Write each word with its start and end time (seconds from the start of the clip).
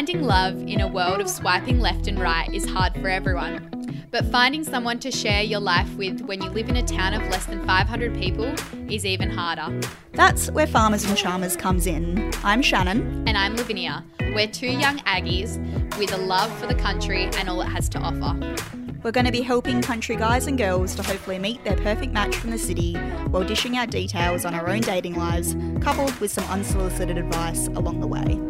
Finding 0.00 0.22
love 0.22 0.56
in 0.62 0.80
a 0.80 0.88
world 0.88 1.20
of 1.20 1.28
swiping 1.28 1.78
left 1.78 2.06
and 2.06 2.18
right 2.18 2.48
is 2.54 2.64
hard 2.64 2.94
for 2.94 3.08
everyone. 3.08 4.06
But 4.10 4.24
finding 4.32 4.64
someone 4.64 4.98
to 5.00 5.10
share 5.10 5.42
your 5.42 5.60
life 5.60 5.94
with 5.94 6.22
when 6.22 6.40
you 6.40 6.48
live 6.48 6.70
in 6.70 6.76
a 6.76 6.82
town 6.82 7.12
of 7.12 7.20
less 7.28 7.44
than 7.44 7.66
500 7.66 8.14
people 8.14 8.50
is 8.90 9.04
even 9.04 9.28
harder. 9.28 9.78
That's 10.12 10.50
where 10.52 10.66
Farmers 10.66 11.04
and 11.04 11.18
Charmers 11.18 11.54
comes 11.54 11.86
in. 11.86 12.30
I'm 12.42 12.62
Shannon. 12.62 13.28
And 13.28 13.36
I'm 13.36 13.54
Lavinia. 13.56 14.02
We're 14.34 14.46
two 14.46 14.68
young 14.68 15.00
Aggies 15.00 15.58
with 15.98 16.14
a 16.14 16.16
love 16.16 16.50
for 16.58 16.66
the 16.66 16.76
country 16.76 17.24
and 17.36 17.50
all 17.50 17.60
it 17.60 17.68
has 17.68 17.90
to 17.90 17.98
offer. 17.98 18.56
We're 19.02 19.12
going 19.12 19.26
to 19.26 19.32
be 19.32 19.42
helping 19.42 19.82
country 19.82 20.16
guys 20.16 20.46
and 20.46 20.56
girls 20.56 20.94
to 20.94 21.02
hopefully 21.02 21.38
meet 21.38 21.62
their 21.62 21.76
perfect 21.76 22.14
match 22.14 22.36
from 22.36 22.52
the 22.52 22.58
city 22.58 22.94
while 23.28 23.44
dishing 23.44 23.76
out 23.76 23.90
details 23.90 24.46
on 24.46 24.54
our 24.54 24.66
own 24.66 24.80
dating 24.80 25.16
lives, 25.16 25.56
coupled 25.82 26.18
with 26.20 26.30
some 26.30 26.44
unsolicited 26.44 27.18
advice 27.18 27.66
along 27.68 28.00
the 28.00 28.06
way. 28.06 28.40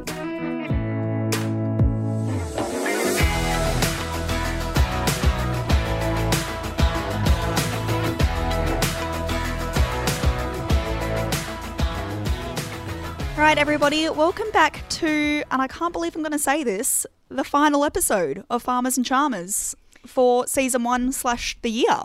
Right, 13.51 13.59
everybody, 13.59 14.09
welcome 14.09 14.49
back 14.53 14.89
to, 14.91 15.43
and 15.51 15.61
I 15.61 15.67
can't 15.67 15.93
believe 15.93 16.15
I'm 16.15 16.23
going 16.23 16.31
to 16.31 16.39
say 16.39 16.63
this, 16.63 17.05
the 17.29 17.43
final 17.43 17.85
episode 17.85 18.45
of 18.49 18.63
Farmers 18.63 18.97
and 18.97 19.05
Charmers 19.05 19.75
for 20.07 20.47
season 20.47 20.85
one 20.85 21.11
slash 21.11 21.59
the 21.63 21.69
year. 21.69 22.01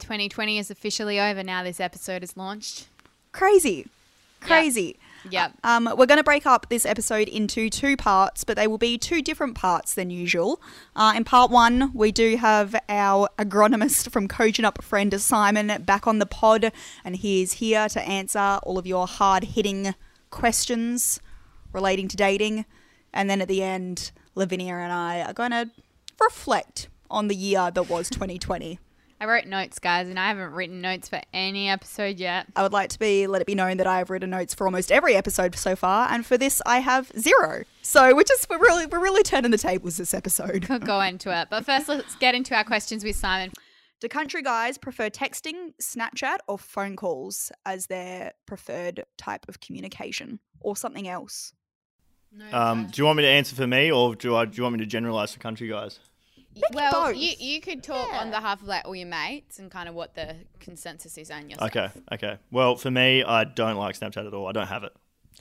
2020 0.00 0.58
is 0.58 0.70
officially 0.70 1.18
over 1.18 1.42
now. 1.42 1.64
This 1.64 1.80
episode 1.80 2.22
is 2.22 2.36
launched. 2.36 2.88
Crazy, 3.32 3.86
crazy. 4.42 4.98
Yep. 5.30 5.54
Um, 5.64 5.88
we're 5.96 6.04
going 6.04 6.18
to 6.18 6.22
break 6.22 6.44
up 6.44 6.66
this 6.68 6.84
episode 6.84 7.28
into 7.28 7.70
two 7.70 7.96
parts, 7.96 8.44
but 8.44 8.54
they 8.58 8.66
will 8.66 8.76
be 8.76 8.98
two 8.98 9.22
different 9.22 9.54
parts 9.54 9.94
than 9.94 10.10
usual. 10.10 10.60
Uh, 10.94 11.14
in 11.16 11.24
part 11.24 11.50
one, 11.50 11.92
we 11.94 12.12
do 12.12 12.36
have 12.36 12.76
our 12.90 13.30
agronomist 13.38 14.10
from 14.12 14.28
Kojonup 14.28 14.82
friend 14.82 15.18
Simon 15.18 15.82
back 15.82 16.06
on 16.06 16.18
the 16.18 16.26
pod, 16.26 16.72
and 17.06 17.16
he 17.16 17.40
is 17.40 17.54
here 17.54 17.88
to 17.88 18.02
answer 18.02 18.58
all 18.64 18.76
of 18.76 18.86
your 18.86 19.06
hard 19.06 19.44
hitting 19.44 19.84
questions 19.84 19.96
relating 21.72 22.08
to 22.08 22.16
dating. 22.16 22.64
And 23.12 23.30
then 23.30 23.40
at 23.40 23.48
the 23.48 23.62
end, 23.62 24.10
Lavinia 24.34 24.74
and 24.74 24.92
I 24.92 25.22
are 25.22 25.32
going 25.32 25.50
to 25.50 25.70
reflect 26.20 26.88
on 27.10 27.28
the 27.28 27.36
year 27.36 27.70
that 27.70 27.88
was 27.88 28.08
2020. 28.10 28.78
I 29.20 29.24
wrote 29.24 29.46
notes, 29.46 29.78
guys, 29.78 30.08
and 30.08 30.18
I 30.18 30.26
haven't 30.26 30.50
written 30.50 30.80
notes 30.80 31.08
for 31.08 31.20
any 31.32 31.68
episode 31.68 32.18
yet. 32.18 32.48
I 32.56 32.62
would 32.64 32.72
like 32.72 32.90
to 32.90 32.98
be 32.98 33.28
let 33.28 33.40
it 33.40 33.46
be 33.46 33.54
known 33.54 33.76
that 33.76 33.86
I 33.86 33.98
have 33.98 34.10
written 34.10 34.30
notes 34.30 34.52
for 34.52 34.66
almost 34.66 34.90
every 34.90 35.14
episode 35.14 35.54
so 35.54 35.76
far, 35.76 36.08
and 36.10 36.26
for 36.26 36.36
this 36.36 36.60
I 36.66 36.80
have 36.80 37.12
zero. 37.16 37.62
So 37.82 38.16
we're 38.16 38.24
just 38.24 38.50
we're 38.50 38.58
really 38.58 38.86
we're 38.86 38.98
really 38.98 39.22
turning 39.22 39.52
the 39.52 39.58
tables 39.58 39.96
this 39.96 40.12
episode. 40.12 40.66
Could 40.66 40.84
go 40.84 41.00
into 41.00 41.30
it. 41.30 41.46
But 41.50 41.64
first, 41.64 41.86
let's 41.86 42.16
get 42.16 42.34
into 42.34 42.56
our 42.56 42.64
questions 42.64 43.04
with 43.04 43.14
Simon. 43.14 43.52
Do 44.02 44.08
country 44.08 44.42
guys 44.42 44.78
prefer 44.78 45.10
texting, 45.10 45.74
Snapchat, 45.80 46.38
or 46.48 46.58
phone 46.58 46.96
calls 46.96 47.52
as 47.64 47.86
their 47.86 48.32
preferred 48.46 49.04
type 49.16 49.46
of 49.48 49.60
communication, 49.60 50.40
or 50.58 50.74
something 50.74 51.06
else? 51.06 51.52
Um, 52.50 52.88
do 52.90 53.00
you 53.00 53.04
want 53.06 53.18
me 53.18 53.22
to 53.22 53.28
answer 53.28 53.54
for 53.54 53.68
me, 53.68 53.92
or 53.92 54.16
do, 54.16 54.34
I, 54.34 54.46
do 54.46 54.56
you 54.56 54.64
want 54.64 54.72
me 54.72 54.80
to 54.80 54.86
generalize 54.86 55.32
for 55.32 55.38
country 55.38 55.68
guys? 55.68 56.00
well, 56.72 56.90
both. 56.90 57.16
you 57.16 57.34
you 57.38 57.60
could 57.60 57.84
talk 57.84 58.12
on 58.12 58.30
behalf 58.30 58.60
of 58.60 58.66
like 58.66 58.84
all 58.86 58.96
your 58.96 59.06
mates 59.06 59.60
and 59.60 59.70
kind 59.70 59.88
of 59.88 59.94
what 59.94 60.16
the 60.16 60.34
consensus 60.58 61.16
is 61.16 61.30
on 61.30 61.48
yourself. 61.48 61.70
Okay, 61.70 61.90
okay. 62.10 62.38
Well, 62.50 62.74
for 62.74 62.90
me, 62.90 63.22
I 63.22 63.44
don't 63.44 63.76
like 63.76 63.96
Snapchat 63.96 64.26
at 64.26 64.34
all. 64.34 64.48
I 64.48 64.52
don't 64.52 64.66
have 64.66 64.82
it. 64.82 64.92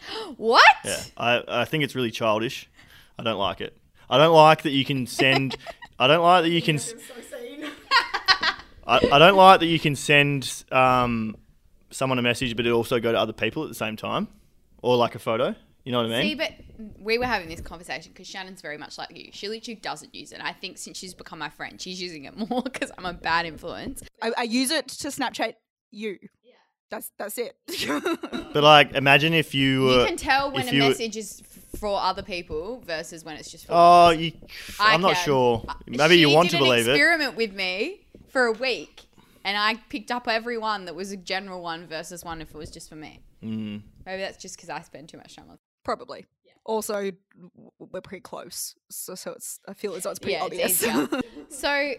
What? 0.38 0.64
Yeah, 0.86 1.02
I, 1.18 1.44
I 1.48 1.66
think 1.66 1.84
it's 1.84 1.96
really 1.96 2.12
childish. 2.12 2.70
I 3.18 3.24
don't 3.24 3.40
like 3.40 3.60
it. 3.60 3.76
I 4.08 4.20
don't 4.20 4.36
like 4.36 4.62
that 4.62 4.72
you 4.72 4.86
can 4.86 5.08
send. 5.08 5.58
I 6.00 6.06
don't 6.06 6.22
like 6.22 6.44
that 6.44 6.50
you 6.50 6.62
can. 6.62 6.80
S- 8.88 9.04
I, 9.12 9.16
I 9.16 9.20
don't 9.20 9.36
like 9.36 9.60
that 9.62 9.68
you 9.68 9.80
can 9.80 9.96
send 9.96 10.64
um, 10.72 11.36
someone 11.90 12.20
a 12.20 12.22
message, 12.22 12.56
but 12.56 12.66
it 12.66 12.72
also 12.72 13.00
go 13.00 13.12
to 13.12 13.20
other 13.20 13.34
people 13.34 13.64
at 13.64 13.70
the 13.70 13.76
same 13.76 13.96
time, 13.96 14.28
or 14.82 14.96
like 14.98 15.16
a 15.16 15.20
photo. 15.20 15.56
You 15.84 15.92
know 15.92 16.04
what 16.04 16.12
I 16.12 16.22
mean? 16.22 16.22
See, 16.22 16.36
but 16.36 16.52
we 17.00 17.18
were 17.18 17.26
having 17.26 17.50
this 17.50 17.60
conversation 17.60 18.12
because 18.14 18.28
Shannon's 18.28 18.62
very 18.62 18.78
much 18.78 19.00
like 19.00 19.18
you. 19.18 19.32
She 19.34 19.50
literally 19.50 19.80
doesn't 19.80 20.14
use 20.14 20.32
it. 20.32 20.40
I 20.40 20.54
think 20.54 20.78
since 20.78 20.96
she's 20.98 21.16
become 21.16 21.40
my 21.40 21.50
friend, 21.50 21.82
she's 21.82 22.00
using 22.00 22.26
it 22.26 22.38
more 22.50 22.62
because 22.62 22.92
I'm 22.98 23.06
a 23.06 23.14
bad 23.14 23.48
influence. 23.48 24.04
I, 24.22 24.32
I 24.38 24.44
use 24.44 24.70
it 24.70 24.88
to 24.90 25.08
Snapchat 25.08 25.54
you. 25.90 26.18
Yeah. 26.44 26.52
That's 26.92 27.12
that's 27.18 27.38
it. 27.40 27.56
But 28.54 28.64
like, 28.64 28.94
imagine 28.94 29.34
if 29.34 29.56
you. 29.56 29.90
You 29.92 30.06
can 30.06 30.18
tell 30.18 30.52
when 30.52 30.68
a 30.68 30.72
you 30.72 30.84
were- 30.84 30.90
message 30.90 31.18
is 31.18 31.42
for 31.80 32.00
other 32.00 32.22
people 32.22 32.84
versus 32.86 33.24
when 33.26 33.38
it's 33.38 33.50
just 33.50 33.66
for 33.66 33.72
Oh, 33.74 34.10
you. 34.10 34.26
you, 34.26 34.32
I 34.80 34.94
I'm 34.94 35.02
not 35.02 35.14
can. 35.16 35.26
sure. 35.26 35.66
Uh, 35.68 35.74
Maybe 35.88 36.18
you 36.18 36.30
want 36.30 36.50
did 36.52 36.58
to 36.58 36.64
believe 36.64 36.86
an 36.86 36.92
it. 36.92 36.96
experiment 36.96 37.36
with 37.38 37.54
me 37.54 38.06
for 38.32 38.46
a 38.46 38.52
week, 38.52 39.04
and 39.44 39.58
I 39.58 39.76
picked 39.90 40.12
up 40.12 40.28
every 40.28 40.58
one 40.58 40.86
that 40.86 40.96
was 40.96 41.12
a 41.12 41.18
general 41.18 41.62
one 41.62 41.88
versus 41.88 42.24
one 42.24 42.42
if 42.42 42.50
it 42.50 42.58
was 42.58 42.72
just 42.72 42.90
for 42.90 42.96
me. 42.96 43.20
Mm. 43.44 43.82
Maybe 44.06 44.22
that's 44.22 44.38
just 44.38 44.56
because 44.56 44.70
I 44.70 44.82
spend 44.82 45.10
too 45.10 45.18
much 45.18 45.36
time 45.36 45.46
on. 45.50 45.58
Probably. 45.84 46.26
Also, 46.64 47.12
we're 47.80 48.02
pretty 48.02 48.22
close, 48.22 48.76
so 48.90 49.16
so 49.16 49.32
it's 49.32 49.60
I 49.68 49.74
feel 49.74 49.96
as 49.96 50.04
though 50.04 50.12
it's 50.12 50.20
pretty 50.20 50.34
Yeah, 50.34 50.44
obvious. 50.44 50.84
easier. 50.84 51.08
So 51.50 51.94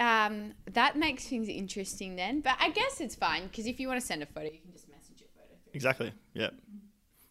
um, 0.00 0.52
that 0.72 0.96
makes 0.96 1.26
things 1.26 1.48
interesting 1.48 2.16
then. 2.16 2.40
But 2.40 2.56
I 2.60 2.70
guess 2.70 3.00
it's 3.00 3.14
fine 3.14 3.44
because 3.46 3.66
if 3.66 3.80
you 3.80 3.88
want 3.88 4.00
to 4.00 4.06
send 4.06 4.22
a 4.22 4.26
photo, 4.26 4.46
you 4.46 4.58
can 4.60 4.72
just 4.72 4.88
message 4.90 5.22
a 5.22 5.38
photo. 5.38 5.54
Exactly. 5.72 6.12
Yeah. 6.34 6.50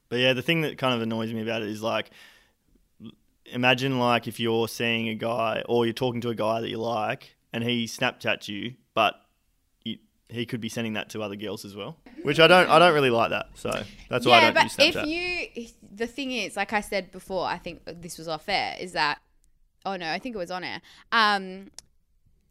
But 0.09 0.19
yeah, 0.19 0.33
the 0.33 0.41
thing 0.41 0.61
that 0.61 0.77
kind 0.79 0.95
of 0.95 1.01
annoys 1.01 1.31
me 1.33 1.41
about 1.41 1.61
it 1.61 1.67
is 1.67 1.83
like, 1.83 2.09
imagine 3.45 3.99
like 3.99 4.27
if 4.27 4.39
you're 4.39 4.67
seeing 4.67 5.09
a 5.09 5.15
guy 5.15 5.63
or 5.67 5.85
you're 5.85 5.93
talking 5.93 6.21
to 6.21 6.29
a 6.29 6.35
guy 6.35 6.61
that 6.61 6.69
you 6.69 6.77
like, 6.79 7.35
and 7.53 7.63
he 7.63 7.85
Snapchats 7.85 8.47
you, 8.47 8.75
but 8.93 9.15
you, 9.83 9.97
he 10.29 10.45
could 10.45 10.61
be 10.61 10.69
sending 10.69 10.93
that 10.93 11.09
to 11.09 11.21
other 11.21 11.35
girls 11.35 11.65
as 11.65 11.75
well. 11.75 11.97
Which 12.23 12.39
I 12.39 12.47
don't. 12.47 12.69
I 12.69 12.79
don't 12.79 12.93
really 12.93 13.09
like 13.09 13.31
that. 13.31 13.49
So 13.55 13.71
that's 14.09 14.25
why 14.25 14.37
I 14.37 14.41
don't 14.41 14.53
but 14.53 14.63
use 14.63 14.75
if 14.79 14.95
Snapchat. 14.95 15.07
you, 15.55 15.67
the 15.93 16.07
thing 16.07 16.31
is, 16.31 16.55
like 16.55 16.73
I 16.73 16.81
said 16.81 17.11
before, 17.11 17.45
I 17.45 17.57
think 17.57 17.81
this 17.85 18.17
was 18.17 18.27
off 18.27 18.47
air, 18.47 18.75
is 18.79 18.93
that, 18.93 19.19
oh 19.85 19.95
no, 19.95 20.09
I 20.09 20.19
think 20.19 20.35
it 20.35 20.39
was 20.39 20.51
on 20.51 20.63
air. 20.63 20.81
Um, 21.11 21.71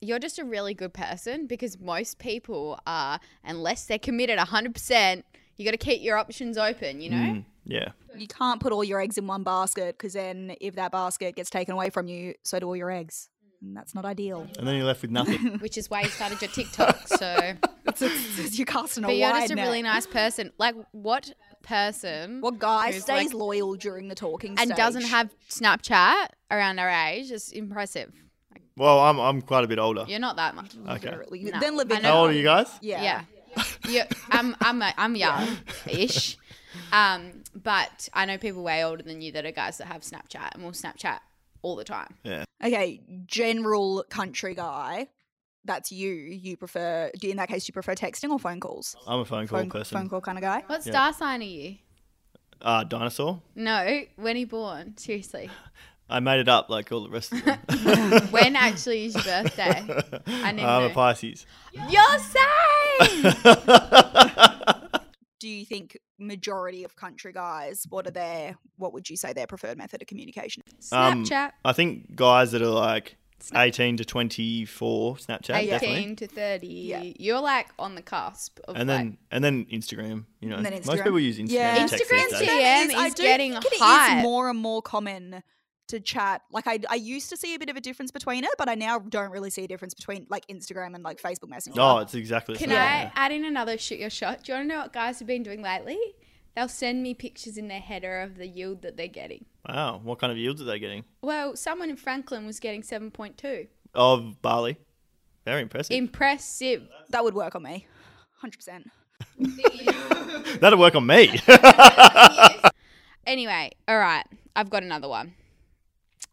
you're 0.01 0.19
just 0.19 0.39
a 0.39 0.45
really 0.45 0.75
good 0.75 0.93
person 0.93 1.47
because 1.47 1.79
most 1.79 2.19
people 2.19 2.81
are, 2.87 3.21
unless 3.45 3.85
they're 3.87 3.99
committed 3.99 4.39
100%, 4.39 5.23
you 5.57 5.65
got 5.65 5.73
to 5.73 5.77
keep 5.77 6.03
your 6.03 6.17
options 6.17 6.57
open, 6.57 7.01
you 7.01 7.11
know? 7.11 7.17
Mm, 7.17 7.45
yeah. 7.67 7.91
you 8.17 8.27
can't 8.27 8.61
put 8.61 8.73
all 8.73 8.83
your 8.83 9.01
eggs 9.01 9.19
in 9.19 9.27
one 9.27 9.43
basket 9.43 9.99
because 9.99 10.15
then 10.15 10.57
if 10.61 10.75
that 10.77 10.91
basket 10.91 11.37
gets 11.37 11.51
taken 11.51 11.75
away 11.75 11.91
from 11.91 12.09
you, 12.09 12.35
so 12.43 12.59
do 12.59 12.67
all 12.67 12.77
your 12.77 12.91
eggs. 12.91 13.29
And 13.63 13.77
that's 13.77 13.95
not 13.95 14.05
ideal. 14.07 14.47
And 14.59 14.67
then 14.67 14.77
you're 14.77 14.87
left 14.87 15.03
with 15.03 15.11
nothing. 15.11 15.59
Which 15.61 15.77
is 15.77 15.91
why 15.91 16.01
you 16.03 16.09
started 16.09 16.41
your 16.41 16.51
TikTok. 16.51 17.07
So, 17.09 17.53
It's, 17.87 18.01
it's, 18.03 18.39
it's- 18.39 18.59
you're 18.59 18.65
casting 18.67 19.05
a 19.05 19.09
but 19.09 19.17
you're 19.17 19.31
wide 19.31 19.41
just 19.41 19.53
a 19.53 19.55
net. 19.57 19.67
really 19.67 19.83
nice 19.83 20.07
person. 20.07 20.51
Like, 20.59 20.75
what 20.93 21.31
person 21.63 22.41
What 22.41 22.59
guy 22.59 22.91
stays 22.93 23.33
like- 23.33 23.35
loyal 23.35 23.75
during 23.75 24.09
the 24.09 24.15
talking 24.15 24.53
and 24.53 24.61
stage? 24.69 24.77
doesn't 24.77 25.05
have 25.05 25.31
Snapchat 25.51 26.29
around 26.51 26.79
our 26.79 26.89
age 26.89 27.31
is 27.31 27.53
impressive. 27.53 28.13
well, 28.77 28.99
I'm 29.01 29.19
I'm 29.21 29.43
quite 29.43 29.65
a 29.65 29.69
bit 29.69 29.79
older. 29.79 30.05
You're 30.09 30.19
not 30.21 30.37
that 30.37 30.55
much. 30.55 30.75
Okay. 30.89 31.15
No, 31.51 31.61
Then 31.61 31.77
live 31.77 31.93
I. 31.93 31.97
How 32.01 32.21
old 32.23 32.31
are 32.31 32.33
you 32.33 32.43
guys? 32.43 32.67
Yeah. 32.81 33.03
Yeah. 33.57 33.65
yeah. 33.89 34.07
I'm 34.31 34.57
I'm 34.61 34.81
a, 34.81 34.95
I'm 34.97 35.17
young 35.17 35.59
ish. 35.87 36.39
Um, 36.93 37.43
but 37.55 38.09
I 38.15 38.25
know 38.25 38.39
people 38.39 38.63
way 38.63 38.85
older 38.85 39.03
than 39.03 39.21
you 39.21 39.33
that 39.33 39.45
are 39.45 39.51
guys 39.53 39.79
that 39.79 39.87
have 39.89 40.03
Snapchat 40.03 40.55
and 40.55 40.63
will 40.65 40.71
Snapchat 40.73 41.19
all 41.63 41.77
the 41.77 41.85
time. 41.85 42.17
Yeah. 42.25 42.45
Okay, 42.65 43.01
general 43.27 44.05
country 44.11 44.55
guy. 44.55 45.09
That's 45.65 45.93
you. 45.93 46.11
You 46.11 46.57
prefer? 46.57 47.11
Do 47.19 47.29
in 47.29 47.37
that 47.37 47.49
case 47.49 47.69
you 47.69 47.73
prefer 47.73 47.95
texting 47.95 48.31
or 48.31 48.39
phone 48.39 48.61
calls? 48.61 48.97
I'm 49.07 49.21
a 49.21 49.25
phone 49.25 49.47
call 49.47 49.59
phone, 49.61 49.71
person. 49.71 49.99
phone 49.99 50.09
call 50.09 50.21
kind 50.23 50.39
of 50.39 50.43
guy. 50.43 50.63
What 50.67 50.85
Yeah. 50.87 50.93
star 50.93 51.13
sign 51.13 51.41
are 51.43 51.45
you? 51.45 51.77
Uh, 52.63 52.85
dinosaur. 52.85 53.41
No, 53.55 54.03
when 54.17 54.37
are 54.37 54.39
you 54.39 54.47
born? 54.47 54.97
Seriously. 54.97 55.51
I 56.09 56.19
made 56.21 56.41
it 56.41 56.49
up 56.49 56.69
like 56.71 56.91
all 56.93 57.03
the 57.05 57.11
rest 57.11 57.33
of 57.33 57.45
them. 57.45 57.59
When 58.31 58.57
actually 58.57 59.05
is 59.07 59.15
your 59.15 59.23
birthday? 59.43 59.85
I 60.27 60.53
need 60.53 60.63
to 60.63 60.69
I'm 60.69 60.91
a. 60.91 60.95
Pisces. 60.95 61.47
You're 61.73 62.19
same. 62.19 63.33
Do 65.41 65.49
you 65.49 65.65
think 65.65 65.99
majority 66.19 66.85
of 66.85 66.95
country 66.97 67.33
guys? 67.33 67.87
What 67.89 68.07
are 68.07 68.11
their? 68.11 68.57
What 68.77 68.93
would 68.93 69.11
you 69.11 69.17
say 69.17 69.33
their 69.33 69.47
preferred 69.47 69.79
method 69.79 70.03
of 70.03 70.07
communication? 70.07 70.63
is? 70.79 70.93
Um, 70.93 71.25
Snapchat. 71.25 71.53
I 71.65 71.73
think 71.73 72.15
guys 72.15 72.53
that 72.53 72.63
are 72.63 72.67
like 72.67 73.17
18 73.55 73.97
to 73.97 74.05
24 74.05 75.17
Snapchat 75.17 75.55
18 75.57 75.71
definitely. 75.71 76.17
to 76.17 76.27
30. 76.27 76.67
Yeah. 76.67 77.03
You're 77.17 77.41
like 77.41 77.69
on 77.79 77.95
the 77.95 78.03
cusp 78.03 78.61
of 78.69 78.77
And 78.77 78.89
like, 78.89 78.99
then 78.99 79.19
and 79.31 79.43
then 79.43 79.65
Instagram, 79.67 80.27
you 80.41 80.51
know. 80.51 80.57
And 80.57 80.67
then 80.67 80.75
Most 80.75 80.87
Instagram. 80.87 81.05
people 81.05 81.21
use 81.21 81.39
Instagram. 81.39 81.51
Yeah. 81.53 81.79
Instagram 81.87 82.31
these 82.31 82.39
days. 82.39 82.93
DM 82.93 82.95
I 82.95 83.07
is 83.07 83.15
getting 83.15 83.53
think 83.53 83.65
it 83.65 84.19
is 84.19 84.23
more 84.23 84.51
and 84.51 84.59
more 84.59 84.83
common 84.83 85.43
to 85.91 86.01
chat. 86.01 86.43
Like 86.51 86.67
I, 86.67 86.79
I 86.89 86.97
used 86.97 87.31
to 87.31 87.37
see 87.37 87.55
a 87.55 87.59
bit 87.59 87.69
of 87.69 87.77
a 87.77 87.81
difference 87.81 88.11
between 88.11 88.45
it, 88.45 88.51
but 88.59 88.69
I 88.69 88.75
now 88.75 88.99
don't 88.99 89.31
really 89.31 89.51
see 89.51 89.65
a 89.65 89.69
difference 89.69 89.95
between 89.95 90.27
like 90.31 90.47
Instagram 90.49 90.95
and 90.95 91.05
like 91.05 91.21
Facebook 91.21 91.49
Messenger. 91.49 91.81
Oh, 91.81 91.99
it's 91.99 92.15
exactly 92.15 92.55
the 92.55 92.59
Can 92.59 92.71
same. 92.71 92.79
I 92.79 93.13
add 93.15 93.33
in 93.33 93.45
another 93.45 93.79
shoot 93.79 93.99
your 93.99 94.11
shot? 94.11 94.45
Do 94.45 94.53
you 94.53 94.59
want 94.59 94.69
to 94.69 94.75
know 94.75 94.81
what 94.83 94.93
guys 94.93 95.19
have 95.19 95.29
been 95.29 95.43
doing 95.43 95.63
lately? 95.63 95.99
they'll 96.57 96.69
send 96.69 97.01
me 97.03 97.15
pictures 97.15 97.57
in 97.57 97.69
their 97.69 97.81
header 97.81 98.21
of 98.21 98.37
the 98.37 98.47
yield 98.47 98.83
that 98.83 98.97
they're 98.97 99.07
getting. 99.07 99.45
Wow, 99.69 100.01
what 100.03 100.19
kind 100.19 100.33
of 100.33 100.37
yields 100.37 100.61
are 100.61 100.65
they 100.65 100.81
getting? 100.81 101.05
Well, 101.23 101.55
someone 101.57 101.91
in 101.91 101.97
Franklin 101.97 102.45
was 102.45 102.59
getting 102.59 102.83
7.2. 102.83 103.69
Of 103.95 104.43
barley. 104.43 104.77
Very 105.45 105.63
impressive. 105.63 105.97
Impressive. 105.97 106.89
That 107.11 107.23
would 107.23 107.35
work 107.35 107.55
on 107.55 107.63
me. 107.63 107.87
100%. 108.45 108.85
That'll 110.61 110.79
work 110.79 110.97
on 110.97 111.07
me. 111.07 111.39
Anyway, 113.27 113.71
all 113.87 113.99
right, 113.99 114.25
I've 114.57 114.71
got 114.71 114.83
another 114.83 115.09
one. 115.09 115.35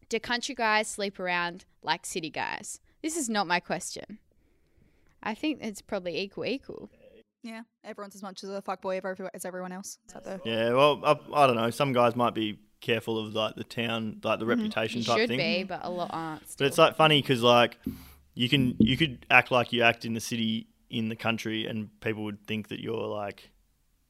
Do 0.09 0.19
country 0.19 0.55
guys 0.55 0.87
sleep 0.87 1.19
around 1.19 1.65
like 1.81 2.05
city 2.05 2.29
guys? 2.29 2.79
This 3.01 3.17
is 3.17 3.29
not 3.29 3.47
my 3.47 3.59
question. 3.59 4.19
I 5.21 5.33
think 5.33 5.59
it's 5.61 5.81
probably 5.81 6.19
equal 6.19 6.45
equal. 6.45 6.89
Yeah, 7.43 7.61
everyone's 7.83 8.15
as 8.15 8.23
much 8.23 8.43
as 8.43 8.49
a 8.49 8.61
fuckboy 8.61 8.97
ever- 8.97 9.29
as 9.33 9.45
everyone 9.45 9.71
else. 9.71 9.99
Is 10.07 10.13
that 10.13 10.23
the- 10.23 10.41
yeah, 10.43 10.73
well, 10.73 11.01
I, 11.03 11.43
I 11.43 11.47
don't 11.47 11.55
know. 11.55 11.69
Some 11.69 11.93
guys 11.93 12.15
might 12.15 12.33
be 12.33 12.59
careful 12.81 13.17
of 13.17 13.33
like 13.33 13.55
the 13.55 13.63
town, 13.63 14.19
like 14.23 14.39
the 14.39 14.45
mm-hmm. 14.45 14.49
reputation 14.49 14.99
You 14.99 15.05
type 15.05 15.17
should 15.19 15.29
thing. 15.29 15.37
be, 15.39 15.63
but 15.63 15.81
a 15.83 15.89
lot 15.89 16.09
aren't. 16.11 16.43
But 16.57 16.67
it's 16.67 16.77
like 16.77 16.95
funny 16.95 17.21
because 17.21 17.43
like 17.43 17.77
you 18.33 18.49
can 18.49 18.75
you 18.79 18.97
could 18.97 19.25
act 19.29 19.51
like 19.51 19.73
you 19.73 19.83
act 19.83 20.05
in 20.05 20.13
the 20.13 20.19
city 20.19 20.67
in 20.89 21.09
the 21.09 21.15
country, 21.15 21.65
and 21.65 21.89
people 22.01 22.23
would 22.23 22.45
think 22.47 22.69
that 22.69 22.79
you're 22.79 23.07
like 23.07 23.49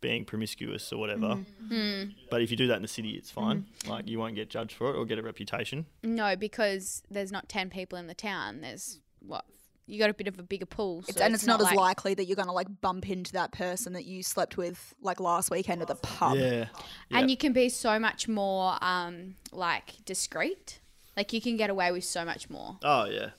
being 0.02 0.26
promiscuous 0.26 0.92
or 0.94 1.00
whatever. 1.00 1.36
Hmm. 1.70 2.04
But 2.30 2.42
if 2.42 2.52
you 2.52 2.58
do 2.58 2.68
that 2.68 2.76
in 2.76 2.82
the 2.82 2.88
city, 2.88 3.12
it's 3.12 3.32
fine. 3.32 3.66
Like 3.88 4.08
you 4.08 4.20
won't 4.20 4.36
get 4.36 4.50
judged 4.50 4.74
for 4.76 4.92
it 4.92 4.96
or 4.98 5.06
get 5.06 5.18
a 5.20 5.24
reputation. 5.24 5.86
no, 6.04 6.36
because 6.36 7.04
there's 7.10 7.32
not 7.32 7.50
ten 7.50 7.70
people 7.70 7.98
in 7.98 8.08
the 8.08 8.14
town. 8.14 8.62
There's 8.62 9.00
what 9.20 9.46
you 9.90 9.98
got 10.00 10.10
a 10.10 10.14
bit 10.14 10.28
of 10.28 10.38
a 10.38 10.44
bigger 10.44 10.66
pool, 10.66 11.02
so 11.04 11.10
It's, 11.12 11.22
and 11.22 11.34
it's, 11.34 11.46
not, 11.46 11.62
as 11.62 11.68
like, 11.68 11.78
likely 11.78 12.14
that 12.14 12.26
you're 12.26 12.36
going 12.36 12.50
to 12.50 12.54
like 12.54 12.68
bump 12.82 13.10
into 13.10 13.32
that 13.34 13.54
person 13.54 13.94
that 13.94 14.04
you 14.04 14.22
slept 14.22 14.58
with 14.58 14.94
like 15.02 15.22
last 15.22 15.50
weekend 15.50 15.82
at 15.82 15.88
the 15.88 15.96
pub. 15.96 16.36
Yeah. 16.36 16.66
And 17.10 17.22
Yeah. 17.22 17.26
you 17.28 17.38
can 17.38 17.54
be 17.54 17.70
so 17.70 17.98
much 17.98 18.28
more 18.28 18.78
um 18.82 19.36
like 19.52 19.96
discreet. 20.06 20.80
Like 21.16 21.32
you 21.34 21.42
can 21.42 21.58
get 21.58 21.70
away 21.70 21.92
with 21.92 22.04
so 22.04 22.24
much 22.26 22.50
more. 22.50 22.78
Oh 22.84 23.06
yeah. 23.06 23.30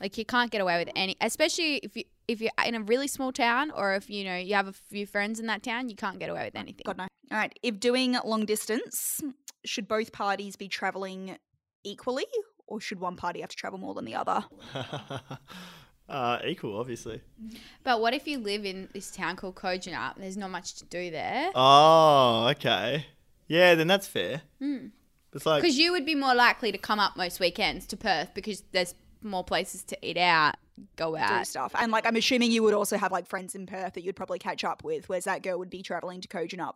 Like 0.00 0.18
you 0.18 0.26
can't 0.26 0.50
get 0.50 0.60
away 0.60 0.78
with 0.78 0.92
any, 0.94 1.16
especially 1.22 1.76
if 1.78 1.96
you 1.96 2.04
if 2.28 2.40
you're 2.40 2.50
in 2.64 2.74
a 2.74 2.80
really 2.80 3.08
small 3.08 3.32
town 3.32 3.70
or 3.70 3.94
if 3.94 4.10
you 4.10 4.24
know 4.24 4.36
you 4.36 4.54
have 4.54 4.68
a 4.68 4.72
few 4.72 5.06
friends 5.06 5.40
in 5.40 5.46
that 5.46 5.62
town, 5.62 5.88
you 5.88 5.96
can't 5.96 6.18
get 6.18 6.30
away 6.30 6.44
with 6.44 6.56
anything. 6.56 6.82
God 6.84 6.98
no. 6.98 7.06
All 7.30 7.38
right. 7.38 7.56
If 7.62 7.80
doing 7.80 8.16
long 8.24 8.44
distance, 8.46 9.20
should 9.64 9.88
both 9.88 10.12
parties 10.12 10.56
be 10.56 10.68
traveling 10.68 11.36
equally, 11.84 12.26
or 12.66 12.80
should 12.80 13.00
one 13.00 13.16
party 13.16 13.40
have 13.40 13.50
to 13.50 13.56
travel 13.56 13.78
more 13.78 13.94
than 13.94 14.04
the 14.04 14.14
other? 14.14 14.44
uh, 16.08 16.38
equal, 16.44 16.78
obviously. 16.78 17.20
But 17.84 18.00
what 18.00 18.14
if 18.14 18.26
you 18.26 18.38
live 18.38 18.64
in 18.64 18.88
this 18.92 19.10
town 19.10 19.36
called 19.36 19.56
Kojonup? 19.56 20.16
There's 20.16 20.36
not 20.36 20.50
much 20.50 20.74
to 20.76 20.84
do 20.84 21.10
there. 21.10 21.50
Oh, 21.54 22.48
okay. 22.52 23.06
Yeah, 23.48 23.74
then 23.74 23.86
that's 23.86 24.06
fair. 24.08 24.42
It's 25.32 25.46
like 25.46 25.62
Because 25.62 25.78
you 25.78 25.92
would 25.92 26.06
be 26.06 26.14
more 26.14 26.34
likely 26.34 26.72
to 26.72 26.78
come 26.78 26.98
up 26.98 27.16
most 27.16 27.40
weekends 27.40 27.86
to 27.88 27.96
Perth 27.96 28.32
because 28.34 28.62
there's 28.72 28.94
more 29.22 29.44
places 29.44 29.82
to 29.84 30.08
eat 30.08 30.16
out, 30.16 30.55
go 30.96 31.16
out 31.16 31.38
Do 31.38 31.44
stuff, 31.44 31.72
and 31.78 31.90
like 31.92 32.06
I'm 32.06 32.16
assuming 32.16 32.50
you 32.52 32.62
would 32.62 32.74
also 32.74 32.96
have 32.96 33.12
like 33.12 33.26
friends 33.26 33.54
in 33.54 33.66
Perth 33.66 33.94
that 33.94 34.04
you'd 34.04 34.16
probably 34.16 34.38
catch 34.38 34.64
up 34.64 34.84
with, 34.84 35.08
whereas 35.08 35.24
that 35.24 35.42
girl 35.42 35.58
would 35.58 35.70
be 35.70 35.82
traveling 35.82 36.20
to 36.20 36.28
Kojonup 36.28 36.74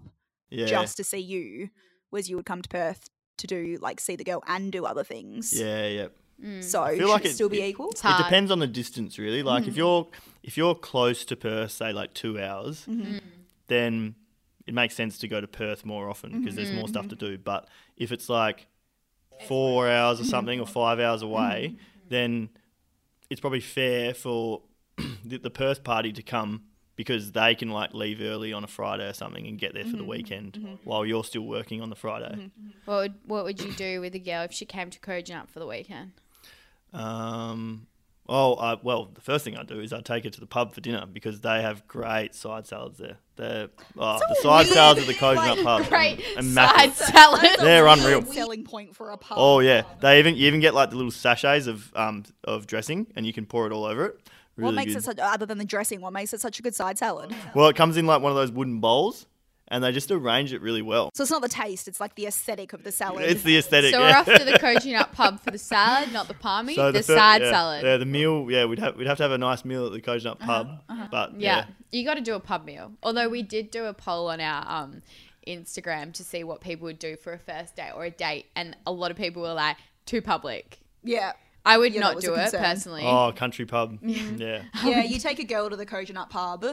yeah, 0.50 0.66
just 0.66 0.96
to 0.96 1.04
see 1.04 1.18
you, 1.18 1.70
whereas 2.10 2.28
you 2.30 2.36
would 2.36 2.46
come 2.46 2.62
to 2.62 2.68
Perth 2.68 3.08
to 3.38 3.46
do 3.46 3.78
like 3.80 4.00
see 4.00 4.16
the 4.16 4.24
girl 4.24 4.42
and 4.46 4.70
do 4.72 4.84
other 4.84 5.04
things. 5.04 5.52
yeah, 5.58 5.86
yeah. 5.86 6.06
Mm. 6.42 6.64
So 6.64 6.86
feel 6.86 6.96
should 6.98 7.08
like 7.08 7.24
it 7.26 7.30
it- 7.30 7.34
still 7.34 7.48
be 7.50 7.60
it- 7.60 7.68
equal? 7.68 7.90
It's 7.90 8.02
It 8.04 8.16
depends 8.16 8.50
on 8.50 8.58
the 8.60 8.66
distance, 8.66 9.18
really. 9.18 9.42
Like 9.42 9.62
Mm-hmm. 9.62 9.70
if 9.70 9.76
you're 9.76 10.08
if 10.42 10.56
you're 10.56 10.74
close 10.74 11.24
to 11.26 11.36
Perth, 11.36 11.70
say 11.72 11.92
like 11.92 12.14
two 12.14 12.40
hours, 12.40 12.86
Mm-hmm. 12.88 13.14
Mm. 13.16 13.20
then 13.66 14.14
it 14.66 14.72
makes 14.74 14.94
sense 14.94 15.18
to 15.18 15.28
go 15.28 15.40
to 15.40 15.46
Perth 15.46 15.84
more 15.84 16.08
often 16.08 16.40
because 16.40 16.56
there's 16.56 16.72
more 16.72 16.88
stuff 16.88 17.06
mm-hmm. 17.06 17.16
to 17.16 17.30
do. 17.36 17.38
But 17.38 17.68
if 17.96 18.10
it's 18.12 18.28
like 18.28 18.66
four 19.46 19.88
hours 19.88 20.18
or 20.20 20.22
mm-hmm. 20.22 20.30
something 20.30 20.60
or 20.60 20.66
five 20.66 21.00
hours 21.00 21.22
away, 21.22 21.72
mm-hmm. 21.74 21.84
then 22.08 22.48
it's 23.30 23.40
probably 23.40 23.60
fair 23.60 24.12
for 24.12 24.62
the, 25.24 25.38
the 25.38 25.50
Perth 25.50 25.82
party 25.84 26.12
to 26.12 26.22
come 26.22 26.64
because 26.96 27.32
they 27.32 27.54
can 27.54 27.70
like 27.70 27.94
leave 27.94 28.20
early 28.20 28.52
on 28.52 28.62
a 28.62 28.66
Friday 28.66 29.08
or 29.08 29.14
something 29.14 29.46
and 29.46 29.58
get 29.58 29.72
there 29.72 29.84
for 29.84 29.92
the 29.92 29.98
mm-hmm. 29.98 30.08
weekend 30.08 30.52
mm-hmm. 30.52 30.74
while 30.84 31.06
you're 31.06 31.24
still 31.24 31.46
working 31.46 31.80
on 31.80 31.88
the 31.88 31.96
Friday. 31.96 32.34
Mm-hmm. 32.34 32.68
What 32.84 32.96
would 32.96 33.14
what 33.24 33.44
would 33.44 33.62
you 33.62 33.72
do 33.72 34.02
with 34.02 34.14
a 34.14 34.18
girl 34.18 34.42
if 34.42 34.52
she 34.52 34.66
came 34.66 34.90
to 34.90 35.00
Kojonup 35.00 35.48
for 35.48 35.60
the 35.60 35.66
weekend? 35.66 36.12
Um, 36.92 37.86
oh, 38.30 38.54
I, 38.54 38.78
well, 38.80 39.10
the 39.12 39.20
first 39.20 39.44
thing 39.44 39.56
I 39.56 39.64
do 39.64 39.80
is 39.80 39.92
I 39.92 40.00
take 40.00 40.24
her 40.24 40.30
to 40.30 40.40
the 40.40 40.46
pub 40.46 40.72
for 40.72 40.80
dinner 40.80 41.04
because 41.04 41.40
they 41.40 41.60
have 41.60 41.86
great 41.88 42.34
side 42.34 42.66
salads 42.66 42.98
there. 42.98 43.16
They're 43.36 43.68
oh, 43.98 44.20
the 44.28 44.34
side 44.36 44.64
weird, 44.66 44.74
salads 44.74 45.00
at 45.00 45.06
the 45.06 45.14
Kojonup 45.14 45.56
like, 45.56 45.64
Pub, 45.64 45.88
Great 45.88 46.20
side 46.20 46.38
immaculate. 46.38 46.94
salad. 46.96 47.56
They're 47.58 47.86
unreal. 47.86 48.22
Selling 48.22 48.64
point 48.64 48.94
for 48.94 49.10
a 49.10 49.16
pub. 49.16 49.36
Oh 49.38 49.58
yeah, 49.58 49.82
they 50.00 50.20
even 50.20 50.36
you 50.36 50.46
even 50.46 50.60
get 50.60 50.74
like 50.74 50.90
the 50.90 50.96
little 50.96 51.10
sachets 51.10 51.66
of 51.66 51.92
um 51.96 52.24
of 52.44 52.66
dressing, 52.66 53.08
and 53.16 53.26
you 53.26 53.32
can 53.32 53.46
pour 53.46 53.66
it 53.66 53.72
all 53.72 53.84
over 53.84 54.06
it. 54.06 54.20
Really 54.56 54.66
what 54.66 54.74
makes 54.74 54.92
good. 54.92 54.98
it 54.98 55.04
such 55.04 55.18
other 55.18 55.46
than 55.46 55.58
the 55.58 55.64
dressing? 55.64 56.00
What 56.00 56.12
makes 56.12 56.32
it 56.32 56.40
such 56.40 56.58
a 56.58 56.62
good 56.62 56.74
side 56.74 56.98
salad? 56.98 57.34
well, 57.54 57.68
it 57.68 57.76
comes 57.76 57.96
in 57.96 58.06
like 58.06 58.22
one 58.22 58.30
of 58.30 58.36
those 58.36 58.52
wooden 58.52 58.78
bowls, 58.80 59.26
and 59.70 59.82
they 59.84 59.92
just 59.92 60.10
arrange 60.10 60.52
it 60.52 60.60
really 60.60 60.82
well. 60.82 61.10
So 61.14 61.22
it's 61.22 61.30
not 61.30 61.42
the 61.42 61.48
taste; 61.48 61.88
it's 61.88 62.00
like 62.00 62.14
the 62.14 62.26
aesthetic 62.26 62.72
of 62.72 62.82
the 62.84 62.92
salad. 62.92 63.24
It's 63.30 63.42
the 63.42 63.56
aesthetic. 63.58 63.92
So 63.94 64.00
we're 64.00 64.14
off 64.16 64.26
to 64.26 64.44
the 64.44 64.52
Kojonup 64.58 65.12
pub 65.12 65.40
for 65.40 65.50
the 65.50 65.58
salad, 65.58 66.12
not 66.12 66.28
the 66.28 66.34
palmy, 66.34 66.74
So 66.74 66.90
the, 66.92 67.02
fir- 67.02 67.16
side 67.16 67.42
yeah, 67.42 67.50
salad. 67.50 67.84
Yeah, 67.84 67.96
the 67.96 68.06
meal. 68.06 68.46
Yeah, 68.50 68.64
we'd 68.66 68.78
have 68.78 68.96
we'd 68.96 69.06
have 69.06 69.16
to 69.18 69.22
have 69.22 69.32
a 69.32 69.38
nice 69.38 69.64
meal 69.64 69.86
at 69.86 69.92
the 69.92 70.00
Kojonup 70.00 70.38
Pub, 70.40 70.68
but 71.10 71.34
Yeah, 71.40 71.58
yeah. 71.58 71.64
you 71.92 72.04
got 72.04 72.14
to 72.14 72.20
do 72.20 72.34
a 72.34 72.40
pub 72.40 72.64
meal. 72.64 72.92
Although 73.02 73.28
we 73.28 73.42
did 73.42 73.70
do 73.70 73.84
a 73.86 73.94
poll 73.94 74.28
on 74.30 74.40
our 74.40 74.64
um, 74.66 75.02
Instagram 75.46 76.12
to 76.14 76.24
see 76.24 76.44
what 76.44 76.60
people 76.60 76.84
would 76.84 76.98
do 76.98 77.16
for 77.16 77.32
a 77.32 77.38
first 77.38 77.76
date 77.76 77.92
or 77.94 78.04
a 78.04 78.10
date, 78.10 78.46
and 78.56 78.76
a 78.86 78.92
lot 78.92 79.10
of 79.10 79.16
people 79.16 79.42
were 79.42 79.54
like, 79.54 79.76
"Too 80.06 80.20
public." 80.22 80.78
yeah, 81.02 81.32
I 81.64 81.78
would 81.78 81.94
Yeah, 81.94 82.00
not 82.00 82.20
do 82.20 82.34
it 82.34 82.38
concern. 82.42 82.62
personally. 82.62 83.02
Oh, 83.04 83.32
country 83.34 83.64
pub. 83.66 83.98
yeah. 84.02 84.62
yeah. 84.84 85.02
You 85.02 85.18
take 85.18 85.38
a 85.38 85.44
girl 85.44 85.70
to 85.70 85.76
the 85.76 85.86
Kojonup 85.86 86.30
pub, 86.30 86.64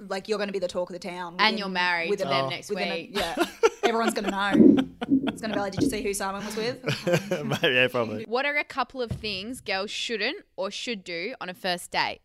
like 0.00 0.28
you're 0.28 0.38
going 0.38 0.48
to 0.48 0.52
be 0.52 0.58
the 0.58 0.68
talk 0.68 0.90
of 0.90 0.94
the 0.94 0.98
town, 1.00 1.36
and 1.38 1.58
you're 1.58 1.68
married 1.68 2.10
within 2.10 2.26
to 2.28 2.32
them 2.32 2.44
Oh. 2.46 2.48
next 2.50 2.68
within 2.70 2.88
a- 2.88 2.94
week. 2.94 3.10
yeah, 3.14 3.34
everyone's 3.82 4.14
going 4.14 4.24
to 4.26 4.30
know. 4.30 4.84
It's 5.28 5.40
going 5.40 5.50
to 5.50 5.56
be 5.56 5.60
like, 5.60 5.72
did 5.72 5.82
you 5.82 5.90
see 5.90 6.02
who 6.02 6.12
Simon 6.14 6.44
was 6.44 6.56
with? 6.56 7.32
Um, 7.38 7.48
maybe, 7.48 7.74
yeah, 7.74 7.88
probably. 7.88 8.24
What 8.24 8.46
are 8.46 8.56
a 8.56 8.64
couple 8.64 9.02
of 9.02 9.10
things 9.10 9.60
girls 9.60 9.90
shouldn't 9.90 10.44
or 10.56 10.70
should 10.70 11.04
do 11.04 11.34
on 11.40 11.48
a 11.48 11.54
first 11.54 11.90
date? 11.90 12.20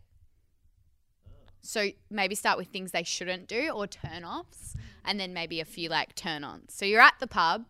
So 1.62 1.88
maybe 2.10 2.34
start 2.34 2.58
with 2.58 2.68
things 2.68 2.90
they 2.92 3.02
shouldn't 3.04 3.48
do 3.48 3.70
or 3.70 3.86
turn 3.86 4.24
offs, 4.24 4.74
and 5.04 5.18
then 5.18 5.32
maybe 5.32 5.60
a 5.60 5.64
few 5.64 5.88
like 5.88 6.14
turn 6.14 6.44
ons. 6.44 6.74
So 6.74 6.84
you're 6.84 7.00
at 7.00 7.14
the 7.20 7.26
pub. 7.26 7.64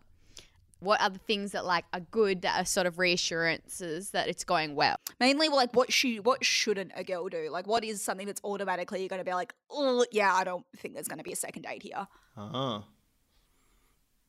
What 0.79 1.01
are 1.01 1.09
the 1.09 1.19
things 1.19 1.53
that 1.53 1.65
like 1.65 1.85
are 1.93 1.99
good 1.99 2.41
that 2.43 2.61
are 2.61 2.65
sort 2.65 2.85
of 2.85 2.99
reassurances 2.99 4.11
that 4.11 4.27
it's 4.27 4.43
going 4.43 4.75
well? 4.75 4.97
Mainly, 5.19 5.49
like 5.49 5.75
what 5.75 5.91
should 5.91 6.25
what 6.25 6.43
shouldn't 6.43 6.91
a 6.95 7.03
girl 7.03 7.27
do? 7.29 7.49
Like, 7.49 7.67
what 7.67 7.83
is 7.83 8.01
something 8.01 8.27
that's 8.27 8.41
automatically 8.43 8.99
you're 8.99 9.09
going 9.09 9.19
to 9.19 9.25
be 9.25 9.33
like, 9.33 9.53
oh 9.69 10.05
yeah, 10.11 10.33
I 10.33 10.43
don't 10.43 10.65
think 10.77 10.93
there's 10.93 11.07
going 11.07 11.19
to 11.19 11.23
be 11.23 11.31
a 11.33 11.37
second 11.37 11.63
date 11.63 11.83
here. 11.83 12.07
Oh. 12.37 12.83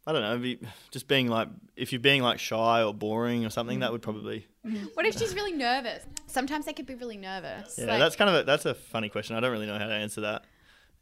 I 0.09 0.12
don't 0.12 0.23
know. 0.23 0.69
Just 0.93 1.09
being 1.09 1.26
like, 1.26 1.49
if 1.75 1.93
you're 1.93 2.00
being 2.00 2.23
like 2.23 2.38
shy 2.38 2.83
or 2.83 2.95
boring 2.95 3.45
or 3.45 3.50
something, 3.50 3.81
that 3.81 3.91
would 3.91 4.03
mm-hmm. 4.03 4.12
probably. 4.12 4.47
Mm-hmm. 4.65 4.87
What 4.95 5.05
if 5.05 5.19
she's 5.19 5.35
really 5.35 5.53
nervous? 5.53 6.05
Sometimes 6.29 6.65
they 6.65 6.73
could 6.73 6.87
be 6.87 6.95
really 6.95 7.17
nervous. 7.17 7.76
Yeah, 7.76 7.87
Like, 7.87 7.99
that's 7.99 8.15
kind 8.15 8.31
of 8.31 8.37
a, 8.37 8.45
that's 8.45 8.67
a 8.67 8.75
funny 8.75 9.09
question. 9.09 9.35
I 9.35 9.41
don't 9.41 9.50
really 9.50 9.67
know 9.67 9.79
how 9.79 9.87
to 9.87 9.95
answer 9.95 10.21
that. 10.21 10.45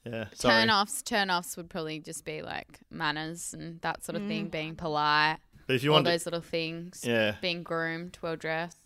Yeah, 0.07 0.27
sorry. 0.35 0.55
turn 0.55 0.71
offs. 0.71 1.03
Turn 1.03 1.31
offs 1.31 1.57
would 1.57 1.71
probably 1.71 1.99
just 2.01 2.25
be 2.25 2.43
like 2.43 2.81
manners 2.91 3.55
and 3.55 3.81
that 3.81 4.05
sort 4.05 4.17
of 4.17 4.27
thing, 4.29 4.49
being 4.49 4.75
polite, 4.77 5.39
But 5.67 5.77
if 5.77 5.83
you 5.83 5.91
all 5.91 5.95
want 5.97 6.07
to, 6.07 6.13
those 6.13 6.27
little 6.27 6.41
things. 6.43 7.03
yeah, 7.07 7.37
Being 7.41 7.63
groomed, 7.63 8.19
well 8.21 8.37
dressed. 8.37 8.79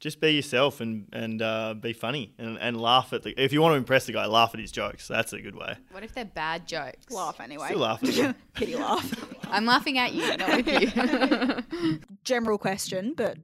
just 0.00 0.20
be 0.20 0.30
yourself 0.32 0.80
and 0.80 1.08
and 1.12 1.40
uh, 1.42 1.74
be 1.74 1.92
funny 1.92 2.32
and, 2.38 2.58
and 2.58 2.80
laugh 2.80 3.12
at 3.12 3.22
the. 3.22 3.34
If 3.42 3.52
you 3.52 3.60
want 3.62 3.72
to 3.74 3.76
impress 3.76 4.06
the 4.06 4.12
guy, 4.12 4.24
laugh 4.26 4.50
at 4.54 4.60
his 4.60 4.72
jokes. 4.72 5.08
That's 5.08 5.32
a 5.34 5.40
good 5.40 5.54
way. 5.56 5.76
What 5.90 6.02
if 6.04 6.14
they're 6.14 6.24
bad 6.24 6.66
jokes? 6.66 7.10
Laugh 7.10 7.38
anyway. 7.40 7.66
Still 7.68 7.80
laugh 7.80 8.02
at. 8.02 8.36
Pity 8.54 8.76
laugh. 8.76 9.26
I'm 9.50 9.66
laughing 9.66 9.98
at 9.98 10.14
you, 10.14 10.36
not 10.38 10.64
with 10.64 11.76
you. 11.82 11.98
General 12.24 12.56
question, 12.58 13.12
but 13.16 13.36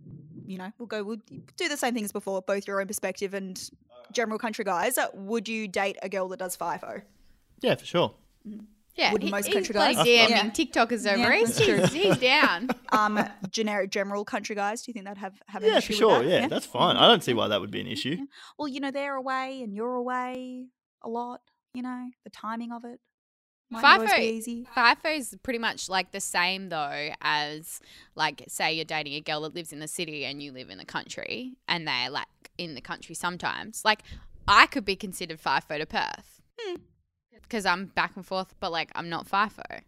you 0.46 0.56
know, 0.58 0.72
we'll 0.78 0.86
go. 0.86 1.04
We'll 1.04 1.20
do 1.56 1.68
the 1.68 1.76
same 1.76 1.92
thing 1.94 2.04
as 2.04 2.12
before, 2.12 2.40
both 2.42 2.66
your 2.66 2.80
own 2.80 2.86
perspective 2.86 3.34
and 3.34 3.60
general 4.12 4.38
country 4.38 4.64
guys. 4.64 4.98
Uh, 4.98 5.06
Would 5.14 5.48
you 5.48 5.68
date 5.68 5.96
a 6.02 6.08
girl 6.08 6.28
that 6.28 6.38
does 6.38 6.56
FIFO? 6.56 7.02
Yeah, 7.60 7.74
for 7.74 7.84
sure. 7.84 8.14
yeah, 8.94 9.12
Wouldn't 9.12 9.28
he- 9.28 9.30
most 9.30 9.46
he's 9.46 9.54
country 9.54 9.72
bloody 9.72 9.94
guys? 9.94 10.06
DMing 10.06 10.28
Yeah. 10.30 10.50
TikTokers 10.50 11.06
over. 11.12 11.18
Yeah, 11.18 11.34
he's, 11.36 11.54
that's 11.56 11.64
true. 11.66 11.76
he's, 11.80 11.92
he's 11.92 12.16
down. 12.18 12.68
Um, 12.92 13.24
generic 13.52 13.90
general 13.92 14.24
country 14.24 14.56
guys. 14.56 14.82
Do 14.82 14.90
you 14.90 14.94
think 14.94 15.04
that'd 15.04 15.18
have 15.18 15.34
have 15.46 15.62
an 15.62 15.68
Yeah, 15.70 15.78
issue 15.78 15.92
for 15.92 15.92
with 15.92 15.98
sure. 15.98 16.22
that? 16.24 16.28
Yeah, 16.28 16.48
that's 16.48 16.66
fine. 16.66 16.96
I 16.96 17.06
don't 17.06 17.22
see 17.22 17.34
why 17.34 17.46
that 17.46 17.60
would 17.60 17.70
be 17.70 17.80
an 17.80 17.86
issue. 17.86 18.16
Well, 18.58 18.66
you 18.66 18.80
know, 18.80 18.90
they're 18.90 19.14
away 19.14 19.62
and 19.62 19.72
you're 19.72 19.94
away 19.94 20.66
a 21.02 21.08
lot. 21.08 21.40
You 21.72 21.82
know, 21.82 22.08
the 22.24 22.30
timing 22.30 22.72
of 22.72 22.84
it 22.84 22.98
might 23.70 23.82
not 23.82 23.98
always 24.00 24.12
be 24.12 24.16
FIFO, 24.18 24.22
easy. 24.24 24.66
FIFO 24.76 25.16
is 25.18 25.36
pretty 25.44 25.60
much 25.60 25.88
like 25.88 26.10
the 26.10 26.18
same 26.18 26.68
though 26.70 27.10
as 27.20 27.78
like 28.16 28.42
say 28.48 28.72
you're 28.74 28.84
dating 28.84 29.14
a 29.14 29.20
girl 29.20 29.42
that 29.42 29.54
lives 29.54 29.72
in 29.72 29.78
the 29.78 29.86
city 29.86 30.24
and 30.24 30.42
you 30.42 30.50
live 30.50 30.68
in 30.68 30.78
the 30.78 30.84
country 30.84 31.52
and 31.68 31.86
they're 31.86 32.10
like 32.10 32.26
in 32.64 32.74
the 32.74 32.80
country 32.80 33.14
sometimes. 33.14 33.82
Like 33.84 34.02
I 34.46 34.66
could 34.66 34.84
be 34.84 34.96
considered 34.96 35.40
FIFO 35.40 35.78
to 35.78 35.86
Perth. 35.86 36.40
because 37.42 37.66
I'm 37.66 37.86
back 37.86 38.12
and 38.16 38.24
forth, 38.24 38.54
but 38.60 38.70
like 38.72 38.90
I'm 38.94 39.08
not 39.08 39.26
FIFO. 39.28 39.80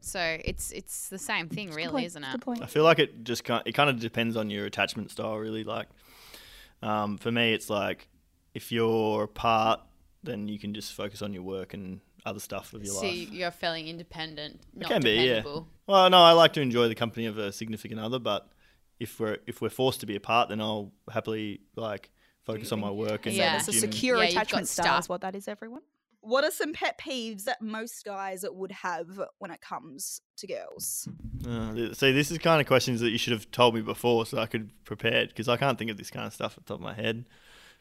So 0.00 0.38
it's 0.44 0.70
it's 0.72 1.08
the 1.10 1.18
same 1.18 1.48
thing, 1.48 1.70
really, 1.72 1.90
point. 1.92 2.06
isn't 2.06 2.22
Good 2.22 2.34
it? 2.34 2.40
point. 2.40 2.62
I 2.62 2.66
feel 2.66 2.84
like 2.84 2.98
it 2.98 3.22
just 3.24 3.44
kind 3.44 3.62
it 3.66 3.72
kind 3.72 3.90
of 3.90 4.00
depends 4.00 4.36
on 4.36 4.48
your 4.48 4.64
attachment 4.64 5.10
style, 5.10 5.36
really. 5.36 5.62
Like, 5.64 5.88
um, 6.82 7.18
for 7.18 7.30
me, 7.30 7.52
it's 7.52 7.68
like 7.68 8.08
if 8.54 8.72
you're 8.72 9.24
apart, 9.24 9.80
then 10.22 10.48
you 10.48 10.58
can 10.58 10.72
just 10.72 10.92
focus 10.94 11.20
on 11.22 11.34
your 11.34 11.42
work 11.42 11.74
and 11.74 12.00
other 12.24 12.40
stuff 12.40 12.72
of 12.72 12.82
your 12.84 12.94
So 12.94 13.06
life. 13.06 13.30
you're 13.30 13.50
feeling 13.50 13.88
independent, 13.88 14.60
not 14.74 14.90
can 14.90 15.02
be, 15.02 15.10
yeah. 15.12 15.20
dependable. 15.36 15.68
Well, 15.86 16.08
no, 16.10 16.18
I 16.18 16.32
like 16.32 16.52
to 16.54 16.60
enjoy 16.62 16.88
the 16.88 16.94
company 16.94 17.26
of 17.26 17.36
a 17.38 17.52
significant 17.52 18.00
other, 18.00 18.18
but 18.18 18.48
if 19.00 19.18
we're 19.18 19.38
if 19.46 19.60
we're 19.60 19.70
forced 19.70 20.00
to 20.00 20.06
be 20.06 20.14
apart, 20.14 20.48
then 20.50 20.60
I'll 20.60 20.92
happily 21.12 21.62
like 21.74 22.10
focus 22.44 22.70
on 22.72 22.80
my 22.80 22.90
work 22.90 23.26
and 23.26 23.34
Yeah. 23.34 23.56
It's 23.56 23.68
a 23.68 23.72
secure 23.72 24.18
Yeah, 24.22 24.28
attachment 24.30 24.68
style, 24.68 24.84
stuff. 24.86 25.04
is 25.04 25.08
what 25.08 25.20
that 25.22 25.34
is, 25.34 25.48
everyone. 25.48 25.82
What 26.22 26.44
are 26.44 26.50
some 26.50 26.74
pet 26.74 26.98
peeves 27.00 27.44
that 27.44 27.62
most 27.62 28.04
guys 28.04 28.44
would 28.46 28.72
have 28.72 29.18
when 29.38 29.50
it 29.50 29.62
comes 29.62 30.20
to 30.36 30.46
girls? 30.46 31.08
Uh, 31.48 31.94
see, 31.94 32.12
this 32.12 32.30
is 32.30 32.36
kind 32.36 32.60
of 32.60 32.66
questions 32.66 33.00
that 33.00 33.08
you 33.10 33.16
should 33.16 33.32
have 33.32 33.50
told 33.50 33.74
me 33.74 33.80
before, 33.80 34.26
so 34.26 34.36
I 34.38 34.44
could 34.44 34.70
prepare 34.84 35.26
because 35.26 35.48
I 35.48 35.56
can't 35.56 35.78
think 35.78 35.90
of 35.90 35.96
this 35.96 36.10
kind 36.10 36.26
of 36.26 36.34
stuff 36.34 36.58
at 36.58 36.66
the 36.66 36.74
top 36.74 36.78
of 36.78 36.82
my 36.82 36.92
head. 36.92 37.24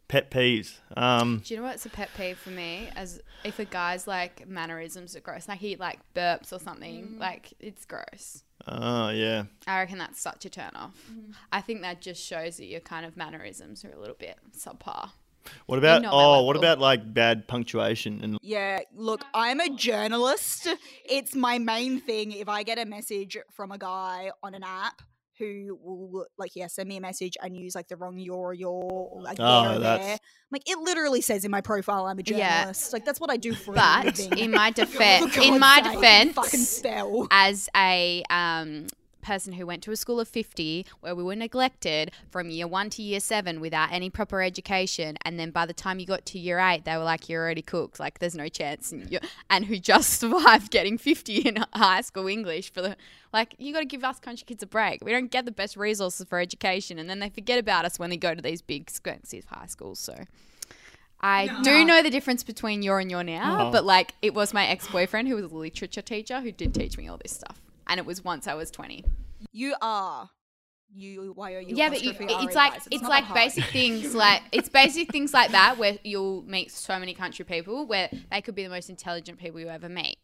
Pet 0.08 0.32
peeves. 0.32 0.78
Um, 0.98 1.42
Do 1.46 1.54
you 1.54 1.60
know 1.60 1.68
what's 1.68 1.86
a 1.86 1.90
pet 1.90 2.10
peeve 2.18 2.38
for 2.38 2.50
me? 2.50 2.90
As 2.96 3.22
if 3.44 3.60
a 3.60 3.66
guy's 3.66 4.08
like 4.08 4.48
mannerisms 4.48 5.16
are 5.18 5.20
gross, 5.20 5.48
like 5.50 5.60
he 5.60 5.76
like 5.76 6.00
burps 6.16 6.54
or 6.54 6.60
something, 6.60 7.18
like 7.20 7.54
it's 7.60 7.84
gross. 7.86 8.44
Oh 8.68 9.10
yeah. 9.10 9.44
I 9.68 9.80
reckon 9.80 9.98
that's 9.98 10.22
such 10.22 10.46
a 10.46 10.50
turn 10.50 10.72
off. 10.76 10.96
Mm-hmm. 11.12 11.32
I 11.52 11.62
think 11.62 11.82
that 11.82 12.02
just 12.02 12.24
shows 12.24 12.58
that 12.58 12.66
your 12.66 12.82
kind 12.82 13.06
of 13.06 13.18
mannerisms 13.18 13.84
are 13.86 13.92
a 13.92 14.00
little 14.00 14.16
bit 14.18 14.38
subpar. 14.58 15.12
What 15.66 15.80
about 15.80 16.04
oh, 16.06 16.44
what 16.44 16.56
about 16.56 16.80
like 16.80 17.14
bad 17.14 17.48
punctuation 17.48 18.20
and 18.24 18.38
Yeah, 18.42 18.80
look, 18.94 19.24
I'm 19.34 19.60
a 19.60 19.70
journalist. 19.70 20.68
It's 21.06 21.36
my 21.36 21.58
main 21.60 22.02
thing. 22.02 22.32
If 22.32 22.50
I 22.50 22.64
get 22.64 22.78
a 22.78 22.86
message 22.86 23.38
from 23.52 23.72
a 23.72 23.78
guy 23.78 24.32
on 24.44 24.54
an 24.54 24.64
app 24.64 25.02
who 25.40 25.80
will 25.82 26.26
like 26.38 26.52
yeah 26.56 26.68
send 26.68 26.88
me 26.90 26.98
a 26.98 27.02
message 27.02 27.38
and 27.42 27.58
use 27.58 27.74
like 27.74 27.88
the 27.88 27.96
wrong 27.96 28.18
your 28.20 28.54
your 28.54 29.10
or 29.12 29.22
like 29.24 29.38
Oh, 29.40 29.70
there 29.70 29.80
that's- 29.80 30.06
there, 30.08 30.18
like 30.52 30.70
it 30.70 30.78
literally 30.80 31.22
says 31.22 31.46
in 31.46 31.52
my 31.52 31.62
profile 31.62 32.06
I'm 32.06 32.20
a 32.20 32.24
Yeah. 32.26 32.60
journalist. 32.60 32.94
Like 32.94 33.06
that's 33.06 33.20
what 33.20 33.32
I 33.32 33.38
do 33.38 33.54
for 33.54 33.72
a 33.72 33.76
But 33.76 34.18
living. 34.20 34.38
in 34.38 34.52
my 34.52 34.70
defense, 34.82 35.36
in 35.38 35.60
my 35.60 35.82
sake, 35.82 35.94
defense, 35.94 36.34
fucking 36.36 36.60
spell. 36.60 37.28
as 37.32 37.70
a 37.76 38.24
um, 38.30 38.88
person 39.22 39.54
who 39.54 39.66
went 39.66 39.84
to 39.84 39.92
a 39.92 39.96
school 39.96 40.20
of 40.20 40.28
50 40.28 40.86
where 41.02 41.16
we 41.16 41.24
were 41.24 41.36
neglected 41.36 42.12
from 42.30 42.50
year 42.50 42.68
one 42.68 42.90
to 42.92 43.02
year 43.02 43.20
seven 43.20 43.60
without 43.62 43.92
any 43.92 44.10
proper 44.10 44.42
education. 44.42 45.18
And 45.24 45.40
then 45.40 45.52
by 45.52 45.66
the 45.66 45.74
time 45.74 46.00
you 46.00 46.06
got 46.06 46.26
to 46.28 46.40
year 46.40 46.60
eight 46.60 46.86
they 46.86 46.96
were 46.98 47.04
like 47.04 47.30
you're 47.30 47.44
already 47.44 47.62
cooked. 47.62 48.00
Like 48.00 48.20
there's 48.20 48.36
no 48.36 48.48
chance. 48.48 48.92
And, 48.92 49.10
you 49.12 49.20
and 49.50 49.66
who 49.66 49.78
just 49.78 50.10
survived 50.20 50.72
getting 50.72 50.98
50 50.98 51.38
in 51.40 51.66
high 51.74 52.02
school 52.02 52.28
english 52.28 52.72
for 52.72 52.82
the 52.82 52.96
like 53.32 53.54
you 53.60 53.72
got 53.74 53.80
to 53.80 53.86
give 53.86 54.04
us 54.04 54.20
country 54.20 54.46
kids 54.46 54.64
a 54.64 54.68
break. 54.68 55.04
We 55.04 55.12
don't 55.12 55.30
get 55.30 55.46
the 55.46 55.52
best 55.52 55.78
resources 55.78 56.26
for 56.28 56.40
education. 56.40 56.98
And 56.98 57.10
then 57.10 57.20
they 57.20 57.30
forget 57.30 57.60
about 57.60 57.86
us 57.86 58.00
when 58.00 58.10
they 58.10 58.18
go 58.18 58.34
to 58.34 58.42
these 58.42 58.62
big 58.62 58.82
expensive 58.82 59.46
high 59.46 59.68
schools. 59.68 60.00
So 60.00 60.16
I 61.22 61.62
do 61.64 61.84
know 61.84 62.02
the 62.02 62.10
difference 62.10 62.44
between 62.44 62.82
your 62.82 63.00
and 63.00 63.12
your 63.12 63.24
now, 63.24 63.68
Oh. 63.68 63.72
but 63.72 63.84
like 63.86 64.14
it 64.22 64.34
was 64.34 64.54
my 64.54 64.66
ex 64.68 64.88
boyfriend 64.88 65.28
who 65.28 65.36
was 65.36 65.44
a 65.46 65.48
literature 65.56 66.02
teacher 66.02 66.40
who 66.42 66.52
did 66.52 66.74
teach 66.74 66.98
me 66.98 67.08
all 67.08 67.18
this 67.18 67.34
stuff. 67.34 67.60
And 67.90 68.00
it 68.00 68.06
was 68.06 68.24
once 68.24 68.48
I 68.48 68.54
was 68.54 68.72
20. 68.72 69.04
You 69.52 69.76
are. 69.82 70.30
You 70.92 71.34
why 71.36 71.54
are 71.54 71.60
you? 71.60 71.76
yeah, 71.76 71.90
but 71.90 72.02
you, 72.02 72.14
it's 72.18 72.56
like 72.56 72.74
guys. 72.74 72.88
it's 72.90 73.04
not 73.04 73.10
like 73.12 73.32
basic 73.32 73.64
things 73.72 74.16
like 74.16 74.42
it's 74.52 74.70
basic 74.70 75.12
things 75.12 75.36
like 75.36 75.52
that 75.52 75.78
where 75.78 76.00
you'll 76.04 76.42
meet 76.44 76.72
so 76.72 76.98
many 76.98 77.14
country 77.14 77.46
people 77.46 77.86
where 77.86 78.10
they 78.32 78.42
could 78.42 78.56
be 78.56 78.64
the 78.64 78.70
most 78.70 78.90
intelligent 78.90 79.38
people 79.38 79.60
you 79.60 79.70
ever 79.70 79.88
meet. 79.88 80.18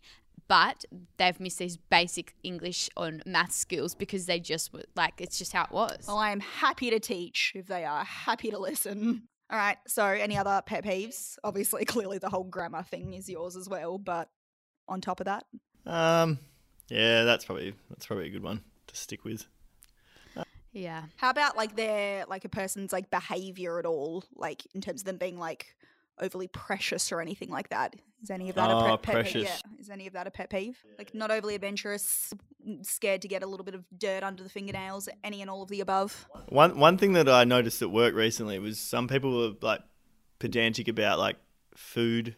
But 0.47 0.85
they've 1.17 1.39
missed 1.39 1.59
these 1.59 1.77
basic 1.77 2.33
English 2.43 2.89
or 2.97 3.11
math 3.27 3.51
skills 3.51 3.93
because 3.93 4.25
they 4.25 4.39
just 4.39 4.73
were 4.73 4.83
like 4.95 5.13
it's 5.19 5.37
just 5.37 5.53
how 5.53 5.65
it 5.65 5.71
was. 5.71 6.05
Well, 6.07 6.17
I 6.17 6.31
am 6.31 6.39
happy 6.39 6.89
to 6.89 6.99
teach 6.99 7.51
if 7.55 7.67
they 7.67 7.85
are 7.85 8.03
happy 8.03 8.49
to 8.49 8.57
listen. 8.57 9.27
All 9.51 9.59
right. 9.59 9.77
So, 9.87 10.05
any 10.05 10.37
other 10.37 10.61
pet 10.65 10.83
peeves? 10.83 11.37
Obviously, 11.43 11.85
clearly 11.85 12.17
the 12.17 12.29
whole 12.29 12.43
grammar 12.43 12.83
thing 12.83 13.13
is 13.13 13.29
yours 13.29 13.55
as 13.55 13.69
well. 13.69 13.97
But 13.97 14.29
on 14.87 15.01
top 15.01 15.19
of 15.19 15.25
that, 15.25 15.45
um, 15.85 16.39
yeah, 16.89 17.23
that's 17.23 17.45
probably 17.45 17.73
that's 17.89 18.05
probably 18.05 18.27
a 18.27 18.31
good 18.31 18.43
one 18.43 18.61
to 18.87 18.95
stick 18.95 19.23
with. 19.23 19.45
Yeah. 20.71 21.03
how 21.15 21.29
about 21.29 21.55
like 21.55 21.77
their 21.77 22.25
like 22.25 22.43
a 22.43 22.49
person's 22.49 22.91
like 22.91 23.09
behavior 23.09 23.79
at 23.79 23.85
all, 23.85 24.25
like 24.35 24.61
in 24.75 24.81
terms 24.81 25.01
of 25.01 25.05
them 25.05 25.17
being 25.17 25.37
like 25.39 25.73
overly 26.19 26.47
precious 26.47 27.11
or 27.13 27.21
anything 27.21 27.49
like 27.49 27.69
that? 27.69 27.95
Is 28.21 28.29
any 28.29 28.49
of 28.49 28.55
that 28.55 28.69
a 28.69 28.75
Oh, 28.75 28.97
pet, 28.97 29.15
pet 29.15 29.25
peeve? 29.33 29.43
Yeah. 29.43 29.55
Is 29.79 29.89
any 29.89 30.05
of 30.05 30.13
that 30.13 30.27
a 30.27 30.31
pet 30.31 30.49
peeve? 30.49 30.77
Like 30.97 31.15
not 31.15 31.31
overly 31.31 31.55
adventurous, 31.55 32.33
mm, 32.67 32.85
scared 32.85 33.21
to 33.21 33.29
get 33.29 33.41
a 33.41 33.45
little 33.47 33.63
bit 33.63 33.73
of 33.75 33.85
dirt 33.97 34.21
under 34.23 34.43
the 34.43 34.49
fingernails, 34.49 35.07
any 35.23 35.41
and 35.41 35.49
all 35.49 35.61
of 35.63 35.69
the 35.69 35.79
above. 35.79 36.27
One 36.49 36.77
one 36.77 36.97
thing 36.97 37.13
that 37.13 37.29
I 37.29 37.45
noticed 37.45 37.81
at 37.81 37.89
work 37.91 38.13
recently 38.13 38.59
was 38.59 38.77
some 38.77 39.07
people 39.07 39.37
were 39.37 39.53
like 39.61 39.81
pedantic 40.39 40.89
about 40.89 41.19
like 41.19 41.37
food 41.73 42.35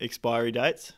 expiry 0.00 0.50
dates. 0.50 0.92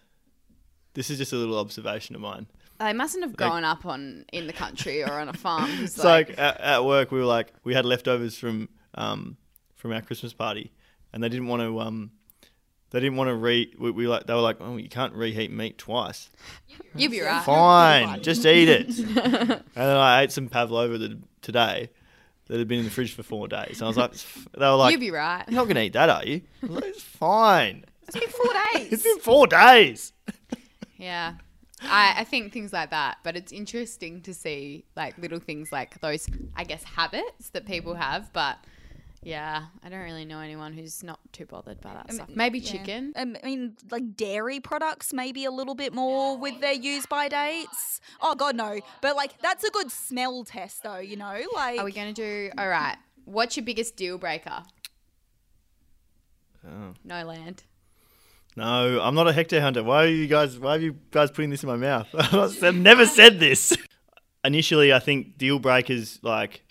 This 0.94 1.10
is 1.10 1.18
just 1.18 1.34
a 1.34 1.36
little 1.36 1.58
observation 1.58 2.14
of 2.14 2.22
mine. 2.22 2.46
They 2.78 2.92
mustn't 2.92 3.24
have 3.24 3.36
grown 3.36 3.64
up 3.64 3.84
on 3.86 4.24
in 4.32 4.46
the 4.46 4.52
country 4.52 5.02
or 5.02 5.12
on 5.12 5.28
a 5.28 5.32
farm. 5.32 5.70
It's 5.80 5.80
It's 5.96 6.04
like, 6.04 6.30
at, 6.38 6.60
at 6.60 6.84
work 6.84 7.10
we 7.10 7.18
were 7.18 7.24
like 7.24 7.52
we 7.64 7.74
had 7.74 7.84
leftovers 7.84 8.38
from 8.38 8.68
um 8.94 9.36
from 9.74 9.92
our 9.92 10.02
Christmas 10.02 10.32
party, 10.32 10.72
and 11.12 11.22
they 11.22 11.28
didn't 11.28 11.48
want 11.48 11.62
to 11.62 11.80
um 11.80 12.12
they 12.90 13.00
didn't 13.00 13.16
want 13.16 13.28
to 13.28 13.34
re 13.34 13.72
we, 13.78 13.90
we 13.90 14.06
like 14.06 14.26
they 14.26 14.34
were 14.34 14.40
like 14.40 14.58
oh 14.60 14.76
you 14.76 14.88
can't 14.88 15.12
reheat 15.14 15.50
meat 15.50 15.78
twice. 15.78 16.30
you'd 16.94 17.10
be 17.10 17.20
right. 17.20 17.44
Fine, 17.44 18.22
just 18.22 18.46
eat 18.46 18.68
it. 18.68 18.98
and 18.98 19.62
then 19.74 19.96
I 19.96 20.22
ate 20.22 20.32
some 20.32 20.48
pavlova 20.48 20.98
that, 20.98 21.18
today 21.42 21.90
that 22.46 22.58
had 22.58 22.68
been 22.68 22.78
in 22.78 22.84
the 22.84 22.90
fridge 22.90 23.14
for 23.14 23.22
four 23.22 23.46
days. 23.46 23.80
And 23.80 23.82
I 23.82 23.88
was 23.88 23.96
like, 23.96 24.12
they 24.56 24.64
were 24.64 24.74
like, 24.74 24.92
you'd 24.92 25.00
be 25.00 25.10
right. 25.10 25.44
you're 25.48 25.56
not 25.56 25.68
gonna 25.68 25.80
eat 25.80 25.92
that, 25.92 26.08
are 26.08 26.24
you? 26.24 26.42
Like, 26.62 26.84
it's 26.84 27.02
fine. 27.02 27.84
It's 28.06 28.18
been 28.18 28.28
four 28.30 28.52
days. 28.74 28.92
It's 28.92 29.02
been 29.02 29.18
four 29.18 29.46
days. 29.46 30.12
Yeah. 30.96 31.34
I, 31.82 32.14
I 32.18 32.24
think 32.24 32.52
things 32.52 32.72
like 32.72 32.90
that, 32.90 33.18
but 33.22 33.36
it's 33.36 33.52
interesting 33.52 34.22
to 34.22 34.34
see 34.34 34.84
like 34.96 35.16
little 35.18 35.38
things 35.38 35.70
like 35.72 36.00
those, 36.00 36.28
I 36.56 36.64
guess, 36.64 36.82
habits 36.84 37.50
that 37.50 37.66
people 37.66 37.94
have. 37.94 38.32
But 38.32 38.58
yeah, 39.22 39.66
I 39.82 39.88
don't 39.88 40.00
really 40.00 40.24
know 40.24 40.40
anyone 40.40 40.72
who's 40.72 41.02
not 41.02 41.20
too 41.32 41.46
bothered 41.46 41.80
by 41.80 41.92
that 41.94 42.06
I 42.08 42.12
stuff. 42.12 42.28
Maybe 42.34 42.58
yeah. 42.58 42.72
chicken. 42.72 43.12
Um, 43.16 43.36
I 43.42 43.46
mean, 43.46 43.76
like 43.90 44.16
dairy 44.16 44.60
products, 44.60 45.12
maybe 45.12 45.44
a 45.44 45.50
little 45.50 45.74
bit 45.74 45.92
more 45.92 46.36
with 46.36 46.60
their 46.60 46.72
use 46.72 47.06
by 47.06 47.28
dates. 47.28 48.00
Oh 48.20 48.34
God, 48.34 48.56
no! 48.56 48.80
But 49.00 49.16
like, 49.16 49.40
that's 49.40 49.64
a 49.64 49.70
good 49.70 49.90
smell 49.90 50.44
test, 50.44 50.82
though. 50.82 50.98
You 50.98 51.16
know, 51.16 51.42
like 51.54 51.78
Are 51.78 51.84
we 51.84 51.92
going 51.92 52.12
to 52.12 52.22
do, 52.22 52.50
all 52.56 52.68
right, 52.68 52.96
what's 53.24 53.56
your 53.56 53.64
biggest 53.64 53.96
deal 53.96 54.18
breaker? 54.18 54.62
Oh. 56.66 56.94
No 57.04 57.24
land. 57.24 57.64
No, 58.58 59.00
I'm 59.00 59.14
not 59.14 59.28
a 59.28 59.32
hectare 59.32 59.60
hunter. 59.60 59.84
Why 59.84 60.02
are 60.04 60.08
you 60.08 60.26
guys? 60.26 60.58
Why 60.58 60.74
are 60.74 60.80
you 60.80 60.96
guys 61.12 61.30
putting 61.30 61.50
this 61.50 61.62
in 61.62 61.68
my 61.68 61.76
mouth? 61.76 62.08
I've 62.14 62.74
never 62.74 63.06
said 63.06 63.38
this. 63.38 63.76
Initially, 64.44 64.92
I 64.92 64.98
think 64.98 65.38
deal 65.38 65.60
breakers 65.60 66.18
like 66.22 66.62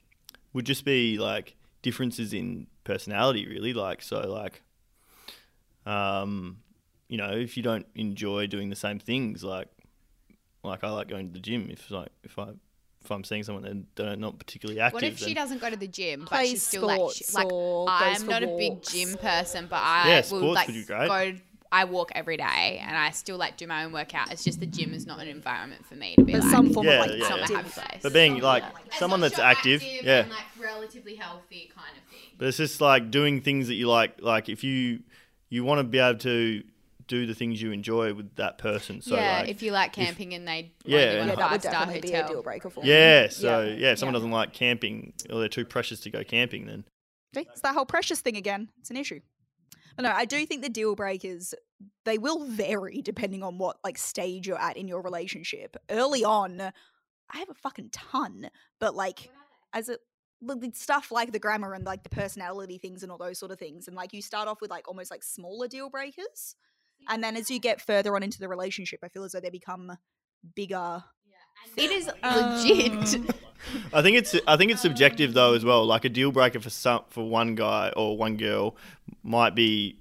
would 0.52 0.66
just 0.66 0.84
be 0.84 1.18
like 1.18 1.56
differences 1.82 2.34
in 2.34 2.68
personality, 2.84 3.48
really. 3.48 3.72
Like 3.72 4.02
so, 4.02 4.20
like 4.20 4.64
um, 5.86 6.58
you 7.08 7.18
know, 7.18 7.32
if 7.32 7.56
you 7.56 7.64
don't 7.64 7.86
enjoy 7.96 8.48
doing 8.48 8.70
the 8.70 8.76
same 8.76 9.00
things, 9.00 9.42
like 9.42 9.70
like 10.64 10.84
I 10.84 10.90
like 10.90 11.08
going 11.08 11.28
to 11.28 11.34
the 11.34 11.40
gym. 11.40 11.70
If 11.72 11.90
like 11.90 12.10
if 12.22 12.38
I 12.38 12.50
if 13.02 13.12
I'm 13.12 13.24
seeing 13.24 13.44
someone 13.44 13.64
that 13.64 13.86
they're 13.96 14.18
not 14.18 14.38
particularly 14.38 14.82
active, 14.82 14.94
What 14.96 15.04
if 15.04 15.20
she 15.20 15.34
doesn't 15.34 15.62
go 15.62 15.70
to 15.70 15.78
the 15.78 15.88
gym, 15.88 16.22
but 16.22 16.30
Plays 16.30 16.50
she's 16.50 16.64
still 16.64 16.88
like, 16.88 17.00
she, 17.16 17.24
like 17.34 17.48
I'm 17.88 18.22
for 18.24 18.32
not 18.32 18.44
a 18.44 18.48
big 18.48 18.84
gym 18.84 19.16
person, 19.16 19.68
but 19.70 19.78
I 19.78 20.10
Yeah, 20.10 20.16
will 20.18 20.24
sports 20.24 20.56
like 20.56 20.68
would 20.68 20.74
be 20.74 20.84
great. 20.84 21.08
go. 21.08 21.40
I 21.72 21.86
walk 21.86 22.12
every 22.16 22.38
day, 22.38 22.82
and 22.86 22.96
I 22.98 23.12
still 23.12 23.38
like 23.38 23.58
do 23.58 23.68
my 23.68 23.84
own 23.84 23.92
workout. 23.92 24.32
It's 24.32 24.44
just 24.44 24.60
the 24.60 24.66
gym 24.66 24.94
is 24.94 25.06
not 25.06 25.20
an 25.20 25.28
environment 25.28 25.86
for 25.86 25.96
me 25.96 26.16
to 26.16 26.24
be 26.24 26.34
But 26.34 26.42
like. 26.44 26.52
some 26.52 26.72
form 26.74 26.86
Yeah, 26.88 26.94
of 26.94 27.00
like 27.02 27.10
yeah, 27.10 27.16
it's 27.18 27.30
not 27.30 27.50
yeah. 27.50 27.56
happy 27.58 27.70
place. 27.70 28.00
But 28.04 28.14
being 28.14 28.40
like 28.40 28.64
someone 28.98 29.20
that's 29.22 29.40
active, 29.40 29.84
yeah. 29.84 30.20
and 30.22 30.30
like 30.32 30.46
relatively 30.60 31.16
healthy 31.16 31.72
kind 31.76 31.98
of 31.98 32.04
thing. 32.10 32.36
But 32.38 32.48
it's 32.50 32.58
just 32.58 32.82
like 32.82 33.12
doing 33.12 33.42
things 33.42 33.68
that 33.68 33.76
you 33.76 33.88
like. 33.88 34.22
Like 34.22 34.50
if 34.50 34.64
you 34.64 35.00
you 35.50 35.64
want 35.64 35.80
to 35.80 35.84
be 35.84 36.00
able 36.00 36.20
to 36.20 36.64
do 37.08 37.26
the 37.26 37.34
things 37.34 37.62
you 37.62 37.72
enjoy 37.72 38.14
with 38.14 38.36
that 38.36 38.58
person. 38.58 39.02
So 39.02 39.16
yeah, 39.16 39.40
like, 39.40 39.50
if 39.50 39.64
you 39.64 39.72
like 39.72 39.94
camping 39.94 40.34
and 40.34 40.46
they 40.46 40.74
Yeah, 40.84 41.00
yeah, 41.00 41.06
and- 41.22 41.30
Yeah, 41.30 41.36
that 41.36 41.52
would 41.52 41.62
five 41.62 41.62
star 41.62 41.72
definitely 41.86 42.10
be 42.12 42.16
a 42.16 42.28
deal 42.28 42.44
breaker 42.44 42.70
for 42.70 42.84
me. 42.84 42.90
yeah. 42.90 43.30
So 43.30 43.62
Yeah. 43.62 43.74
yeah, 43.76 43.92
if 43.94 44.00
someone 44.00 44.14
Yeah. 44.14 44.18
doesn't 44.20 44.32
like 44.32 44.52
camping 44.54 45.14
or 45.30 45.40
they're 45.40 45.48
too 45.48 45.64
precious 45.64 46.02
to 46.02 46.10
go 46.10 46.24
camping, 46.26 46.66
then 46.66 46.84
See, 47.34 47.48
it's 47.50 47.62
that 47.62 47.76
whole 47.76 47.86
precious 47.86 48.20
thing 48.20 48.36
again. 48.36 48.70
It's 48.80 48.90
an 48.90 48.98
issue. 48.98 49.22
No, 50.00 50.12
I 50.12 50.26
do 50.26 50.46
think 50.46 50.62
the 50.62 50.70
deal 50.70 50.96
breakers 50.96 51.54
they 52.06 52.18
will 52.18 52.46
vary 52.46 53.02
depending 53.02 53.44
on 53.44 53.58
what 53.58 53.78
like 53.84 53.98
stage 53.98 54.48
you're 54.48 54.60
at 54.60 54.78
in 54.78 54.88
your 54.88 55.02
relationship. 55.02 55.76
Early 55.90 56.24
on, 56.24 56.60
I 56.62 57.38
have 57.38 57.50
a 57.50 57.54
fucking 57.56 57.90
ton, 57.92 58.50
but 58.80 58.96
like 58.96 59.30
as 59.74 59.90
a 59.90 59.98
look, 60.42 60.64
stuff 60.76 61.12
like 61.12 61.32
the 61.32 61.40
grammar 61.40 61.74
and 61.74 61.84
like 61.86 62.04
the 62.04 62.10
personality 62.10 62.78
things 62.78 63.04
and 63.04 63.12
all 63.12 63.18
those 63.18 63.40
sort 63.40 63.52
of 63.52 63.60
things, 63.60 63.88
and 63.88 63.96
like 63.96 64.14
you 64.14 64.22
start 64.22 64.48
off 64.48 64.62
with 64.62 64.72
like 64.72 64.88
almost 64.88 65.12
like 65.12 65.24
smaller 65.24 65.68
deal 65.68 65.90
breakers, 65.90 66.56
And 67.10 67.24
then 67.24 67.36
as 67.36 67.50
you 67.52 67.60
get 67.60 67.82
further 67.82 68.16
on 68.16 68.24
into 68.24 68.40
the 68.40 68.48
relationship, 68.50 69.00
I 69.04 69.10
feel 69.10 69.24
as 69.24 69.32
though 69.34 69.40
they 69.40 69.50
become 69.50 69.98
bigger. 70.56 71.04
It 71.76 71.92
is 71.92 72.10
Um, 72.22 72.56
legit. 72.56 73.36
I 73.94 74.02
think 74.02 74.18
it's 74.18 74.36
I 74.48 74.58
think 74.58 74.72
it's 74.72 74.82
subjective 74.82 75.34
though 75.34 75.54
as 75.54 75.64
well. 75.66 75.86
Like 75.86 76.06
a 76.06 76.10
deal 76.10 76.32
breaker 76.32 76.60
for 76.60 76.70
some 76.70 77.04
for 77.10 77.28
one 77.28 77.56
guy 77.56 77.92
or 77.96 78.18
one 78.18 78.38
girl 78.38 78.76
might 79.24 79.56
be 79.56 79.98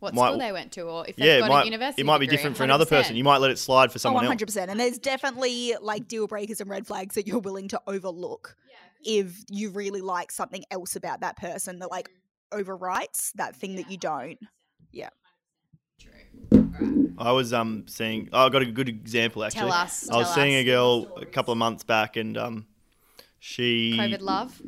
what 0.00 0.14
might- 0.14 0.28
school 0.28 0.38
they 0.38 0.52
went 0.52 0.72
to, 0.72 0.82
or 0.82 1.06
if 1.08 1.16
they've 1.16 1.26
yeah, 1.26 1.36
it 1.36 1.40
got 1.40 1.48
might, 1.50 1.62
a 1.62 1.64
university. 1.66 2.02
it 2.02 2.04
might 2.04 2.18
be 2.18 2.26
degree, 2.26 2.36
different 2.36 2.56
for 2.56 2.64
another 2.64 2.86
person. 2.86 3.16
You 3.16 3.24
might 3.24 3.38
let 3.38 3.50
it 3.50 3.58
slide 3.58 3.90
for 3.90 3.96
Oh, 3.96 3.98
someone 3.98 4.24
else. 4.24 4.34
100%. 4.34 4.68
And 4.68 4.78
there's 4.78 4.98
definitely 4.98 5.74
like 5.80 6.06
deal 6.06 6.26
breakers 6.26 6.60
and 6.60 6.68
red 6.70 6.86
flags 6.86 7.14
that 7.16 7.26
you're 7.26 7.38
willing 7.40 7.68
to 7.68 7.80
overlook 7.86 8.56
if 9.04 9.42
you 9.50 9.70
really 9.70 10.00
like 10.00 10.30
something 10.32 10.64
else 10.70 10.96
about 10.96 11.20
that 11.20 11.36
person 11.36 11.78
that 11.80 11.90
like 11.90 12.08
overwrites 12.52 13.32
that 13.32 13.56
thing 13.56 13.76
that 13.76 13.90
you 13.90 13.96
don't. 13.98 14.38
Yeah. 14.92 15.08
Right. 16.06 17.10
I 17.18 17.32
was 17.32 17.52
um 17.52 17.84
seeing. 17.86 18.28
Oh, 18.32 18.46
I 18.46 18.48
got 18.50 18.62
a 18.62 18.66
good 18.66 18.88
example 18.88 19.44
actually. 19.44 19.60
Tell 19.60 19.72
us. 19.72 20.08
I 20.10 20.16
was 20.16 20.26
tell 20.26 20.34
seeing 20.36 20.54
us. 20.56 20.60
a 20.62 20.64
girl 20.64 21.14
a 21.20 21.26
couple 21.26 21.52
of 21.52 21.58
months 21.58 21.84
back, 21.84 22.16
and 22.16 22.36
um, 22.36 22.66
she 23.46 23.94
COVID 23.98 24.22
love. 24.22 24.58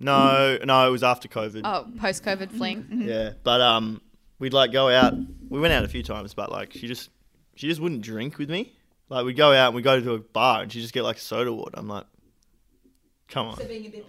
no 0.00 0.58
no 0.64 0.88
it 0.88 0.90
was 0.90 1.02
after 1.02 1.28
COVID. 1.28 1.60
Oh, 1.64 1.86
post 2.00 2.24
COVID 2.24 2.50
fling. 2.50 2.86
Yeah, 3.06 3.32
but 3.42 3.60
um, 3.60 4.00
we'd 4.38 4.54
like 4.54 4.72
go 4.72 4.88
out. 4.88 5.12
We 5.50 5.60
went 5.60 5.74
out 5.74 5.84
a 5.84 5.88
few 5.88 6.02
times, 6.02 6.32
but 6.32 6.50
like 6.50 6.72
she 6.72 6.86
just 6.88 7.10
she 7.56 7.68
just 7.68 7.80
wouldn't 7.82 8.00
drink 8.00 8.38
with 8.38 8.48
me. 8.48 8.72
Like 9.10 9.26
we'd 9.26 9.36
go 9.36 9.52
out 9.52 9.66
and 9.66 9.74
we 9.74 9.80
would 9.80 9.84
go 9.84 10.00
to 10.00 10.12
a 10.14 10.18
bar 10.18 10.62
and 10.62 10.72
she 10.72 10.78
would 10.78 10.82
just 10.84 10.94
get 10.94 11.02
like 11.02 11.18
soda 11.18 11.52
water. 11.52 11.72
I'm 11.74 11.86
like, 11.86 12.06
come 13.28 13.48
on. 13.48 13.56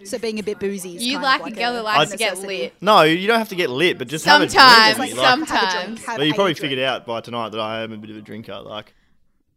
So 0.04 0.18
being 0.18 0.38
a 0.38 0.42
bit 0.42 0.58
boozy. 0.58 0.96
Is 0.96 1.06
You 1.06 1.18
kind 1.18 1.42
like, 1.42 1.52
a 1.52 1.54
girl 1.54 1.74
that 1.74 1.84
likes 1.84 2.12
to 2.12 2.16
get 2.16 2.30
necessity. 2.30 2.58
lit. 2.62 2.74
No, 2.80 3.02
you 3.02 3.26
don't 3.26 3.38
have 3.38 3.50
to 3.50 3.56
get 3.56 3.68
lit, 3.68 3.98
but 3.98 4.08
just 4.08 4.24
have 4.24 4.40
a 4.40 4.48
Sometimes, 4.48 4.96
drink. 4.96 5.10
with 5.10 5.18
me. 5.18 5.22
Like, 5.22 5.38
Like, 5.38 5.48
have 5.48 5.62
a 5.62 5.70
drink, 5.84 5.98
sometimes. 5.98 6.04
have 6.06 6.18
well, 6.18 6.26
you 6.26 6.32
probably 6.34 6.54
drink. 6.54 6.70
figured 6.70 6.80
out 6.86 7.04
by 7.04 7.20
tonight 7.20 7.50
that 7.50 7.60
I 7.60 7.82
am 7.82 7.92
a 7.92 7.98
bit 7.98 8.08
of 8.08 8.16
a 8.16 8.22
drinker. 8.22 8.58
Like, 8.60 8.94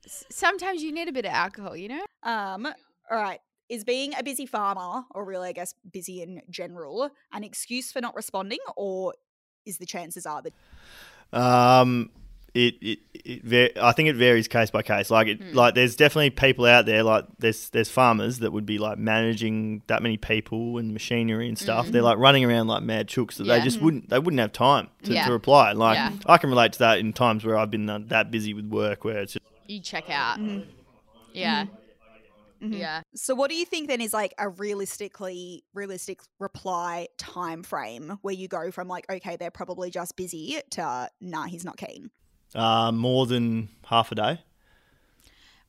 Sometimes 0.06 0.84
you 0.84 0.92
need 0.92 1.08
a 1.08 1.12
bit 1.14 1.26
of 1.26 1.32
alcohol, 1.32 1.76
you 1.78 1.88
know. 1.88 2.06
Um, 2.24 2.66
all 3.10 3.18
right. 3.18 3.40
Is 3.70 3.84
being 3.84 4.14
a 4.18 4.24
busy 4.24 4.46
farmer, 4.48 5.04
or 5.14 5.24
really, 5.26 5.50
I 5.50 5.52
guess, 5.52 5.76
busy 5.94 6.22
in 6.24 6.42
general, 6.50 7.12
an 7.32 7.44
excuse 7.44 7.92
for 7.92 8.02
not 8.02 8.16
responding, 8.16 8.58
or 8.76 9.14
is 9.66 9.78
the 9.78 9.86
chances 9.86 10.26
are 10.26 10.42
that 10.42 10.54
Um, 11.32 12.10
it 12.56 12.76
it, 12.82 13.00
it 13.14 13.44
va- 13.44 13.86
I 13.86 13.92
think 13.92 14.10
it 14.10 14.16
varies 14.16 14.48
case 14.48 14.72
by 14.72 14.82
case. 14.82 15.12
Like 15.12 15.28
it, 15.28 15.54
like 15.54 15.76
there's 15.76 15.96
definitely 15.96 16.32
people 16.32 16.66
out 16.66 16.88
there 16.88 17.04
like 17.04 17.26
there's 17.38 17.70
there's 17.70 17.90
farmers 17.92 18.40
that 18.40 18.52
would 18.52 18.66
be 18.66 18.80
like 18.80 18.98
managing 18.98 19.84
that 19.86 20.02
many 20.02 20.18
people 20.18 20.80
and 20.80 20.92
machinery 20.92 21.48
and 21.48 21.56
stuff. 21.56 21.90
They're 21.90 22.02
like 22.02 22.18
running 22.18 22.44
around 22.44 22.66
like 22.68 22.82
mad 22.82 23.08
chooks 23.08 23.36
that. 23.38 23.46
Yeah. 23.46 23.60
they 23.60 23.64
just 23.64 23.80
wouldn't 23.82 24.10
they 24.10 24.18
wouldn't 24.18 24.40
have 24.40 24.52
time 24.52 24.90
to, 25.04 25.14
Yeah. 25.14 25.28
to 25.28 25.32
reply. 25.32 25.74
Like 25.74 25.96
Yeah. 25.98 26.14
I 26.26 26.40
can 26.40 26.50
relate 26.50 26.74
to 26.74 26.80
that 26.80 26.98
in 26.98 27.14
times 27.14 27.46
where 27.46 27.56
I've 27.56 27.70
been 27.70 27.88
uh, 27.88 28.00
that 28.08 28.32
busy 28.32 28.56
with 28.56 28.66
work 28.66 29.04
where 29.04 29.20
it's 29.20 29.34
just, 29.34 29.46
You 29.68 29.80
check 29.82 30.10
out. 30.10 30.40
Yeah. 31.34 31.66
Yeah. 32.62 33.02
So 33.16 33.36
what 33.36 33.50
do 33.50 33.56
you 33.56 33.66
think 33.66 33.88
then 33.88 34.02
is 34.02 34.14
like 34.14 34.34
a 34.38 34.50
realistically 34.50 35.64
realistic 35.74 36.20
reply 36.40 37.08
time 37.18 37.64
frame 37.64 38.18
where 38.22 38.34
you 38.34 38.48
go 38.48 38.72
from 38.72 38.88
like 38.88 39.06
okay 39.10 39.36
they're 39.38 39.52
probably 39.52 39.90
just 39.90 40.16
busy 40.16 40.60
to 40.72 41.10
nah 41.22 41.46
he's 41.46 41.64
not 41.66 41.78
keen. 41.78 42.10
uh, 42.56 42.92
more 42.92 43.26
than 43.26 43.70
half 43.86 44.12
a 44.12 44.16
day. 44.16 44.42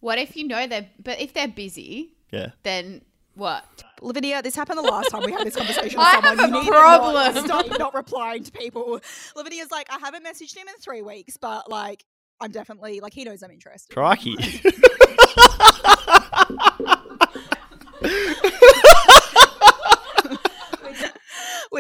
What 0.01 0.19
if 0.19 0.35
you 0.37 0.49
know 0.49 0.67
they're, 0.67 0.89
but 1.03 1.21
if 1.21 1.35
they're 1.35 1.47
busy, 1.49 2.15
Yeah. 2.33 2.53
then 2.63 3.03
what? 3.35 3.85
Lavinia, 4.01 4.41
this 4.43 4.57
happened 4.57 4.79
the 4.79 4.83
last 4.83 5.11
time 5.11 5.23
we 5.25 5.31
had 5.33 5.47
this 5.47 5.55
conversation 5.57 5.99
with 5.99 6.07
I 6.07 6.13
someone. 6.21 6.39
have 6.39 6.51
You 6.51 6.57
a 6.57 6.61
need 6.61 6.65
to 6.67 6.73
problem. 6.73 7.15
Not, 7.35 7.45
stop 7.45 7.79
not 7.79 7.95
replying 7.95 8.43
to 8.45 8.51
people. 8.53 8.99
Lavinia's 9.37 9.71
like, 9.71 9.89
I 9.91 9.99
haven't 9.99 10.25
messaged 10.25 10.57
him 10.57 10.67
in 10.69 10.75
three 10.81 11.03
weeks, 11.03 11.37
but 11.37 11.71
like, 11.71 12.05
I'm 12.41 12.51
definitely 12.51 13.01
like, 13.01 13.13
he 13.13 13.25
knows 13.25 13.43
I'm 13.43 13.51
interested. 13.51 13.93
Crikey. 13.93 14.37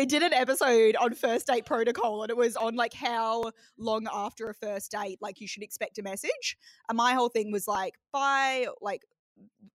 we 0.01 0.07
did 0.07 0.23
an 0.23 0.33
episode 0.33 0.97
on 0.97 1.13
first 1.13 1.47
date 1.47 1.67
protocol 1.67 2.23
and 2.23 2.31
it 2.31 2.37
was 2.37 2.57
on 2.57 2.75
like 2.75 2.95
how 2.95 3.53
long 3.77 4.09
after 4.11 4.49
a 4.49 4.55
first 4.55 4.91
date 4.91 5.19
like 5.21 5.43
you 5.43 5.47
should 5.47 5.63
expect 5.63 5.99
a 5.99 6.03
message 6.03 6.57
and 6.89 6.97
my 6.97 7.13
whole 7.13 7.29
thing 7.29 7.53
was 7.53 7.69
like 7.69 7.97
by 8.11 8.67
like 8.81 9.03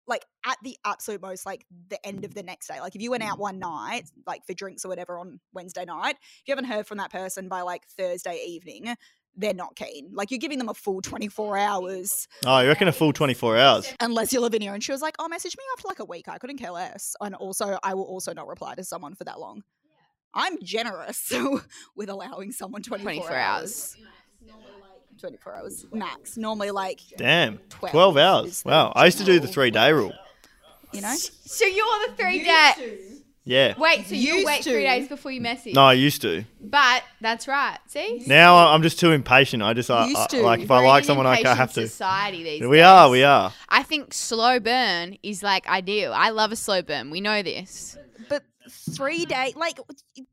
like 0.08 0.24
at 0.46 0.56
the 0.64 0.78
absolute 0.86 1.22
most 1.22 1.46
like 1.46 1.66
the 1.90 2.08
end 2.08 2.24
of 2.24 2.34
the 2.34 2.42
next 2.42 2.70
day 2.70 2.80
like 2.80 2.96
if 2.96 3.02
you 3.02 3.12
went 3.12 3.22
out 3.22 3.38
one 3.38 3.60
night 3.60 4.10
like 4.26 4.46
for 4.48 4.54
drinks 4.54 4.86
or 4.86 4.88
whatever 4.88 5.20
on 5.20 5.42
wednesday 5.52 5.84
night 5.84 6.16
if 6.22 6.44
you 6.46 6.54
haven't 6.54 6.72
heard 6.72 6.88
from 6.88 7.00
that 7.00 7.12
person 7.12 7.50
by 7.50 7.60
like 7.60 7.86
thursday 7.98 8.42
evening 8.48 8.96
they're 9.36 9.54
not 9.54 9.76
keen 9.76 10.10
like 10.14 10.32
you're 10.32 10.38
giving 10.38 10.58
them 10.58 10.70
a 10.70 10.74
full 10.74 11.02
24 11.02 11.58
hours 11.58 12.30
oh, 12.46 12.60
you 12.62 12.70
reckon 12.70 12.88
a 12.88 12.94
full 12.94 13.12
24 13.12 13.58
hours? 13.58 13.94
unless 14.00 14.32
you're 14.32 14.42
Lavinia. 14.42 14.72
And 14.72 14.84
she 14.84 14.92
was 14.92 15.02
like, 15.02 15.16
oh, 15.18 15.28
message 15.28 15.58
me 15.58 15.64
after 15.76 15.88
like 15.88 16.00
a 16.00 16.06
week. 16.06 16.28
I 16.28 16.38
couldn't 16.38 16.58
care 16.58 16.70
less. 16.70 17.16
And 17.20 17.34
also, 17.34 17.80
I 17.84 17.96
will 17.96 18.04
also 18.04 18.32
not 18.32 18.48
reply 18.48 18.76
to 18.76 18.84
someone 18.84 19.16
for 19.16 19.24
that 19.24 19.40
long. 19.40 19.64
I'm 20.34 20.62
generous 20.64 21.32
with 21.96 22.10
allowing 22.10 22.52
someone 22.52 22.82
24, 22.82 23.14
24 23.14 23.36
hours. 23.38 23.96
24 25.20 25.56
hours 25.56 25.86
max. 25.94 26.38
Normally, 26.38 26.72
like, 26.72 27.00
Damn. 27.18 27.60
12 27.70 27.92
12 27.92 28.18
hours. 28.18 28.64
Wow. 28.66 28.92
I 28.96 29.06
used 29.06 29.20
to 29.20 29.24
do 29.24 29.40
the 29.40 29.48
three 29.48 29.72
day 29.72 29.92
rule. 29.94 30.14
you 30.92 31.02
know? 31.02 31.14
So 31.16 31.66
you're 31.66 32.08
the 32.08 32.14
three 32.18 32.44
day. 32.44 33.00
Yeah. 33.46 33.74
Wait, 33.78 34.08
so 34.08 34.16
you 34.16 34.36
Used 34.36 34.46
wait 34.46 34.62
to. 34.64 34.72
three 34.72 34.84
days 34.84 35.10
before 35.10 35.30
you 35.32 35.42
message? 35.42 35.76
No, 35.76 35.82
I 35.84 35.94
used 35.94 36.22
to. 36.22 36.46
But 36.62 37.04
that's 37.20 37.46
right. 37.48 37.78
See? 37.88 38.24
Now 38.26 38.56
I- 38.56 38.74
I'm 38.74 38.82
just 38.82 39.00
too 39.02 39.12
impatient. 39.12 39.62
I 39.62 39.74
just, 39.74 39.92
I, 39.92 40.06
Used 40.08 40.18
I- 40.18 40.28
to. 40.28 40.42
like, 40.44 40.62
if 40.62 40.70
We're 40.70 40.78
I 40.78 40.80
in 40.80 40.86
like 40.88 41.04
an 41.04 41.08
someone, 41.08 41.26
I, 41.28 41.32
I 41.32 41.38
impatient 41.40 41.58
have 41.58 41.74
to. 41.74 41.88
Society 41.90 42.44
these 42.44 42.62
We 42.62 42.78
days. 42.78 42.86
are, 42.86 43.10
we 43.10 43.24
are. 43.24 43.52
I 43.68 43.84
think 43.84 44.14
slow 44.14 44.62
burn 44.62 45.18
is 45.24 45.44
like 45.44 45.68
ideal. 45.68 46.14
I 46.14 46.30
love 46.30 46.54
a 46.54 46.56
slow 46.56 46.82
burn. 46.82 47.10
We 47.12 47.20
know 47.20 47.44
this. 47.44 47.98
Three 48.70 49.26
day, 49.26 49.54
like, 49.56 49.80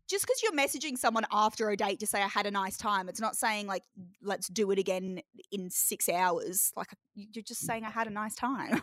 just 0.08 0.24
because 0.24 0.42
you're 0.42 0.52
messaging 0.52 0.96
someone 0.96 1.24
after 1.32 1.70
a 1.70 1.76
date 1.76 2.00
to 2.00 2.06
say, 2.06 2.22
I 2.22 2.28
had 2.28 2.46
a 2.46 2.50
nice 2.50 2.76
time, 2.76 3.08
it's 3.08 3.20
not 3.20 3.36
saying, 3.36 3.66
like, 3.66 3.82
let's 4.22 4.48
do 4.48 4.70
it 4.70 4.78
again 4.78 5.20
in 5.50 5.70
six 5.70 6.08
hours. 6.08 6.72
Like, 6.76 6.92
uh, 6.92 6.96
you're 7.14 7.42
just 7.42 7.66
saying, 7.66 7.84
I 7.84 7.90
had 7.90 8.06
a 8.06 8.10
nice 8.10 8.34
time. 8.34 8.82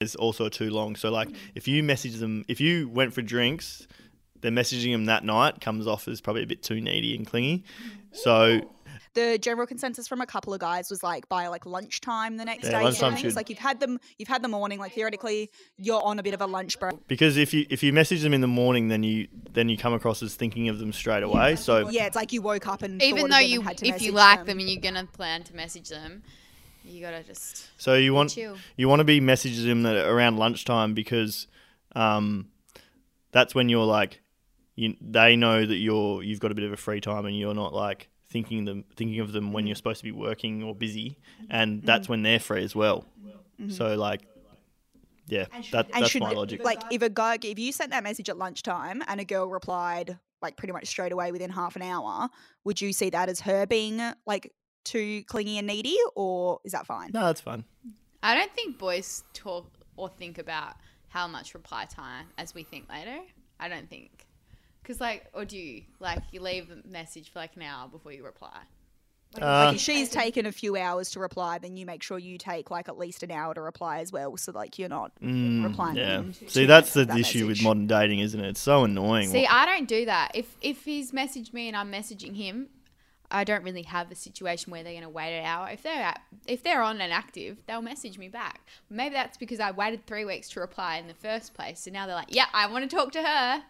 It's 0.00 0.14
also 0.14 0.48
too 0.48 0.70
long. 0.70 0.96
So, 0.96 1.10
like, 1.10 1.28
mm. 1.28 1.36
if 1.54 1.66
you 1.66 1.82
message 1.82 2.16
them, 2.16 2.44
if 2.48 2.60
you 2.60 2.88
went 2.88 3.12
for 3.12 3.22
drinks, 3.22 3.86
then 4.40 4.54
messaging 4.54 4.92
them 4.92 5.06
that 5.06 5.24
night 5.24 5.60
comes 5.60 5.86
off 5.86 6.06
as 6.06 6.20
probably 6.20 6.42
a 6.42 6.46
bit 6.46 6.62
too 6.62 6.80
needy 6.80 7.16
and 7.16 7.26
clingy. 7.26 7.58
Mm. 7.58 8.16
So, 8.16 8.60
the 9.14 9.38
general 9.38 9.66
consensus 9.66 10.06
from 10.08 10.20
a 10.20 10.26
couple 10.26 10.52
of 10.54 10.60
guys 10.60 10.90
was 10.90 11.02
like 11.02 11.28
by 11.28 11.46
like 11.48 11.66
lunchtime 11.66 12.36
the 12.36 12.44
next 12.44 12.64
Yeah, 12.64 12.78
day. 12.78 12.84
lunchtime 12.84 13.10
sort 13.12 13.18
should- 13.20 13.26
It's 13.28 13.36
like 13.36 13.48
you've 13.50 13.58
had 13.58 13.80
them, 13.80 13.98
you've 14.18 14.28
had 14.28 14.42
the 14.42 14.48
morning. 14.48 14.78
Like 14.78 14.92
theoretically, 14.92 15.50
you're 15.78 16.02
on 16.02 16.18
a 16.18 16.22
bit 16.22 16.34
of 16.34 16.40
a 16.40 16.46
lunch 16.46 16.78
break. 16.78 16.94
because 17.08 17.36
if 17.36 17.52
you 17.54 17.66
if 17.70 17.82
you 17.82 17.92
message 17.92 18.22
them 18.22 18.34
in 18.34 18.40
the 18.40 18.46
morning, 18.46 18.88
then 18.88 19.02
you 19.02 19.28
then 19.52 19.68
you 19.68 19.76
come 19.76 19.92
across 19.94 20.22
as 20.22 20.34
thinking 20.34 20.68
of 20.68 20.78
them 20.78 20.92
straight 20.92 21.22
away. 21.22 21.56
So, 21.56 21.88
Yeah, 21.90 22.06
it's 22.06 22.16
like 22.16 22.32
you 22.32 22.42
woke 22.42 22.66
up 22.66 22.82
and 22.82 23.02
Even 23.02 23.30
though 23.30 23.38
you, 23.38 23.60
had 23.62 23.78
to 23.78 23.86
if 23.86 24.02
you 24.02 24.12
like 24.12 24.38
them. 24.38 24.46
them 24.46 24.58
and 24.60 24.68
you're 24.68 24.80
gonna 24.80 25.06
plan 25.06 25.42
to 25.44 25.54
message 25.54 25.88
them, 25.88 26.22
you 26.84 27.00
gotta 27.00 27.22
just 27.22 27.68
so 27.80 27.94
you 27.94 28.12
want 28.12 28.30
chill. 28.30 28.56
you 28.76 28.88
want 28.88 29.00
to 29.00 29.04
be 29.04 29.20
messaging 29.20 29.64
them 29.66 29.82
that 29.84 29.96
around 30.06 30.36
lunchtime 30.36 30.92
because 30.94 31.46
um, 31.96 32.48
that's 33.32 33.54
when 33.54 33.68
you're 33.68 33.86
like 33.86 34.20
you, 34.76 34.96
they 35.00 35.36
know 35.36 35.64
that 35.64 35.76
you're 35.76 36.22
you've 36.22 36.40
got 36.40 36.50
a 36.50 36.54
bit 36.54 36.64
of 36.64 36.72
a 36.72 36.76
free 36.76 37.00
time 37.00 37.26
and 37.26 37.38
you're 37.38 37.54
not 37.54 37.72
like 37.72 38.08
thinking 38.34 38.66
them 38.66 38.84
thinking 38.96 39.20
of 39.20 39.32
them 39.32 39.52
when 39.52 39.64
mm. 39.64 39.68
you're 39.68 39.76
supposed 39.76 40.00
to 40.00 40.04
be 40.04 40.12
working 40.12 40.62
or 40.62 40.74
busy 40.74 41.16
mm-hmm. 41.40 41.46
and 41.50 41.82
that's 41.84 42.08
when 42.08 42.22
they're 42.22 42.40
free 42.40 42.62
as 42.62 42.74
well 42.74 43.06
mm-hmm. 43.24 43.70
so 43.70 43.94
like 43.94 44.20
yeah 45.26 45.46
that, 45.72 45.88
that's 45.90 46.08
should 46.10 46.20
my 46.20 46.32
logic 46.32 46.62
like 46.62 46.82
if 46.90 47.00
a 47.00 47.08
guy 47.08 47.38
if 47.42 47.58
you 47.58 47.72
sent 47.72 47.90
that 47.92 48.02
message 48.02 48.28
at 48.28 48.36
lunchtime 48.36 49.02
and 49.08 49.20
a 49.20 49.24
girl 49.24 49.46
replied 49.46 50.18
like 50.44 50.56
pretty 50.56 50.72
much 50.72 50.86
straight 50.86 51.10
away 51.10 51.32
within 51.32 51.50
half 51.50 51.74
an 51.74 51.82
hour, 51.82 52.28
would 52.64 52.80
you 52.80 52.92
see 52.92 53.10
that 53.10 53.28
as 53.28 53.40
her 53.40 53.66
being 53.66 54.00
like 54.26 54.52
too 54.84 55.24
clingy 55.24 55.56
and 55.56 55.66
needy, 55.66 55.96
or 56.14 56.60
is 56.64 56.72
that 56.72 56.86
fine? 56.86 57.10
no 57.12 57.20
that's 57.26 57.40
fine 57.40 57.64
I 58.22 58.34
don't 58.34 58.52
think 58.52 58.78
boys 58.78 59.24
talk 59.32 59.66
or 59.96 60.08
think 60.08 60.38
about 60.38 60.74
how 61.08 61.26
much 61.26 61.54
reply 61.54 61.86
time 61.86 62.26
as 62.38 62.54
we 62.54 62.62
think 62.62 62.88
later. 62.88 63.18
I 63.58 63.68
don't 63.68 63.88
think. 63.88 64.26
Because, 64.84 65.00
like, 65.00 65.26
or 65.32 65.44
do 65.46 65.56
you? 65.58 65.82
Like, 65.98 66.20
you 66.30 66.40
leave 66.40 66.68
a 66.70 66.86
message 66.86 67.30
for 67.32 67.38
like 67.38 67.56
an 67.56 67.62
hour 67.62 67.88
before 67.88 68.12
you 68.12 68.22
reply. 68.22 68.60
uh, 69.40 69.40
like 69.40 69.74
if 69.76 69.80
she's 69.80 70.10
taken 70.10 70.44
a 70.46 70.52
few 70.52 70.76
hours 70.76 71.10
to 71.12 71.20
reply, 71.20 71.58
then 71.58 71.76
you 71.76 71.86
make 71.86 72.02
sure 72.02 72.18
you 72.18 72.36
take 72.38 72.70
like 72.70 72.88
at 72.88 72.98
least 72.98 73.22
an 73.22 73.30
hour 73.30 73.54
to 73.54 73.62
reply 73.62 73.98
as 74.00 74.12
well, 74.12 74.36
so 74.36 74.52
like 74.52 74.78
you're 74.78 74.88
not 74.88 75.10
mm, 75.20 75.64
replying. 75.64 75.96
yeah 75.96 76.18
within 76.18 76.48
see 76.48 76.66
that's 76.66 76.92
the 76.92 77.04
that 77.04 77.18
issue 77.18 77.46
with 77.46 77.60
modern 77.62 77.86
dating 77.88 78.20
isn't 78.20 78.38
it 78.38 78.48
it's 78.50 78.60
so 78.60 78.84
annoying 78.84 79.28
See, 79.30 79.46
I 79.46 79.66
don't 79.66 79.88
do 79.88 80.04
that. 80.04 80.32
If 80.34 80.56
if 80.60 80.84
he's 80.84 81.10
messaged 81.12 81.52
me 81.52 81.66
and 81.66 81.76
I'm 81.76 81.90
messaging 81.90 82.36
him, 82.36 82.68
I 83.30 83.42
don't 83.42 83.64
really 83.64 83.82
have 83.82 84.12
a 84.12 84.14
situation 84.14 84.70
where 84.70 84.84
they're 84.84 84.92
going 84.92 85.02
to 85.02 85.08
wait 85.08 85.36
an 85.36 85.44
hour. 85.44 85.68
If 85.70 85.82
they're 85.82 86.02
at, 86.02 86.20
if 86.46 86.62
they're 86.62 86.82
on 86.82 87.00
and 87.00 87.12
active, 87.12 87.56
they'll 87.66 87.82
message 87.82 88.18
me 88.18 88.28
back. 88.28 88.60
Maybe 88.88 89.14
that's 89.14 89.36
because 89.36 89.58
I 89.58 89.72
waited 89.72 90.06
three 90.06 90.24
weeks 90.24 90.48
to 90.50 90.60
reply 90.60 90.98
in 90.98 91.08
the 91.08 91.14
first 91.14 91.54
place. 91.54 91.80
So 91.80 91.90
now 91.90 92.06
they're 92.06 92.14
like, 92.14 92.32
"Yeah, 92.32 92.46
I 92.52 92.70
want 92.70 92.88
to 92.88 92.96
talk 92.96 93.10
to 93.12 93.22
her." 93.22 93.64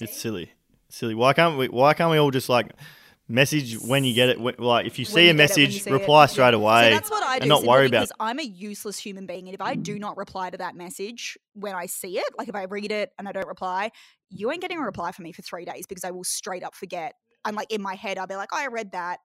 It's 0.00 0.16
silly, 0.16 0.52
silly. 0.88 1.14
Why 1.14 1.32
can't 1.32 1.56
we? 1.58 1.68
Why 1.68 1.94
can't 1.94 2.10
we 2.10 2.18
all 2.18 2.30
just 2.30 2.48
like 2.48 2.72
message 3.28 3.78
when 3.80 4.04
you 4.04 4.14
get 4.14 4.28
it. 4.28 4.38
wh- 4.38 4.58
Like 4.60 4.86
if 4.86 4.98
you 4.98 5.04
see 5.04 5.22
you 5.22 5.26
a 5.26 5.30
it, 5.30 5.32
when 5.32 5.36
message, 5.38 5.82
see 5.82 5.90
reply 5.90 6.22
Yeah. 6.22 6.26
straight 6.26 6.54
away. 6.54 6.84
So 6.84 6.90
that's 6.90 7.10
what 7.10 7.22
I 7.24 7.38
do. 7.38 7.42
And 7.42 7.48
not 7.48 7.64
worry 7.64 7.86
about. 7.86 8.00
Because 8.02 8.12
I'm 8.20 8.38
a 8.38 8.42
useless 8.44 8.98
human 8.98 9.26
being, 9.26 9.48
and 9.48 9.54
if 9.54 9.60
I 9.60 9.74
do 9.74 9.98
not 9.98 10.16
reply 10.16 10.50
to 10.50 10.58
that 10.58 10.74
message 10.76 11.36
when 11.54 11.74
I 11.74 11.86
see 11.86 12.18
it, 12.18 12.26
like 12.38 12.48
if 12.48 12.54
I 12.54 12.64
read 12.64 12.92
it 12.92 13.10
and 13.18 13.28
I 13.28 13.32
don't 13.32 13.48
reply, 13.48 13.90
you 14.30 14.50
ain't 14.52 14.60
getting 14.60 14.78
a 14.78 14.82
reply 14.82 15.12
from 15.12 15.24
me 15.24 15.32
for 15.32 15.42
three 15.42 15.64
days 15.64 15.86
because 15.86 16.04
I 16.04 16.10
will 16.10 16.24
straight 16.24 16.62
up 16.62 16.74
forget. 16.74 17.14
I'm 17.44 17.54
like 17.54 17.72
in 17.72 17.82
my 17.82 17.94
head, 17.94 18.18
I'll 18.18 18.26
be 18.26 18.36
like, 18.36 18.50
oh, 18.52 18.58
I 18.58 18.66
read 18.68 18.92
that. 18.92 19.18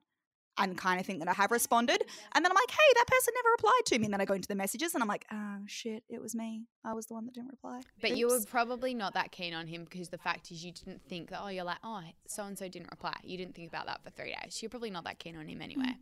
And 0.57 0.77
kind 0.77 0.99
of 0.99 1.05
think 1.05 1.19
that 1.19 1.27
I 1.29 1.33
have 1.33 1.49
responded. 1.49 2.03
And 2.33 2.43
then 2.45 2.51
I'm 2.51 2.55
like, 2.55 2.69
hey, 2.69 2.93
that 2.95 3.05
person 3.07 3.33
never 3.35 3.49
replied 3.51 3.81
to 3.85 3.99
me. 3.99 4.05
And 4.05 4.13
then 4.13 4.21
I 4.21 4.25
go 4.25 4.33
into 4.33 4.47
the 4.49 4.55
messages 4.55 4.93
and 4.93 5.01
I'm 5.01 5.07
like, 5.07 5.25
oh, 5.31 5.59
shit, 5.65 6.03
it 6.09 6.21
was 6.21 6.35
me. 6.35 6.65
I 6.83 6.93
was 6.93 7.05
the 7.07 7.13
one 7.13 7.25
that 7.25 7.33
didn't 7.33 7.49
reply. 7.51 7.81
But 8.01 8.17
you 8.17 8.27
were 8.27 8.39
probably 8.47 8.93
not 8.93 9.13
that 9.13 9.31
keen 9.31 9.53
on 9.53 9.65
him 9.65 9.85
because 9.89 10.09
the 10.09 10.17
fact 10.17 10.51
is 10.51 10.63
you 10.63 10.73
didn't 10.73 11.01
think 11.07 11.29
that, 11.29 11.39
oh, 11.41 11.47
you're 11.47 11.63
like, 11.63 11.77
oh, 11.83 12.01
so 12.27 12.43
and 12.43 12.57
so 12.59 12.67
didn't 12.67 12.91
reply. 12.91 13.15
You 13.23 13.37
didn't 13.37 13.55
think 13.55 13.69
about 13.69 13.85
that 13.87 14.03
for 14.03 14.09
three 14.11 14.35
days. 14.43 14.61
You're 14.61 14.69
probably 14.69 14.91
not 14.91 15.05
that 15.05 15.19
keen 15.19 15.35
on 15.37 15.47
him 15.47 15.61
anyway. 15.61 15.95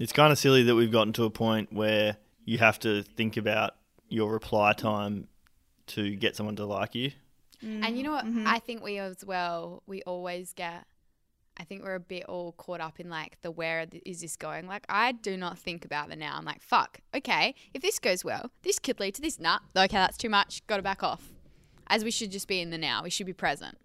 It's 0.00 0.12
kind 0.12 0.32
of 0.32 0.38
silly 0.38 0.64
that 0.64 0.74
we've 0.74 0.90
gotten 0.92 1.12
to 1.14 1.24
a 1.24 1.30
point 1.30 1.72
where 1.72 2.16
you 2.44 2.58
have 2.58 2.78
to 2.80 3.02
think 3.02 3.36
about 3.36 3.76
your 4.08 4.30
reply 4.32 4.72
time 4.72 5.28
to 5.88 6.14
get 6.16 6.34
someone 6.36 6.56
to 6.56 6.66
like 6.66 6.94
you. 6.94 7.12
And 7.62 7.96
you 7.96 8.02
know 8.02 8.12
what? 8.12 8.26
Mhm. 8.26 8.46
I 8.46 8.58
think 8.58 8.82
we 8.82 8.98
as 8.98 9.24
well, 9.24 9.82
we 9.86 10.02
always 10.02 10.52
get, 10.52 10.84
I 11.58 11.64
think 11.64 11.82
we're 11.82 11.94
a 11.94 12.00
bit 12.00 12.24
all 12.26 12.52
caught 12.52 12.80
up 12.80 13.00
in 13.00 13.08
like 13.08 13.40
the 13.42 13.50
where 13.50 13.86
is 14.04 14.20
this 14.20 14.36
going? 14.36 14.66
Like, 14.66 14.84
I 14.88 15.12
do 15.12 15.36
not 15.36 15.58
think 15.58 15.84
about 15.84 16.08
the 16.08 16.16
now. 16.16 16.36
I'm 16.36 16.44
like, 16.44 16.60
fuck, 16.60 17.00
okay, 17.14 17.54
if 17.72 17.82
this 17.82 17.98
goes 17.98 18.24
well, 18.24 18.50
this 18.62 18.78
could 18.78 19.00
lead 19.00 19.14
to 19.14 19.22
this. 19.22 19.40
Nah, 19.40 19.58
okay, 19.76 19.96
that's 19.96 20.16
too 20.16 20.28
much. 20.28 20.66
Got 20.66 20.76
to 20.76 20.82
back 20.82 21.02
off. 21.02 21.32
As 21.88 22.04
we 22.04 22.10
should 22.10 22.30
just 22.30 22.48
be 22.48 22.60
in 22.60 22.70
the 22.70 22.78
now. 22.78 23.02
We 23.02 23.10
should 23.10 23.26
be 23.26 23.32
present. 23.32 23.78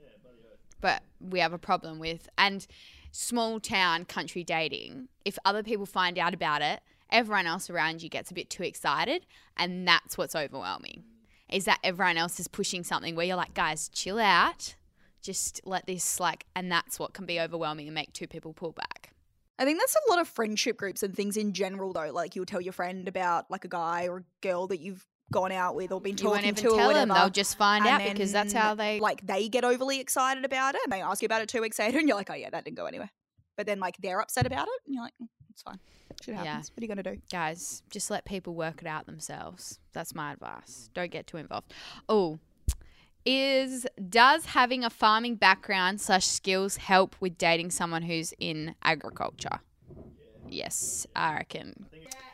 But 0.81 1.03
we 1.19 1.39
have 1.39 1.53
a 1.53 1.59
problem 1.59 1.99
with, 1.99 2.27
and 2.37 2.65
small 3.11 3.59
town 3.59 4.05
country 4.05 4.43
dating, 4.43 5.09
if 5.23 5.37
other 5.45 5.61
people 5.61 5.85
find 5.85 6.17
out 6.17 6.33
about 6.33 6.61
it, 6.61 6.79
everyone 7.11 7.45
else 7.45 7.69
around 7.69 8.01
you 8.01 8.09
gets 8.09 8.31
a 8.31 8.33
bit 8.33 8.49
too 8.49 8.63
excited. 8.63 9.25
And 9.55 9.87
that's 9.87 10.17
what's 10.17 10.35
overwhelming 10.35 11.03
is 11.51 11.65
that 11.65 11.79
everyone 11.83 12.17
else 12.17 12.39
is 12.39 12.47
pushing 12.47 12.83
something 12.83 13.15
where 13.15 13.25
you're 13.25 13.35
like, 13.35 13.53
guys, 13.53 13.89
chill 13.89 14.17
out. 14.17 14.75
Just 15.21 15.61
let 15.65 15.85
this 15.85 16.19
like, 16.19 16.45
and 16.55 16.71
that's 16.71 16.99
what 16.99 17.13
can 17.13 17.25
be 17.25 17.39
overwhelming 17.39 17.87
and 17.87 17.95
make 17.95 18.13
two 18.13 18.27
people 18.27 18.53
pull 18.53 18.71
back. 18.71 19.11
I 19.59 19.65
think 19.65 19.79
that's 19.79 19.95
a 19.95 20.09
lot 20.09 20.19
of 20.19 20.27
friendship 20.27 20.77
groups 20.77 21.03
and 21.03 21.15
things 21.15 21.37
in 21.37 21.53
general, 21.53 21.93
though. 21.93 22.11
Like 22.11 22.35
you'll 22.35 22.45
tell 22.47 22.61
your 22.61 22.73
friend 22.73 23.07
about 23.07 23.49
like 23.51 23.63
a 23.65 23.67
guy 23.67 24.07
or 24.07 24.17
a 24.17 24.23
girl 24.41 24.65
that 24.67 24.79
you've 24.79 25.05
gone 25.31 25.51
out 25.51 25.75
with 25.75 25.91
or 25.91 26.01
been 26.01 26.17
You 26.17 26.25
won't 26.25 26.37
talking 26.37 26.49
even 26.49 26.63
to 26.63 26.69
or 26.71 26.87
whatever. 26.87 26.93
them; 26.93 27.09
they'll 27.09 27.29
just 27.29 27.57
find 27.57 27.85
and 27.85 28.01
out 28.01 28.11
because 28.11 28.31
that's 28.31 28.53
how 28.53 28.73
they. 28.75 28.99
like 28.99 29.25
they 29.25 29.47
get 29.49 29.63
overly 29.63 29.99
excited 29.99 30.43
about 30.45 30.75
it 30.75 30.81
and 30.83 30.91
they 30.91 31.01
ask 31.01 31.21
you 31.21 31.27
about 31.27 31.41
it 31.41 31.49
two 31.49 31.61
weeks 31.61 31.77
later 31.77 31.99
and 31.99 32.07
you're 32.07 32.17
like, 32.17 32.29
oh 32.31 32.33
yeah, 32.33 32.49
that 32.49 32.65
didn't 32.65 32.77
go 32.77 32.85
anywhere. 32.87 33.11
But 33.55 33.67
then 33.67 33.79
like 33.79 33.97
they're 34.01 34.19
upset 34.19 34.47
about 34.47 34.67
it 34.67 34.81
and 34.87 34.95
you're 34.95 35.03
like, 35.03 35.13
"Mm, 35.21 35.27
it's 35.51 35.61
fine. 35.61 35.79
Shit 36.23 36.33
Yeah. 36.35 36.57
What 36.57 36.71
are 36.77 36.81
you 36.81 36.87
gonna 36.87 37.03
do? 37.03 37.17
guys, 37.31 37.83
just 37.89 38.09
let 38.09 38.25
people 38.25 38.55
work 38.55 38.81
it 38.81 38.87
out 38.87 39.05
themselves. 39.05 39.79
That's 39.93 40.15
my 40.15 40.33
advice. 40.33 40.89
Don't 40.93 41.11
get 41.11 41.27
too 41.27 41.37
involved. 41.37 41.71
Oh, 42.09 42.39
is 43.25 43.85
does 44.09 44.45
having 44.45 44.83
a 44.83 44.89
farming 44.89 45.35
background 45.35 46.01
slash 46.01 46.25
skills 46.25 46.77
help 46.77 47.15
with 47.19 47.37
dating 47.37 47.71
someone 47.71 48.03
who's 48.03 48.33
in 48.39 48.75
agriculture? 48.83 49.59
Yes, 50.47 51.05
I 51.15 51.35
reckon. 51.35 51.85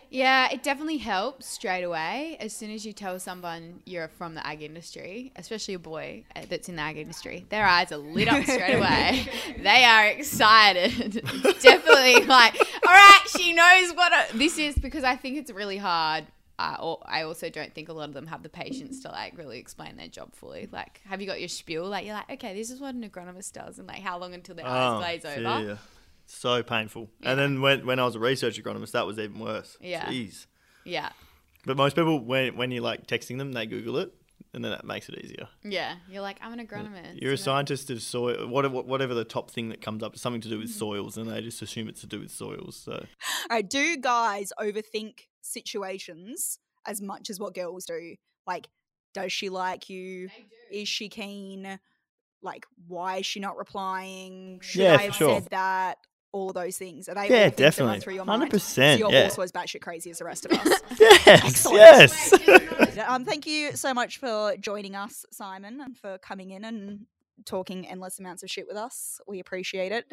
Yeah, 0.09 0.47
it 0.51 0.63
definitely 0.63 0.97
helps 0.99 1.45
straight 1.47 1.83
away. 1.83 2.37
As 2.39 2.53
soon 2.53 2.71
as 2.71 2.85
you 2.85 2.93
tell 2.93 3.19
someone 3.19 3.81
you're 3.85 4.07
from 4.07 4.35
the 4.35 4.47
ag 4.47 4.61
industry, 4.63 5.33
especially 5.35 5.73
a 5.73 5.79
boy 5.79 6.23
uh, 6.33 6.43
that's 6.49 6.69
in 6.69 6.77
the 6.77 6.81
ag 6.81 6.97
industry, 6.97 7.45
their 7.49 7.65
eyes 7.65 7.91
are 7.91 7.97
lit 7.97 8.29
up 8.29 8.41
straight 8.45 8.75
away. 8.77 9.27
they 9.61 9.83
are 9.83 10.05
excited. 10.07 11.17
It's 11.25 11.61
definitely 11.63 12.25
like, 12.25 12.55
all 12.87 12.93
right, 12.93 13.21
she 13.37 13.51
knows 13.51 13.93
what 13.95 14.13
a- 14.13 14.37
this 14.37 14.57
is 14.57 14.75
because 14.77 15.03
I 15.03 15.17
think 15.17 15.37
it's 15.37 15.51
really 15.51 15.77
hard. 15.77 16.25
Uh, 16.59 16.95
I 17.05 17.21
also 17.21 17.49
don't 17.49 17.73
think 17.73 17.87
a 17.87 17.93
lot 17.93 18.09
of 18.09 18.15
them 18.15 18.25
have 18.27 18.41
the 18.41 18.49
patience 18.49 19.01
to 19.03 19.09
like 19.09 19.37
really 19.37 19.59
explain 19.59 19.95
their 19.95 20.07
job 20.07 20.33
fully. 20.33 20.67
Like, 20.71 21.01
have 21.05 21.21
you 21.21 21.27
got 21.27 21.39
your 21.39 21.49
spiel? 21.49 21.85
Like, 21.85 22.05
you're 22.05 22.15
like, 22.15 22.31
okay, 22.31 22.55
this 22.55 22.71
is 22.71 22.79
what 22.79 22.95
an 22.95 23.07
agronomist 23.07 23.53
does, 23.53 23.77
and 23.77 23.87
like, 23.87 23.99
how 23.99 24.17
long 24.17 24.33
until 24.33 24.55
their 24.55 24.65
eyes 24.65 25.21
glaze 25.21 25.25
over? 25.37 25.41
yeah. 25.67 25.77
So 26.25 26.61
painful. 26.63 27.09
Yeah. 27.21 27.31
And 27.31 27.39
then 27.39 27.61
when, 27.61 27.85
when 27.85 27.99
I 27.99 28.05
was 28.05 28.15
a 28.15 28.19
research 28.19 28.61
agronomist, 28.61 28.91
that 28.91 29.05
was 29.05 29.17
even 29.17 29.39
worse. 29.39 29.77
Yeah. 29.79 30.05
Jeez. 30.05 30.45
Yeah, 30.83 31.09
But 31.65 31.77
most 31.77 31.95
people, 31.95 32.19
when, 32.23 32.55
when 32.57 32.71
you're 32.71 32.83
like 32.83 33.07
texting 33.07 33.37
them, 33.37 33.51
they 33.53 33.65
Google 33.65 33.97
it, 33.97 34.13
and 34.57 34.65
then 34.65 34.71
that 34.71 34.83
makes 34.83 35.07
it 35.07 35.23
easier. 35.23 35.47
yeah. 35.63 35.95
You're 36.09 36.21
like, 36.23 36.39
I'm 36.41 36.51
an 36.57 36.65
agronomist. 36.67 37.21
You're 37.21 37.33
a 37.33 37.37
scientist 37.37 37.89
of 37.89 38.01
soil, 38.01 38.47
whatever, 38.47 38.81
whatever 38.81 39.13
the 39.13 39.23
top 39.23 39.49
thing 39.51 39.69
that 39.69 39.79
comes 39.81 40.03
up, 40.03 40.15
is 40.15 40.21
something 40.21 40.41
to 40.41 40.49
do 40.49 40.57
with 40.59 40.69
soils, 40.69 41.17
and 41.17 41.29
they 41.29 41.39
just 41.41 41.61
assume 41.61 41.87
it's 41.87 42.01
to 42.01 42.07
do 42.07 42.19
with 42.19 42.31
soils. 42.31 42.75
So 42.75 42.93
All 43.49 43.57
right, 43.57 43.69
do 43.69 43.95
guys 43.97 44.51
overthink 44.59 45.27
situations 45.41 46.59
as 46.85 47.01
much 47.01 47.29
as 47.29 47.39
what 47.39 47.53
girls 47.53 47.85
do? 47.85 48.15
Like, 48.45 48.67
does 49.13 49.31
she 49.31 49.49
like 49.49 49.89
you? 49.89 50.29
Is 50.71 50.87
she 50.89 51.07
keen? 51.09 51.79
Like, 52.41 52.65
why 52.87 53.17
is 53.17 53.25
she 53.25 53.39
not 53.39 53.57
replying? 53.57 54.59
Should 54.61 54.81
Yeah, 54.81 54.97
I 54.97 55.03
have 55.03 55.15
sure. 55.15 55.35
said 55.41 55.47
that? 55.51 55.97
All 56.37 56.49
of 56.49 56.53
those 56.55 56.77
things. 56.77 57.09
Are 57.09 57.15
they 57.15 57.27
Yeah, 57.29 57.45
all 57.45 57.49
things 57.49 57.55
that 57.55 57.63
run 57.63 57.69
definitely. 57.71 57.99
through 58.01 58.13
your 58.13 58.25
mind? 58.25 58.51
100%, 58.51 58.59
So 58.59 58.81
you're 58.99 59.11
yeah. 59.11 59.23
also 59.23 59.41
as 59.41 59.51
batshit 59.51 59.81
crazy 59.81 60.11
as 60.11 60.19
the 60.19 60.25
rest 60.25 60.45
of 60.45 60.51
us. 60.53 60.81
yes, 60.99 61.65
yes. 61.71 62.97
um, 63.07 63.25
thank 63.25 63.45
you 63.47 63.71
so 63.73 63.93
much 63.93 64.19
for 64.19 64.55
joining 64.59 64.95
us, 64.95 65.25
Simon, 65.31 65.81
and 65.81 65.97
for 65.97 66.17
coming 66.19 66.51
in 66.51 66.63
and 66.63 67.05
talking 67.45 67.87
endless 67.87 68.19
amounts 68.19 68.43
of 68.43 68.49
shit 68.49 68.67
with 68.67 68.77
us. 68.77 69.19
We 69.27 69.39
appreciate 69.39 69.91
it. 69.91 70.05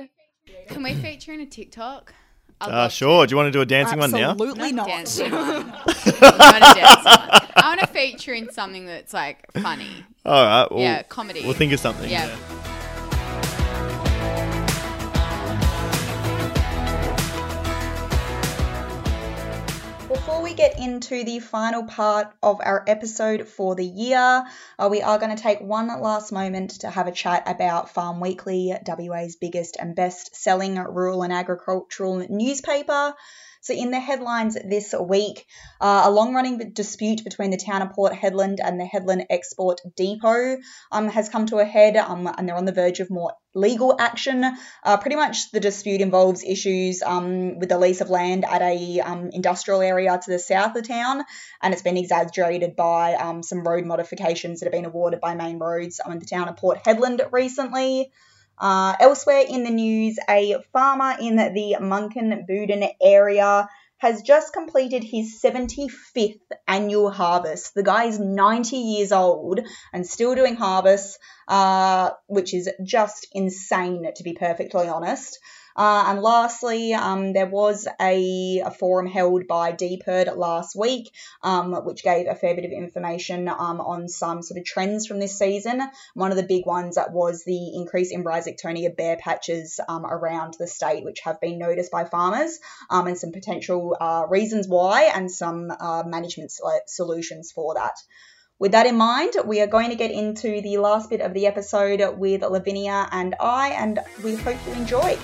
Can 0.69 0.83
we 0.83 0.95
feature 0.95 1.33
in 1.33 1.41
a 1.41 1.47
TikTok? 1.47 2.15
I'd 2.61 2.69
Uh, 2.69 2.73
love 2.73 2.91
to. 2.91 2.97
sure. 2.97 3.27
Do 3.27 3.33
you 3.33 3.37
want 3.37 3.49
to 3.49 3.51
do 3.53 3.61
a 3.61 3.67
dancing 3.67 3.99
one 3.99 4.11
now? 4.11 4.31
Absolutely 4.31 4.73
Not 4.73 4.87
not. 4.89 4.89
Not 4.89 4.97
a 4.97 5.05
dancing 5.05 5.33
one. 5.33 5.73
I 7.57 7.63
want 7.77 7.81
to 7.81 7.87
feature 7.89 8.33
in 8.33 8.51
something 8.53 8.87
that's 8.87 9.13
like 9.13 9.45
funny. 9.61 9.89
All 10.25 10.45
right. 10.45 10.71
Well, 10.71 10.81
yeah, 10.81 11.03
comedy. 11.03 11.43
We'll 11.45 11.55
think 11.55 11.73
of 11.73 11.81
something. 11.81 12.09
Yeah. 12.11 12.27
yeah. 12.27 12.74
Get 20.57 20.79
into 20.79 21.25
the 21.25 21.39
final 21.41 21.85
part 21.85 22.29
of 22.43 22.61
our 22.65 22.85
episode 22.87 23.49
for 23.49 23.75
the 23.75 23.85
year, 23.85 24.45
uh, 24.79 24.89
we 24.91 25.03
are 25.03 25.19
going 25.19 25.35
to 25.35 25.43
take 25.43 25.61
one 25.61 25.89
last 26.01 26.33
moment 26.33 26.81
to 26.81 26.91
have 26.91 27.07
a 27.07 27.13
chat 27.13 27.45
about 27.47 27.91
Farm 27.91 28.21
Weekly, 28.21 28.75
WA's 28.87 29.37
biggest 29.37 29.77
and 29.79 29.95
best 29.95 30.35
selling 30.37 30.77
rural 30.77 31.23
and 31.23 31.33
agricultural 31.33 32.27
newspaper. 32.29 33.15
So, 33.65 33.73
in 33.73 33.91
the 33.91 33.99
headlines 33.99 34.59
this 34.63 34.93
week, 34.93 35.47
uh, 35.81 36.03
a 36.05 36.11
long 36.11 36.35
running 36.35 36.59
dispute 36.75 37.25
between 37.25 37.51
the 37.51 37.57
town 37.57 37.81
of 37.81 37.93
Port 37.93 38.13
Hedland 38.13 38.59
and 38.63 38.79
the 38.79 38.85
Hedland 38.85 39.25
Export 39.31 39.81
Depot 39.97 40.59
um, 40.93 41.09
has 41.09 41.31
come 41.31 41.47
to 41.47 41.57
a 41.57 41.65
head, 41.65 41.97
um, 41.97 42.27
and 42.27 42.47
they're 42.47 42.59
on 42.59 42.67
the 42.67 42.73
verge 42.73 43.01
of 43.01 43.09
more 43.09 43.33
legal 43.55 43.97
action. 43.99 44.45
Uh, 44.85 44.99
pretty 44.99 45.17
much 45.17 45.51
the 45.51 45.61
dispute 45.61 46.03
involves 46.03 46.45
issues 46.45 47.01
um, 47.01 47.59
with 47.59 47.71
the 47.71 47.79
lease 47.79 48.03
of 48.03 48.11
land 48.11 48.45
at 48.45 48.61
a 48.61 49.01
um, 49.01 49.31
industrial 49.33 49.81
area 49.81 50.21
to 50.23 50.31
the 50.31 50.39
south 50.39 50.77
of 50.77 50.87
town, 50.87 51.23
and 51.63 51.73
it's 51.73 51.83
been 51.83 51.97
exaggerated 51.97 52.77
by 52.77 53.15
um, 53.15 53.43
some 53.43 53.67
road 53.67 53.87
modifications 53.87 54.61
that 54.61 54.67
have 54.67 54.75
been 54.75 54.85
awarded 54.85 55.23
by 55.23 55.35
Main 55.35 55.59
Roads 55.59 56.03
um, 56.05 56.13
in 56.13 56.19
the 56.19 56.27
town 56.27 56.51
of 56.51 56.59
Port 56.59 56.85
Hedland 56.85 57.33
recently. 57.33 58.13
Uh, 58.59 58.95
elsewhere 59.01 59.45
in 59.49 59.65
the 59.65 59.71
news, 59.71 60.19
a 60.29 60.57
farmer 60.73 61.17
in 61.21 61.37
the 61.37 61.77
Mukinbudin 61.81 62.89
area 63.03 63.69
has 63.99 64.23
just 64.23 64.53
completed 64.53 65.03
his 65.03 65.41
75th 65.43 66.41
annual 66.69 67.11
harvest. 67.11 67.75
The 67.75 67.83
guy 67.83 68.05
is 68.05 68.19
90 68.19 68.77
years 68.77 69.13
old 69.13 69.61
and 69.93 70.07
still 70.07 70.35
doing 70.35 70.57
harvests, 70.57 71.19
uh, 71.49 72.11
which 72.27 72.53
is 72.53 72.69
just 72.85 73.27
insane 73.33 74.07
to 74.15 74.23
be 74.23 74.35
perfectly 74.35 74.89
honest. 74.89 75.39
Uh, 75.77 76.05
and 76.09 76.23
lastly, 76.23 76.95
um, 76.95 77.33
there 77.33 77.47
was 77.47 77.89
a, 78.01 78.63
a 78.65 78.71
forum 78.71 79.07
held 79.07 79.47
by 79.47 79.73
DPIRD 79.73 80.37
last 80.37 80.77
week, 80.77 81.13
um, 81.43 81.73
which 81.85 82.03
gave 82.03 82.27
a 82.27 82.35
fair 82.35 82.55
bit 82.55 82.65
of 82.65 82.71
information 82.71 83.49
um, 83.49 83.81
on 83.81 84.09
some 84.09 84.43
sort 84.43 84.59
of 84.59 84.65
trends 84.65 85.07
from 85.07 85.19
this 85.19 85.39
season. 85.39 85.83
One 86.15 86.31
of 86.31 86.37
the 86.37 86.43
big 86.45 86.67
ones 86.67 86.95
that 86.95 87.13
was 87.13 87.45
the 87.45 87.75
increase 87.75 88.13
in 88.13 88.25
Rhizoctonia 88.25 88.97
bare 88.97 89.17
patches 89.17 89.81
um, 89.89 90.07
around 90.07 90.55
the 90.59 90.67
state, 90.67 91.05
which 91.05 91.21
have 91.21 91.41
been 91.41 91.59
noticed 91.59 91.91
by 91.91 92.05
farmers, 92.05 92.59
and 92.91 93.19
some 93.19 93.33
potential 93.33 93.97
uh, 94.01 94.27
reasons 94.29 94.69
why, 94.69 95.11
and 95.15 95.31
some 95.31 95.71
uh, 95.71 96.03
management 96.07 96.53
solutions 96.87 97.53
for 97.53 97.75
that. 97.75 97.95
With 98.61 98.71
that 98.71 98.87
in 98.87 98.97
mind, 98.97 99.33
we 99.45 99.61
are 99.61 99.67
going 99.67 99.91
to 99.91 99.97
get 99.97 100.13
into 100.13 100.61
the 100.61 100.77
last 100.77 101.11
bit 101.11 101.21
of 101.21 101.35
the 101.35 101.45
episode 101.45 102.01
with 102.17 102.43
Lavinia 102.43 103.09
and 103.11 103.35
I, 103.41 103.71
and 103.71 103.99
we 104.23 104.37
hope 104.37 104.57
you 104.65 104.73
enjoy. 104.75 105.19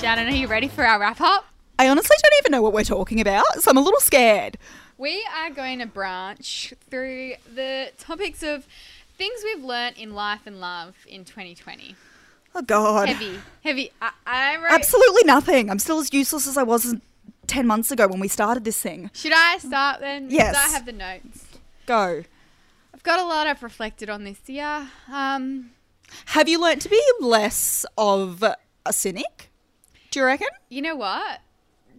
Shannon, 0.00 0.26
are 0.26 0.36
you 0.36 0.48
ready 0.48 0.66
for 0.66 0.84
our 0.84 0.98
wrap 0.98 1.20
up? 1.20 1.46
I 1.78 1.88
honestly 1.88 2.16
don't 2.20 2.38
even 2.40 2.50
know 2.50 2.62
what 2.62 2.72
we're 2.72 2.82
talking 2.82 3.20
about, 3.20 3.44
so 3.60 3.70
I'm 3.70 3.76
a 3.76 3.80
little 3.80 4.00
scared. 4.00 4.58
we 4.98 5.24
are 5.36 5.50
going 5.50 5.78
to 5.78 5.86
branch 5.86 6.74
through 6.90 7.34
the 7.54 7.92
topics 7.96 8.42
of 8.42 8.66
things 9.16 9.40
we've 9.44 9.62
learnt 9.62 9.98
in 9.98 10.16
life 10.16 10.40
and 10.46 10.60
love 10.60 10.96
in 11.06 11.24
2020. 11.24 11.94
Oh 12.58 12.62
God. 12.62 13.08
Heavy, 13.08 13.38
heavy. 13.62 13.90
I, 14.00 14.10
I 14.24 14.56
wrote, 14.56 14.70
Absolutely 14.72 15.24
nothing. 15.24 15.68
I'm 15.70 15.78
still 15.78 15.98
as 15.98 16.10
useless 16.12 16.46
as 16.46 16.56
I 16.56 16.62
was 16.62 16.94
10 17.48 17.66
months 17.66 17.90
ago 17.90 18.08
when 18.08 18.18
we 18.18 18.28
started 18.28 18.64
this 18.64 18.80
thing. 18.80 19.10
Should 19.12 19.32
I 19.34 19.58
start 19.58 20.00
then? 20.00 20.28
Yes. 20.30 20.52
Because 20.52 20.70
I 20.70 20.72
have 20.72 20.86
the 20.86 20.92
notes. 20.92 21.44
Go. 21.84 22.22
I've 22.94 23.02
got 23.02 23.20
a 23.20 23.24
lot 23.24 23.46
I've 23.46 23.62
reflected 23.62 24.08
on 24.08 24.24
this 24.24 24.38
year. 24.48 24.88
Um, 25.12 25.72
Have 26.26 26.48
you 26.48 26.58
learnt 26.58 26.80
to 26.82 26.88
be 26.88 27.02
less 27.20 27.84
of 27.98 28.42
a 28.42 28.92
cynic? 28.92 29.50
Do 30.10 30.20
you 30.20 30.24
reckon? 30.26 30.48
you 30.70 30.80
know 30.80 30.96
what? 30.96 31.40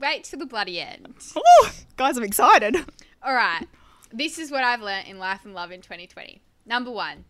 Wait 0.02 0.24
till 0.24 0.40
the 0.40 0.46
bloody 0.48 0.80
end. 0.82 1.14
Oh, 1.36 1.72
guys, 1.98 2.18
I'm 2.18 2.24
excited. 2.24 2.78
All 3.24 3.34
right. 3.36 3.66
This 4.12 4.40
is 4.40 4.50
what 4.50 4.64
I've 4.64 4.82
learnt 4.82 5.08
in 5.08 5.20
life 5.20 5.42
and 5.46 5.54
love 5.54 5.72
in 5.72 5.82
2020. 5.82 6.42
Number 6.66 6.90
one, 6.90 7.26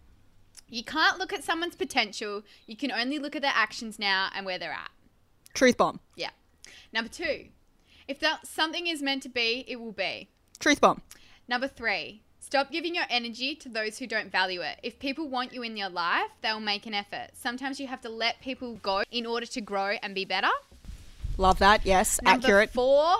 you 0.69 0.84
can't 0.84 1.17
look 1.17 1.34
at 1.34 1.43
someone's 1.43 1.75
potential. 1.75 2.43
You 2.65 2.75
can 2.75 2.91
only 2.91 3.19
look 3.19 3.36
at 3.36 3.41
their 3.41 3.53
actions 3.53 3.97
now 3.99 4.30
and 4.36 4.45
where 4.45 4.60
they're 4.60 4.71
at. 4.71 4.91
Truth 5.53 5.77
bomb. 5.77 5.99
Yeah. 6.15 6.32
Number 6.93 7.10
two, 7.10 7.45
if 8.08 8.19
that 8.19 8.45
something 8.47 8.88
is 8.88 9.01
meant 9.01 9.23
to 9.23 9.30
be, 9.30 9.65
it 9.67 9.77
will 9.80 9.91
be. 9.91 10.30
Truth 10.60 10.82
bomb. 10.82 11.01
Number 11.47 11.67
three, 11.67 12.21
stop 12.39 12.71
giving 12.71 12.95
your 12.95 13.06
energy 13.10 13.56
to 13.56 13.69
those 13.69 13.97
who 13.97 14.08
don't 14.08 14.32
value 14.32 14.62
it. 14.62 14.80
If 14.84 14.99
people 14.99 15.27
want 15.30 15.53
you 15.53 15.63
in 15.63 15.77
your 15.77 15.89
life, 15.89 16.30
they'll 16.41 16.60
make 16.60 16.86
an 16.86 16.93
effort. 16.93 17.30
Sometimes 17.34 17.80
you 17.80 17.88
have 17.88 18.01
to 18.01 18.10
let 18.10 18.41
people 18.41 18.75
go 18.82 19.03
in 19.12 19.25
order 19.25 19.45
to 19.45 19.62
grow 19.62 19.95
and 20.03 20.13
be 20.13 20.25
better. 20.25 20.49
Love 21.38 21.60
that. 21.60 21.86
Yes, 21.86 22.19
Number 22.21 22.45
accurate. 22.47 22.71
four, 22.71 23.15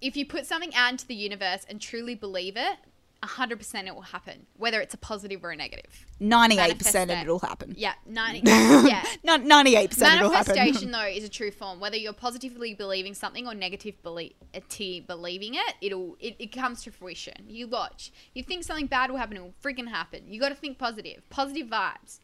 if 0.00 0.16
you 0.16 0.26
put 0.26 0.44
something 0.46 0.74
out 0.74 0.92
into 0.92 1.06
the 1.06 1.14
universe 1.14 1.64
and 1.68 1.80
truly 1.80 2.14
believe 2.14 2.56
it, 2.56 2.76
100% 3.24 3.86
it 3.86 3.94
will 3.94 4.02
happen, 4.02 4.46
whether 4.56 4.80
it's 4.80 4.94
a 4.94 4.98
positive 4.98 5.44
or 5.44 5.50
a 5.50 5.56
negative. 5.56 6.06
98% 6.20 6.56
manifest 6.56 6.94
of 6.94 7.10
it. 7.10 7.18
it'll 7.22 7.38
happen. 7.38 7.74
Yeah, 7.76 7.94
90. 8.06 8.40
yeah. 8.44 9.04
No, 9.22 9.38
98% 9.38 9.92
it'll 9.92 10.30
happen. 10.30 10.54
Manifestation, 10.54 10.90
though, 10.90 11.06
is 11.06 11.24
a 11.24 11.28
true 11.28 11.50
form. 11.50 11.80
Whether 11.80 11.96
you're 11.96 12.12
positively 12.12 12.74
believing 12.74 13.14
something 13.14 13.46
or 13.46 13.54
negative 13.54 14.02
belie- 14.02 14.34
uh, 14.54 14.60
believing 15.06 15.54
it, 15.54 15.74
it'll 15.80 16.16
it, 16.20 16.36
it 16.38 16.52
comes 16.52 16.82
to 16.84 16.90
fruition. 16.90 17.44
You 17.48 17.68
watch. 17.68 18.12
You 18.34 18.42
think 18.42 18.64
something 18.64 18.86
bad 18.86 19.10
will 19.10 19.18
happen, 19.18 19.36
it 19.36 19.42
will 19.42 19.54
freaking 19.62 19.88
happen. 19.88 20.22
You 20.26 20.40
got 20.40 20.50
to 20.50 20.54
think 20.54 20.78
positive, 20.78 21.28
positive 21.30 21.68
vibes. 21.68 22.20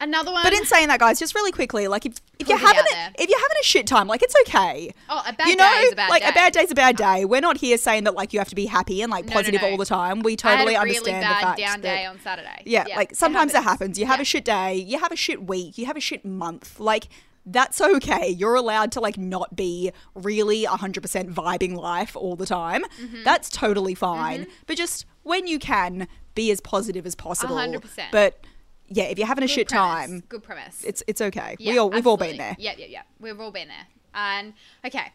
Another 0.00 0.32
one. 0.32 0.42
But 0.42 0.54
in 0.54 0.64
saying 0.64 0.88
that, 0.88 0.98
guys, 0.98 1.18
just 1.18 1.34
really 1.34 1.52
quickly, 1.52 1.86
like 1.86 2.06
if, 2.06 2.14
if 2.38 2.48
you're 2.48 2.56
having 2.56 2.80
a, 2.80 3.12
if 3.18 3.28
you're 3.28 3.38
having 3.38 3.56
a 3.60 3.64
shit 3.64 3.86
time, 3.86 4.08
like 4.08 4.22
it's 4.22 4.34
okay. 4.46 4.94
oh, 5.10 5.22
a 5.26 5.32
bad 5.32 5.46
you 5.46 5.56
know, 5.56 5.70
day 5.70 5.80
is 5.82 5.92
a 5.92 5.96
bad 5.96 6.08
like 6.10 6.22
day. 6.22 6.28
a 6.28 6.32
bad 6.32 6.52
day's 6.54 6.70
a 6.70 6.74
bad 6.74 6.96
day. 6.96 7.24
We're 7.26 7.42
not 7.42 7.58
here 7.58 7.76
saying 7.76 8.04
that 8.04 8.14
like 8.14 8.32
you 8.32 8.38
have 8.38 8.48
to 8.48 8.54
be 8.54 8.66
happy 8.66 9.02
and 9.02 9.10
like 9.10 9.26
No, 9.26 9.30
no, 9.30 9.36
positive 9.36 9.60
no. 9.60 9.70
all 9.70 9.76
the 9.76 9.84
time. 9.84 10.20
We 10.20 10.32
I 10.32 10.36
totally 10.36 10.74
had 10.74 10.82
a 10.82 10.84
really 10.84 10.98
understand 10.98 11.22
bad 11.22 11.36
the 11.36 11.46
fact 11.46 11.58
down 11.58 11.80
that 11.82 11.94
day 11.96 12.06
on 12.06 12.18
Saturday. 12.20 12.62
yeah, 12.64 12.86
like 12.96 13.14
sometimes 13.14 13.54
it 13.54 13.62
happens. 13.62 13.98
You 13.98 14.06
have 14.06 14.20
a 14.20 14.24
shit 14.24 14.44
day, 14.44 14.74
you 14.74 14.98
have 14.98 15.12
a 15.12 15.16
shit 15.16 15.46
week, 15.46 15.76
you 15.76 15.86
have 15.86 15.96
a 15.96 16.00
shit 16.00 16.24
month. 16.24 16.80
Like 16.80 17.08
that's 17.46 17.80
okay. 17.80 18.28
You're 18.28 18.54
allowed 18.54 18.92
to 18.92 19.00
like 19.00 19.18
not 19.18 19.56
be 19.56 19.92
really 20.14 20.64
100% 20.64 21.34
vibing 21.34 21.76
life 21.76 22.16
all 22.16 22.36
the 22.36 22.46
time. 22.46 22.84
Mm-hmm. 23.00 23.24
That's 23.24 23.48
totally 23.48 23.94
fine. 23.94 24.46
But 24.66 24.76
just 24.76 25.06
when 25.22 25.46
you 25.46 25.58
can 25.58 26.06
be 26.34 26.50
as 26.50 26.60
positive 26.60 27.06
as 27.06 27.14
possible. 27.14 27.56
100%. 27.56 27.82
But 28.12 28.44
yeah, 28.90 29.04
if 29.04 29.18
you're 29.18 29.26
having 29.26 29.44
a 29.44 29.46
Good 29.46 29.52
shit 29.54 29.68
premise. 29.68 30.08
time, 30.10 30.22
Good 30.28 30.42
premise. 30.42 30.84
it's 30.84 31.02
it's 31.06 31.20
okay. 31.20 31.56
Yeah, 31.58 31.72
we 31.72 31.78
all 31.78 31.90
we've 31.90 32.06
all 32.06 32.16
been 32.16 32.36
there. 32.36 32.56
Yeah, 32.58 32.74
yeah, 32.76 32.86
yeah. 32.86 33.02
We've 33.18 33.40
all 33.40 33.52
been 33.52 33.68
there. 33.68 33.86
And 34.14 34.52
okay, 34.84 35.12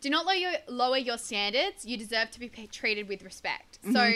do 0.00 0.08
not 0.10 0.24
lower 0.26 0.34
your, 0.34 0.52
lower 0.68 0.96
your 0.98 1.18
standards. 1.18 1.84
You 1.84 1.96
deserve 1.96 2.30
to 2.32 2.40
be 2.40 2.48
treated 2.48 3.08
with 3.08 3.22
respect. 3.22 3.78
Mm-hmm. 3.82 3.94
So. 3.94 4.12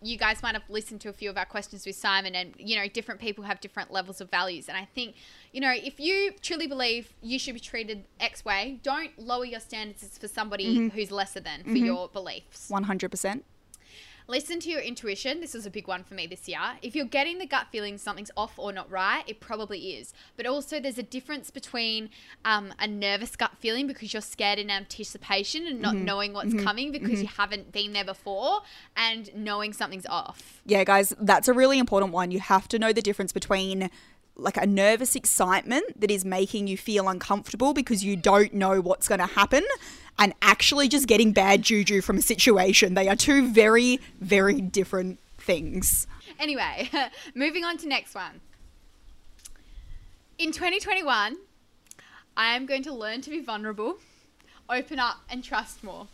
You 0.00 0.16
guys 0.16 0.44
might 0.44 0.54
have 0.54 0.62
listened 0.68 1.00
to 1.00 1.08
a 1.08 1.12
few 1.12 1.28
of 1.28 1.36
our 1.36 1.44
questions 1.44 1.84
with 1.84 1.96
Simon, 1.96 2.36
and 2.36 2.54
you 2.56 2.76
know, 2.76 2.86
different 2.86 3.20
people 3.20 3.42
have 3.42 3.60
different 3.60 3.90
levels 3.90 4.20
of 4.20 4.30
values. 4.30 4.68
And 4.68 4.76
I 4.78 4.84
think, 4.94 5.16
you 5.52 5.60
know, 5.60 5.72
if 5.74 5.98
you 5.98 6.30
truly 6.40 6.68
believe 6.68 7.12
you 7.20 7.36
should 7.40 7.54
be 7.54 7.58
treated 7.58 8.04
X 8.20 8.44
way, 8.44 8.78
don't 8.84 9.18
lower 9.18 9.44
your 9.44 9.58
standards 9.58 10.16
for 10.16 10.28
somebody 10.28 10.66
Mm-hmm. 10.78 10.88
who's 10.96 11.10
lesser 11.10 11.40
than 11.40 11.64
for 11.64 11.70
your 11.72 12.06
beliefs. 12.10 12.70
100%. 12.70 13.40
Listen 14.30 14.60
to 14.60 14.68
your 14.68 14.80
intuition. 14.80 15.40
This 15.40 15.54
was 15.54 15.64
a 15.64 15.70
big 15.70 15.88
one 15.88 16.04
for 16.04 16.12
me 16.12 16.26
this 16.26 16.46
year. 16.46 16.60
If 16.82 16.94
you're 16.94 17.06
getting 17.06 17.38
the 17.38 17.46
gut 17.46 17.68
feeling 17.72 17.96
something's 17.96 18.30
off 18.36 18.58
or 18.58 18.74
not 18.74 18.90
right, 18.90 19.24
it 19.26 19.40
probably 19.40 19.92
is. 19.92 20.12
But 20.36 20.44
also, 20.44 20.78
there's 20.78 20.98
a 20.98 21.02
difference 21.02 21.50
between 21.50 22.10
um, 22.44 22.74
a 22.78 22.86
nervous 22.86 23.36
gut 23.36 23.52
feeling 23.58 23.86
because 23.86 24.12
you're 24.12 24.20
scared 24.20 24.58
in 24.58 24.70
anticipation 24.70 25.66
and 25.66 25.80
not 25.80 25.94
mm-hmm. 25.94 26.04
knowing 26.04 26.32
what's 26.34 26.52
mm-hmm. 26.52 26.62
coming 26.62 26.92
because 26.92 27.12
mm-hmm. 27.12 27.22
you 27.22 27.28
haven't 27.38 27.72
been 27.72 27.94
there 27.94 28.04
before, 28.04 28.60
and 28.98 29.34
knowing 29.34 29.72
something's 29.72 30.04
off. 30.04 30.60
Yeah, 30.66 30.84
guys, 30.84 31.14
that's 31.18 31.48
a 31.48 31.54
really 31.54 31.78
important 31.78 32.12
one. 32.12 32.30
You 32.30 32.40
have 32.40 32.68
to 32.68 32.78
know 32.78 32.92
the 32.92 33.00
difference 33.00 33.32
between 33.32 33.88
like 34.36 34.58
a 34.58 34.66
nervous 34.66 35.16
excitement 35.16 35.98
that 35.98 36.10
is 36.10 36.26
making 36.26 36.66
you 36.66 36.76
feel 36.76 37.08
uncomfortable 37.08 37.72
because 37.72 38.04
you 38.04 38.14
don't 38.14 38.52
know 38.52 38.80
what's 38.80 39.08
going 39.08 39.18
to 39.20 39.26
happen 39.26 39.64
and 40.18 40.32
actually 40.42 40.88
just 40.88 41.06
getting 41.06 41.32
bad 41.32 41.62
juju 41.62 42.00
from 42.00 42.18
a 42.18 42.22
situation. 42.22 42.94
They 42.94 43.08
are 43.08 43.16
two 43.16 43.50
very, 43.52 44.00
very 44.20 44.60
different 44.60 45.18
things. 45.38 46.06
Anyway, 46.38 46.90
moving 47.34 47.64
on 47.64 47.76
to 47.78 47.88
next 47.88 48.14
one. 48.14 48.40
In 50.38 50.52
2021, 50.52 51.36
I 52.36 52.54
am 52.54 52.66
going 52.66 52.82
to 52.84 52.92
learn 52.92 53.20
to 53.22 53.30
be 53.30 53.40
vulnerable, 53.40 53.98
open 54.70 54.98
up, 54.98 55.16
and 55.28 55.42
trust 55.42 55.82
more. 55.82 56.06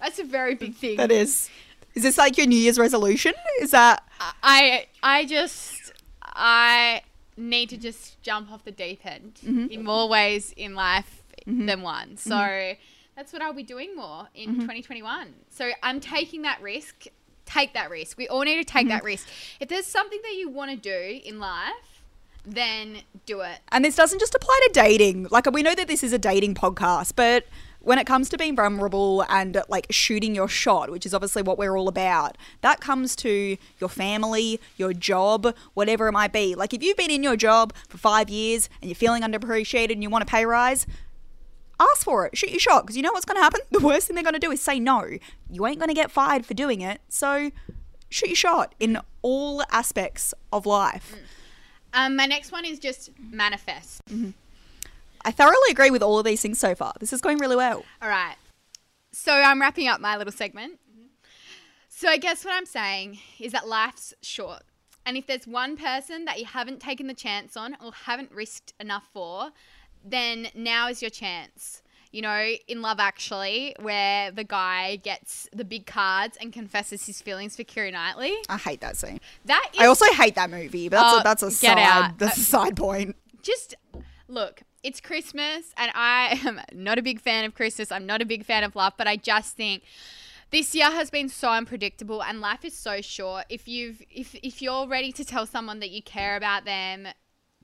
That's 0.00 0.18
a 0.18 0.24
very 0.24 0.54
big 0.54 0.74
thing. 0.74 0.96
That 0.96 1.10
is. 1.10 1.48
Is 1.94 2.02
this 2.04 2.16
like 2.16 2.38
your 2.38 2.46
New 2.46 2.56
Year's 2.58 2.78
resolution? 2.78 3.34
Is 3.60 3.72
that 3.72 4.02
I 4.42 4.86
I 5.02 5.26
just 5.26 5.92
I 6.24 7.02
need 7.36 7.68
to 7.70 7.76
just 7.76 8.20
jump 8.22 8.50
off 8.50 8.64
the 8.64 8.70
deep 8.72 9.04
end 9.04 9.34
Mm-hmm. 9.44 9.66
in 9.70 9.84
more 9.84 10.08
ways 10.08 10.52
in 10.56 10.74
life 10.74 11.22
than 11.46 11.82
one. 11.82 12.16
So 12.16 12.74
that's 13.16 13.32
what 13.32 13.42
I'll 13.42 13.52
be 13.52 13.62
doing 13.62 13.94
more 13.96 14.28
in 14.34 14.50
Mm-hmm. 14.50 14.60
2021. 14.60 15.34
So 15.50 15.70
I'm 15.82 16.00
taking 16.00 16.42
that 16.42 16.60
risk. 16.62 17.06
Take 17.44 17.74
that 17.74 17.90
risk. 17.90 18.16
We 18.16 18.28
all 18.28 18.42
need 18.42 18.56
to 18.56 18.64
take 18.64 18.82
Mm-hmm. 18.82 18.88
that 18.90 19.04
risk. 19.04 19.28
If 19.60 19.68
there's 19.68 19.86
something 19.86 20.20
that 20.22 20.34
you 20.34 20.48
want 20.48 20.70
to 20.70 20.76
do 20.76 21.20
in 21.24 21.38
life, 21.38 22.02
then 22.44 22.98
do 23.26 23.40
it. 23.40 23.58
And 23.70 23.84
this 23.84 23.94
doesn't 23.94 24.18
just 24.18 24.34
apply 24.34 24.58
to 24.66 24.70
dating. 24.72 25.28
Like 25.30 25.50
we 25.52 25.62
know 25.62 25.74
that 25.74 25.86
this 25.88 26.02
is 26.02 26.12
a 26.12 26.18
dating 26.18 26.54
podcast, 26.54 27.12
but 27.14 27.46
when 27.80 27.98
it 27.98 28.06
comes 28.06 28.28
to 28.30 28.38
being 28.38 28.54
vulnerable 28.56 29.24
and 29.28 29.60
like 29.68 29.86
shooting 29.90 30.34
your 30.34 30.48
shot, 30.48 30.90
which 30.90 31.04
is 31.04 31.12
obviously 31.14 31.42
what 31.42 31.58
we're 31.58 31.76
all 31.76 31.88
about, 31.88 32.38
that 32.60 32.80
comes 32.80 33.14
to 33.16 33.56
your 33.80 33.88
family, 33.88 34.60
your 34.76 34.92
job, 34.92 35.54
whatever 35.74 36.08
it 36.08 36.12
might 36.12 36.32
be. 36.32 36.54
Like 36.54 36.72
if 36.74 36.82
you've 36.82 36.96
been 36.96 37.10
in 37.10 37.22
your 37.22 37.36
job 37.36 37.72
for 37.88 37.98
five 37.98 38.28
years 38.30 38.68
and 38.80 38.88
you're 38.88 38.96
feeling 38.96 39.22
underappreciated 39.22 39.92
and 39.92 40.02
you 40.02 40.10
want 40.10 40.22
a 40.22 40.26
pay 40.26 40.46
rise, 40.46 40.86
ask 41.80 42.04
for 42.04 42.26
it. 42.26 42.36
Shoot 42.36 42.50
your 42.50 42.60
shot 42.60 42.82
because 42.82 42.96
you 42.96 43.02
know 43.02 43.12
what's 43.12 43.24
going 43.24 43.36
to 43.36 43.42
happen. 43.42 43.60
The 43.70 43.80
worst 43.80 44.06
thing 44.06 44.14
they're 44.14 44.22
going 44.22 44.34
to 44.34 44.38
do 44.38 44.50
is 44.50 44.60
say 44.60 44.78
no. 44.78 45.08
You 45.50 45.66
ain't 45.66 45.78
going 45.78 45.88
to 45.88 45.94
get 45.94 46.10
fired 46.10 46.44
for 46.44 46.54
doing 46.54 46.82
it. 46.82 47.00
So 47.08 47.50
shoot 48.10 48.28
your 48.28 48.36
shot 48.36 48.74
in 48.78 48.98
all 49.22 49.62
aspects 49.70 50.34
of 50.52 50.66
life. 50.66 51.14
Mm. 51.14 51.26
Um, 51.94 52.16
my 52.16 52.26
next 52.26 52.52
one 52.52 52.64
is 52.64 52.78
just 52.78 53.10
manifest. 53.18 54.04
Mm-hmm. 54.06 54.30
I 55.24 55.30
thoroughly 55.30 55.70
agree 55.70 55.90
with 55.90 56.02
all 56.02 56.18
of 56.18 56.24
these 56.24 56.42
things 56.42 56.58
so 56.58 56.74
far. 56.74 56.92
This 57.00 57.12
is 57.12 57.20
going 57.20 57.38
really 57.38 57.56
well. 57.56 57.84
All 58.00 58.08
right. 58.08 58.36
So 59.12 59.32
I'm 59.32 59.60
wrapping 59.60 59.88
up 59.88 60.00
my 60.00 60.16
little 60.16 60.32
segment. 60.32 60.80
Mm-hmm. 60.90 61.06
So 61.88 62.08
I 62.08 62.16
guess 62.16 62.44
what 62.44 62.54
I'm 62.54 62.66
saying 62.66 63.18
is 63.38 63.52
that 63.52 63.68
life's 63.68 64.14
short. 64.22 64.62
And 65.04 65.16
if 65.16 65.26
there's 65.26 65.46
one 65.46 65.76
person 65.76 66.24
that 66.26 66.38
you 66.38 66.46
haven't 66.46 66.80
taken 66.80 67.06
the 67.08 67.14
chance 67.14 67.56
on 67.56 67.76
or 67.84 67.92
haven't 67.92 68.32
risked 68.32 68.72
enough 68.78 69.08
for, 69.12 69.50
then 70.04 70.48
now 70.54 70.88
is 70.88 71.00
your 71.02 71.10
chance. 71.10 71.82
You 72.10 72.20
know, 72.20 72.52
in 72.68 72.82
Love 72.82 73.00
Actually, 73.00 73.74
where 73.80 74.30
the 74.30 74.44
guy 74.44 74.96
gets 74.96 75.48
the 75.54 75.64
big 75.64 75.86
cards 75.86 76.36
and 76.38 76.52
confesses 76.52 77.06
his 77.06 77.22
feelings 77.22 77.56
for 77.56 77.64
Keira 77.64 77.90
Knightley. 77.90 78.34
I 78.50 78.58
hate 78.58 78.82
that 78.82 78.98
scene. 78.98 79.18
That 79.46 79.66
is 79.72 79.80
I 79.80 79.86
also 79.86 80.04
hate 80.12 80.34
that 80.34 80.50
movie, 80.50 80.90
but 80.90 80.96
that's 81.00 81.14
Oh, 81.14 81.20
a, 81.20 81.22
that's 81.22 81.42
a 81.42 81.46
get 81.46 81.54
side 81.54 81.78
out. 81.78 82.18
that's 82.18 82.36
a 82.36 82.40
side 82.44 82.76
point. 82.76 83.16
just 83.42 83.76
look, 84.28 84.60
it's 84.82 85.00
Christmas, 85.00 85.72
and 85.78 85.90
I 85.94 86.38
am 86.44 86.60
not 86.74 86.98
a 86.98 87.02
big 87.02 87.18
fan 87.18 87.46
of 87.46 87.54
Christmas. 87.54 87.90
I'm 87.90 88.04
not 88.04 88.20
a 88.20 88.26
big 88.26 88.44
fan 88.44 88.62
of 88.62 88.76
love, 88.76 88.92
but 88.98 89.06
I 89.08 89.16
just 89.16 89.56
think 89.56 89.82
this 90.50 90.74
year 90.74 90.90
has 90.90 91.08
been 91.08 91.30
so 91.30 91.48
unpredictable, 91.50 92.22
and 92.22 92.42
life 92.42 92.62
is 92.62 92.74
so 92.76 93.00
short. 93.00 93.46
If 93.48 93.66
you've 93.68 94.02
if 94.10 94.34
if 94.42 94.60
you're 94.60 94.86
ready 94.86 95.12
to 95.12 95.24
tell 95.24 95.46
someone 95.46 95.80
that 95.80 95.90
you 95.90 96.02
care 96.02 96.36
about 96.36 96.66
them. 96.66 97.08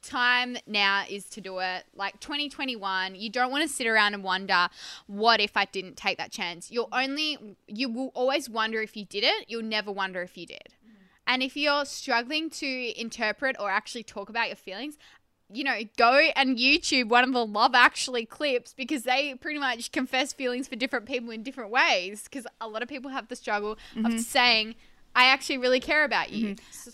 Time 0.02 0.56
now 0.66 1.04
is 1.08 1.24
to 1.30 1.40
do 1.40 1.58
it. 1.58 1.84
Like 1.94 2.20
2021, 2.20 3.14
you 3.14 3.30
don't 3.30 3.50
want 3.50 3.62
to 3.62 3.68
sit 3.68 3.86
around 3.86 4.14
and 4.14 4.22
wonder, 4.22 4.68
what 5.06 5.40
if 5.40 5.56
I 5.56 5.64
didn't 5.66 5.96
take 5.96 6.18
that 6.18 6.30
chance? 6.30 6.70
You'll 6.70 6.88
only, 6.92 7.56
you 7.66 7.88
will 7.88 8.12
always 8.14 8.48
wonder 8.48 8.80
if 8.80 8.96
you 8.96 9.04
did 9.04 9.24
it. 9.24 9.46
You'll 9.48 9.62
never 9.62 9.90
wonder 9.90 10.22
if 10.22 10.36
you 10.36 10.46
did. 10.46 10.68
Mm-hmm. 10.86 11.04
And 11.26 11.42
if 11.42 11.56
you're 11.56 11.84
struggling 11.84 12.50
to 12.50 13.00
interpret 13.00 13.56
or 13.58 13.70
actually 13.70 14.02
talk 14.02 14.28
about 14.28 14.48
your 14.48 14.56
feelings, 14.56 14.96
you 15.50 15.64
know, 15.64 15.78
go 15.96 16.12
and 16.36 16.58
YouTube 16.58 17.08
one 17.08 17.24
of 17.24 17.32
the 17.32 17.44
Love 17.44 17.74
Actually 17.74 18.26
clips 18.26 18.74
because 18.74 19.04
they 19.04 19.34
pretty 19.34 19.58
much 19.58 19.92
confess 19.92 20.32
feelings 20.32 20.68
for 20.68 20.76
different 20.76 21.06
people 21.06 21.30
in 21.30 21.42
different 21.42 21.70
ways. 21.70 22.24
Because 22.24 22.46
a 22.60 22.68
lot 22.68 22.82
of 22.82 22.88
people 22.88 23.10
have 23.10 23.28
the 23.28 23.36
struggle 23.36 23.72
of 23.72 23.78
mm-hmm. 24.04 24.18
saying, 24.18 24.74
I 25.14 25.26
actually 25.26 25.58
really 25.58 25.80
care 25.80 26.04
about 26.04 26.30
you. 26.30 26.56
So, 26.70 26.92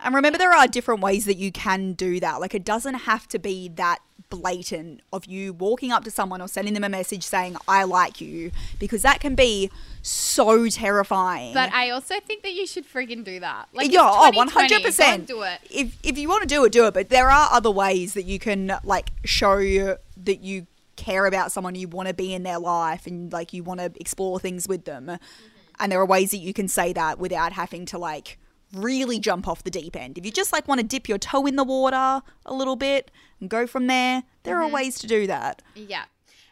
And 0.00 0.14
remember, 0.14 0.38
there 0.38 0.52
are 0.52 0.66
different 0.66 1.00
ways 1.00 1.24
that 1.24 1.36
you 1.36 1.50
can 1.50 1.94
do 1.94 2.20
that. 2.20 2.40
Like, 2.40 2.54
it 2.54 2.64
doesn't 2.64 2.94
have 2.94 3.26
to 3.28 3.38
be 3.38 3.68
that 3.70 4.00
blatant 4.28 5.00
of 5.12 5.26
you 5.26 5.52
walking 5.52 5.92
up 5.92 6.04
to 6.04 6.10
someone 6.10 6.40
or 6.40 6.48
sending 6.48 6.74
them 6.74 6.84
a 6.84 6.88
message 6.88 7.22
saying, 7.22 7.56
I 7.68 7.84
like 7.84 8.20
you, 8.20 8.50
because 8.78 9.02
that 9.02 9.20
can 9.20 9.34
be 9.34 9.70
so 10.02 10.68
terrifying. 10.68 11.54
but 11.54 11.72
I 11.72 11.90
also 11.90 12.20
think 12.20 12.42
that 12.42 12.52
you 12.52 12.66
should 12.66 12.86
friggin' 12.86 13.24
do 13.24 13.40
that. 13.40 13.68
Like, 13.72 13.90
yeah, 13.90 14.00
oh, 14.02 14.30
100%. 14.34 14.98
go 14.98 15.04
and 15.04 15.26
do 15.26 15.42
it. 15.42 15.60
If, 15.70 15.98
if 16.02 16.18
you 16.18 16.28
want 16.28 16.42
to 16.42 16.48
do 16.48 16.64
it, 16.64 16.72
do 16.72 16.86
it. 16.86 16.94
But 16.94 17.08
there 17.08 17.30
are 17.30 17.48
other 17.50 17.70
ways 17.70 18.14
that 18.14 18.24
you 18.24 18.38
can, 18.38 18.76
like, 18.84 19.10
show 19.24 19.58
you 19.58 19.96
that 20.24 20.40
you 20.42 20.66
care 20.96 21.26
about 21.26 21.50
someone, 21.50 21.74
you 21.74 21.88
want 21.88 22.08
to 22.08 22.14
be 22.14 22.34
in 22.34 22.42
their 22.42 22.58
life, 22.58 23.06
and, 23.06 23.32
like, 23.32 23.52
you 23.52 23.62
want 23.62 23.80
to 23.80 23.92
explore 23.96 24.38
things 24.38 24.68
with 24.68 24.84
them. 24.84 25.06
Mm-hmm. 25.06 25.53
And 25.80 25.90
there 25.90 26.00
are 26.00 26.06
ways 26.06 26.30
that 26.30 26.38
you 26.38 26.52
can 26.52 26.68
say 26.68 26.92
that 26.92 27.18
without 27.18 27.52
having 27.52 27.86
to, 27.86 27.98
like, 27.98 28.38
really 28.72 29.18
jump 29.18 29.46
off 29.46 29.64
the 29.64 29.70
deep 29.70 29.96
end. 29.96 30.18
If 30.18 30.26
you 30.26 30.32
just, 30.32 30.52
like, 30.52 30.66
want 30.68 30.80
to 30.80 30.86
dip 30.86 31.08
your 31.08 31.18
toe 31.18 31.46
in 31.46 31.56
the 31.56 31.64
water 31.64 32.22
a 32.46 32.54
little 32.54 32.76
bit 32.76 33.10
and 33.40 33.48
go 33.50 33.66
from 33.66 33.86
there, 33.86 34.22
there 34.42 34.56
Mm-hmm. 34.56 34.64
are 34.66 34.74
ways 34.74 34.98
to 35.00 35.06
do 35.06 35.26
that. 35.26 35.62
Yeah. 35.74 36.04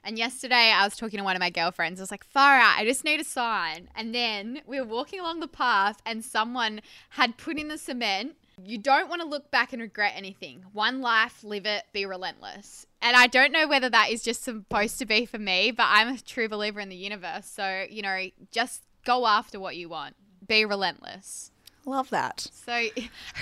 And 0.04 0.18
yesterday 0.18 0.72
I 0.74 0.84
was 0.84 0.96
talking 0.96 1.18
to 1.18 1.24
one 1.24 1.36
of 1.36 1.40
my 1.40 1.50
girlfriends. 1.50 2.00
I 2.00 2.02
was 2.02 2.10
like, 2.10 2.24
far 2.24 2.56
out, 2.56 2.76
I 2.76 2.84
just 2.84 3.04
need 3.04 3.20
a 3.20 3.24
sign. 3.24 3.88
And 3.94 4.12
then 4.12 4.60
we 4.66 4.80
were 4.80 4.86
walking 4.86 5.20
along 5.20 5.38
the 5.38 5.46
path 5.46 6.02
and 6.04 6.24
someone 6.24 6.80
had 7.10 7.36
put 7.36 7.56
in 7.56 7.68
the 7.68 7.78
cement. 7.78 8.34
You 8.64 8.78
don't 8.78 9.08
want 9.08 9.22
to 9.22 9.28
look 9.28 9.52
back 9.52 9.72
and 9.72 9.80
regret 9.80 10.14
anything. 10.16 10.64
One 10.72 11.00
life, 11.00 11.44
live 11.44 11.66
it, 11.66 11.84
be 11.92 12.04
relentless. 12.04 12.84
And 13.00 13.16
I 13.16 13.28
don't 13.28 13.52
know 13.52 13.68
whether 13.68 13.88
that 13.90 14.10
is 14.10 14.24
just 14.24 14.42
supposed 14.42 14.98
to 14.98 15.06
be 15.06 15.24
for 15.24 15.38
me, 15.38 15.70
but 15.70 15.86
I'm 15.88 16.08
a 16.08 16.18
true 16.18 16.48
believer 16.48 16.80
in 16.80 16.88
the 16.88 16.96
universe. 16.96 17.46
So, 17.46 17.86
you 17.88 18.02
know, 18.02 18.26
just 18.50 18.82
go 19.04 19.26
after 19.26 19.58
what 19.60 19.76
you 19.76 19.88
want, 19.88 20.16
be 20.46 20.64
relentless. 20.64 21.50
Love 21.84 22.10
that. 22.10 22.46
So, 22.52 22.72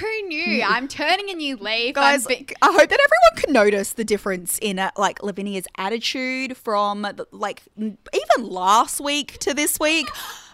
who 0.00 0.22
knew? 0.22 0.62
I'm 0.62 0.88
turning 0.88 1.28
a 1.30 1.34
new 1.34 1.56
leaf. 1.56 1.94
Guys, 1.94 2.26
I 2.26 2.32
hope 2.32 2.88
that 2.88 3.00
everyone 3.00 3.36
can 3.36 3.52
notice 3.52 3.92
the 3.92 4.04
difference 4.04 4.58
in 4.62 4.78
uh, 4.78 4.90
like 4.96 5.22
Lavinia's 5.22 5.66
attitude 5.76 6.56
from 6.56 7.06
like 7.32 7.62
even 7.78 8.48
last 8.48 9.00
week 9.00 9.38
to 9.40 9.52
this 9.52 9.78
week. 9.78 10.08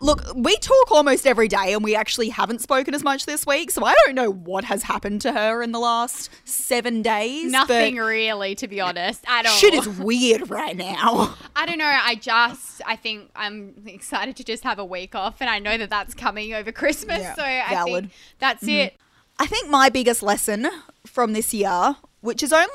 Look, 0.00 0.24
we 0.34 0.56
talk 0.56 0.90
almost 0.90 1.26
every 1.26 1.48
day 1.48 1.72
and 1.72 1.82
we 1.82 1.94
actually 1.94 2.28
haven't 2.28 2.60
spoken 2.60 2.94
as 2.94 3.02
much 3.02 3.26
this 3.26 3.46
week, 3.46 3.70
so 3.70 3.84
I 3.84 3.94
don't 4.04 4.14
know 4.14 4.30
what 4.30 4.64
has 4.64 4.82
happened 4.82 5.20
to 5.22 5.32
her 5.32 5.62
in 5.62 5.72
the 5.72 5.78
last 5.78 6.30
seven 6.44 7.02
days. 7.02 7.50
nothing 7.50 7.96
really, 7.96 8.54
to 8.56 8.68
be 8.68 8.80
honest, 8.80 9.24
at 9.26 9.46
all. 9.46 9.52
Shit 9.52 9.74
is 9.74 9.88
weird 9.88 10.50
right 10.50 10.76
now. 10.76 11.34
I 11.56 11.66
don't 11.66 11.78
know. 11.78 11.84
I 11.84 12.14
just, 12.14 12.82
I 12.86 12.96
think 12.96 13.30
I'm 13.34 13.74
excited 13.86 14.36
to 14.36 14.44
just 14.44 14.64
have 14.64 14.78
a 14.78 14.84
week 14.84 15.14
off, 15.14 15.40
and 15.40 15.50
I 15.50 15.58
know 15.58 15.76
that 15.78 15.90
that's 15.90 16.14
coming 16.14 16.54
over 16.54 16.72
Christmas. 16.72 17.20
Yeah, 17.20 17.34
so 17.34 17.42
I 17.42 17.68
valid. 17.68 18.04
think 18.04 18.14
that's 18.38 18.62
mm-hmm. 18.62 18.70
it. 18.70 18.96
I 19.38 19.46
think 19.46 19.68
my 19.68 19.88
biggest 19.88 20.22
lesson 20.22 20.66
from 21.04 21.32
this 21.32 21.52
year, 21.52 21.96
which 22.20 22.42
is 22.42 22.52
only 22.52 22.66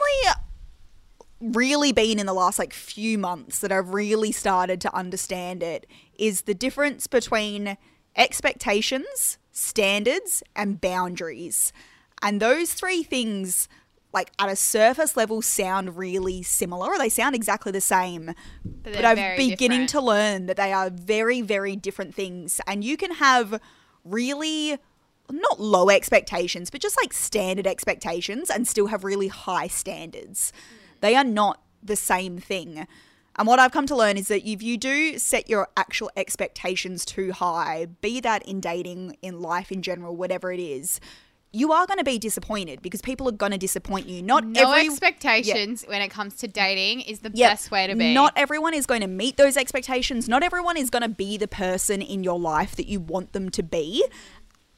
really 1.42 1.92
been 1.92 2.20
in 2.20 2.26
the 2.26 2.34
last 2.34 2.60
like 2.60 2.74
few 2.74 3.18
months 3.18 3.60
that 3.60 3.72
I've 3.72 3.94
really 3.94 4.32
started 4.32 4.80
to 4.82 4.96
understand 4.96 5.64
it, 5.64 5.88
is 6.18 6.42
the 6.44 6.54
difference 6.54 7.08
between 7.08 7.78
expectations, 8.16 9.38
standards, 9.52 10.44
and 10.56 10.80
boundaries. 10.80 11.74
And 12.22 12.40
those 12.40 12.74
three 12.74 13.04
things, 13.04 13.68
like 14.14 14.32
at 14.38 14.50
a 14.50 14.56
surface 14.56 15.18
level, 15.18 15.42
sound 15.42 15.98
really 15.98 16.44
similar. 16.44 16.90
Or 16.90 16.98
they 16.98 17.10
sound 17.10 17.36
exactly 17.36 17.72
the 17.72 17.82
same. 17.82 18.36
But, 18.64 18.94
they're 18.94 19.06
I'm 19.06 19.38
beginning 19.38 19.88
different. 19.88 19.90
to 19.90 20.02
learn 20.02 20.46
that 20.46 20.58
they 20.58 20.72
are 20.72 20.90
very, 20.90 21.42
very 21.42 21.76
different 21.76 22.14
things. 22.14 22.62
And 22.68 22.84
you 22.84 22.98
can 22.98 23.12
have 23.16 23.60
really 24.04 24.78
not 25.32 25.60
low 25.60 25.90
expectations, 25.90 26.70
but 26.70 26.82
just 26.82 26.98
like 27.02 27.14
standard 27.14 27.66
expectations 27.66 28.50
and 28.50 28.68
still 28.68 28.88
have 28.88 29.04
really 29.04 29.30
high 29.30 29.68
standards. 29.68 30.52
They 31.02 31.16
are 31.16 31.24
not 31.24 31.62
the 31.84 31.96
same 31.96 32.38
thing. 32.38 32.88
And 33.38 33.48
what 33.48 33.60
I've 33.60 33.72
come 33.72 33.88
to 33.88 33.96
learn 33.96 34.18
is 34.18 34.28
that 34.28 34.48
if 34.48 34.62
you 34.62 34.78
do 34.78 35.18
set 35.18 35.50
your 35.50 35.70
actual 35.78 36.12
expectations 36.16 37.06
too 37.06 37.32
high, 37.32 37.88
be 38.02 38.20
that 38.22 38.44
in 38.44 38.60
dating, 38.60 39.18
in 39.22 39.42
life 39.42 39.72
in 39.72 39.82
general, 39.82 40.16
whatever 40.16 40.52
it 40.52 40.60
is, 40.60 41.00
you 41.54 41.72
are 41.72 41.86
going 41.86 41.98
to 41.98 42.04
be 42.04 42.18
disappointed 42.18 42.82
because 42.82 43.02
people 43.02 43.28
are 43.28 43.34
going 43.34 43.52
to 43.52 43.58
disappoint 43.58 44.08
you. 44.08 44.22
Not 44.22 44.46
No 44.46 44.72
every 44.72 44.88
expectations 44.88 45.84
when 45.86 46.02
it 46.02 46.10
comes 46.10 46.36
to 46.38 46.48
dating 46.48 47.02
is 47.02 47.20
the 47.20 47.32
Yep. 47.34 47.52
best 47.52 47.72
way 47.72 47.88
to 47.88 47.96
be. 47.96 48.14
Not 48.14 48.34
everyone 48.38 48.74
is 48.74 48.86
going 48.86 49.02
to 49.02 49.08
meet 49.08 49.38
those 49.38 49.58
expectations. 49.58 50.30
Not 50.30 50.44
everyone 50.44 50.78
is 50.78 50.90
going 50.90 51.02
to 51.04 51.10
be 51.10 51.38
the 51.38 51.50
person 51.50 52.02
in 52.02 52.24
your 52.24 52.40
life 52.40 52.76
that 52.76 52.88
you 52.88 53.00
want 53.00 53.34
them 53.34 53.50
to 53.50 53.64
be. 53.64 54.06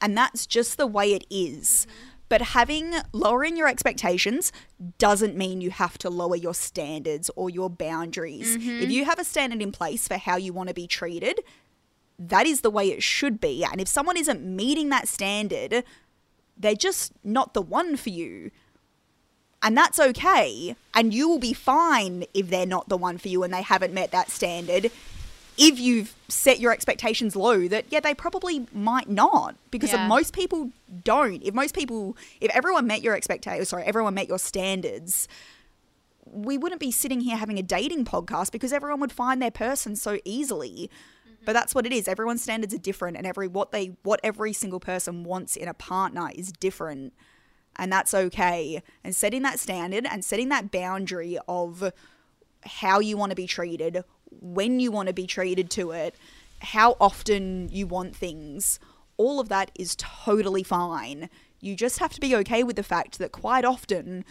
And 0.00 0.16
that's 0.16 0.46
just 0.46 0.76
the 0.76 0.86
way 0.86 1.12
it 1.12 1.24
is. 1.30 1.86
But 2.34 2.42
having 2.42 2.96
lowering 3.12 3.56
your 3.56 3.68
expectations 3.68 4.50
doesn't 4.98 5.36
mean 5.36 5.60
you 5.60 5.70
have 5.70 5.96
to 5.98 6.10
lower 6.10 6.34
your 6.34 6.52
standards 6.52 7.30
or 7.36 7.48
your 7.48 7.70
boundaries. 7.70 8.58
Mm-hmm. 8.58 8.82
If 8.82 8.90
you 8.90 9.04
have 9.04 9.20
a 9.20 9.24
standard 9.24 9.62
in 9.62 9.70
place 9.70 10.08
for 10.08 10.16
how 10.16 10.34
you 10.34 10.52
want 10.52 10.66
to 10.66 10.74
be 10.74 10.88
treated, 10.88 11.38
that 12.18 12.44
is 12.44 12.62
the 12.62 12.70
way 12.70 12.90
it 12.90 13.04
should 13.04 13.40
be. 13.40 13.64
And 13.64 13.80
if 13.80 13.86
someone 13.86 14.16
isn't 14.16 14.44
meeting 14.44 14.88
that 14.88 15.06
standard, 15.06 15.84
they're 16.56 16.74
just 16.74 17.12
not 17.22 17.54
the 17.54 17.62
one 17.62 17.96
for 17.96 18.10
you. 18.10 18.50
And 19.62 19.76
that's 19.76 20.00
okay. 20.00 20.74
And 20.92 21.14
you 21.14 21.28
will 21.28 21.38
be 21.38 21.52
fine 21.52 22.24
if 22.34 22.50
they're 22.50 22.66
not 22.66 22.88
the 22.88 22.96
one 22.96 23.16
for 23.16 23.28
you 23.28 23.44
and 23.44 23.54
they 23.54 23.62
haven't 23.62 23.94
met 23.94 24.10
that 24.10 24.28
standard. 24.28 24.90
If 25.56 25.78
you've 25.78 26.14
set 26.28 26.58
your 26.58 26.72
expectations 26.72 27.36
low, 27.36 27.68
that 27.68 27.86
yeah, 27.90 28.00
they 28.00 28.14
probably 28.14 28.66
might 28.72 29.08
not 29.08 29.54
because 29.70 29.92
Yeah. 29.92 30.08
most 30.08 30.32
people 30.32 30.70
don't. 31.04 31.42
If 31.42 31.54
most 31.54 31.74
people, 31.74 32.16
if 32.40 32.50
everyone 32.54 32.86
met 32.86 33.02
your 33.02 33.14
expectations, 33.14 33.68
sorry, 33.68 33.84
everyone 33.84 34.14
met 34.14 34.28
your 34.28 34.38
standards, 34.38 35.28
we 36.26 36.58
wouldn't 36.58 36.80
be 36.80 36.90
sitting 36.90 37.20
here 37.20 37.36
having 37.36 37.58
a 37.58 37.62
dating 37.62 38.04
podcast 38.04 38.50
because 38.50 38.72
everyone 38.72 39.00
would 39.00 39.12
find 39.12 39.40
their 39.40 39.50
person 39.50 39.94
so 39.94 40.18
easily. 40.24 40.90
Mm-hmm. 41.26 41.44
But 41.44 41.52
that's 41.52 41.74
what 41.74 41.86
it 41.86 41.92
is. 41.92 42.08
Everyone's 42.08 42.42
standards 42.42 42.74
are 42.74 42.78
different, 42.78 43.16
and 43.16 43.26
every 43.26 43.46
what 43.46 43.70
they 43.70 43.96
what 44.02 44.20
every 44.24 44.52
single 44.52 44.80
person 44.80 45.22
wants 45.24 45.54
in 45.56 45.68
a 45.68 45.74
partner 45.74 46.30
is 46.34 46.50
different, 46.50 47.12
and 47.76 47.92
that's 47.92 48.12
okay. 48.14 48.82
And 49.04 49.14
setting 49.14 49.42
that 49.42 49.60
standard 49.60 50.06
and 50.10 50.24
setting 50.24 50.48
that 50.48 50.70
boundary 50.72 51.38
of 51.46 51.92
how 52.64 52.98
you 52.98 53.16
want 53.16 53.30
to 53.30 53.36
be 53.36 53.46
treated, 53.46 54.04
when 54.40 54.80
you 54.80 54.90
want 54.90 55.08
to 55.08 55.14
be 55.14 55.26
treated 55.26 55.70
to 55.70 55.90
it, 55.92 56.14
how 56.60 56.96
often 57.00 57.68
you 57.70 57.86
want 57.86 58.16
things, 58.16 58.78
all 59.16 59.40
of 59.40 59.48
that 59.48 59.70
is 59.78 59.94
totally 59.98 60.62
fine. 60.62 61.28
You 61.60 61.76
just 61.76 61.98
have 61.98 62.12
to 62.14 62.20
be 62.20 62.34
okay 62.36 62.62
with 62.62 62.76
the 62.76 62.82
fact 62.82 63.18
that 63.18 63.32
quite 63.32 63.64
often 63.64 64.24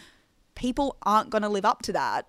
people 0.54 0.96
aren't 1.02 1.30
going 1.30 1.42
to 1.42 1.48
live 1.48 1.64
up 1.64 1.82
to 1.82 1.92
that 1.92 2.26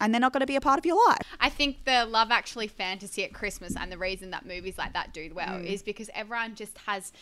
and 0.00 0.12
they're 0.12 0.20
not 0.20 0.32
going 0.32 0.40
to 0.40 0.46
be 0.46 0.56
a 0.56 0.60
part 0.60 0.76
of 0.78 0.84
your 0.84 0.96
life. 1.08 1.20
I 1.40 1.48
think 1.48 1.84
the 1.84 2.04
love 2.04 2.30
actually 2.32 2.66
fantasy 2.66 3.22
at 3.24 3.32
Christmas 3.32 3.76
and 3.76 3.92
the 3.92 3.96
reason 3.98 4.30
that 4.32 4.44
movies 4.44 4.76
like 4.76 4.92
that 4.92 5.12
do 5.14 5.30
well 5.34 5.60
Mm. 5.60 5.66
is 5.66 5.82
because 5.84 6.10
everyone 6.14 6.56
just 6.56 6.76
has 6.86 7.12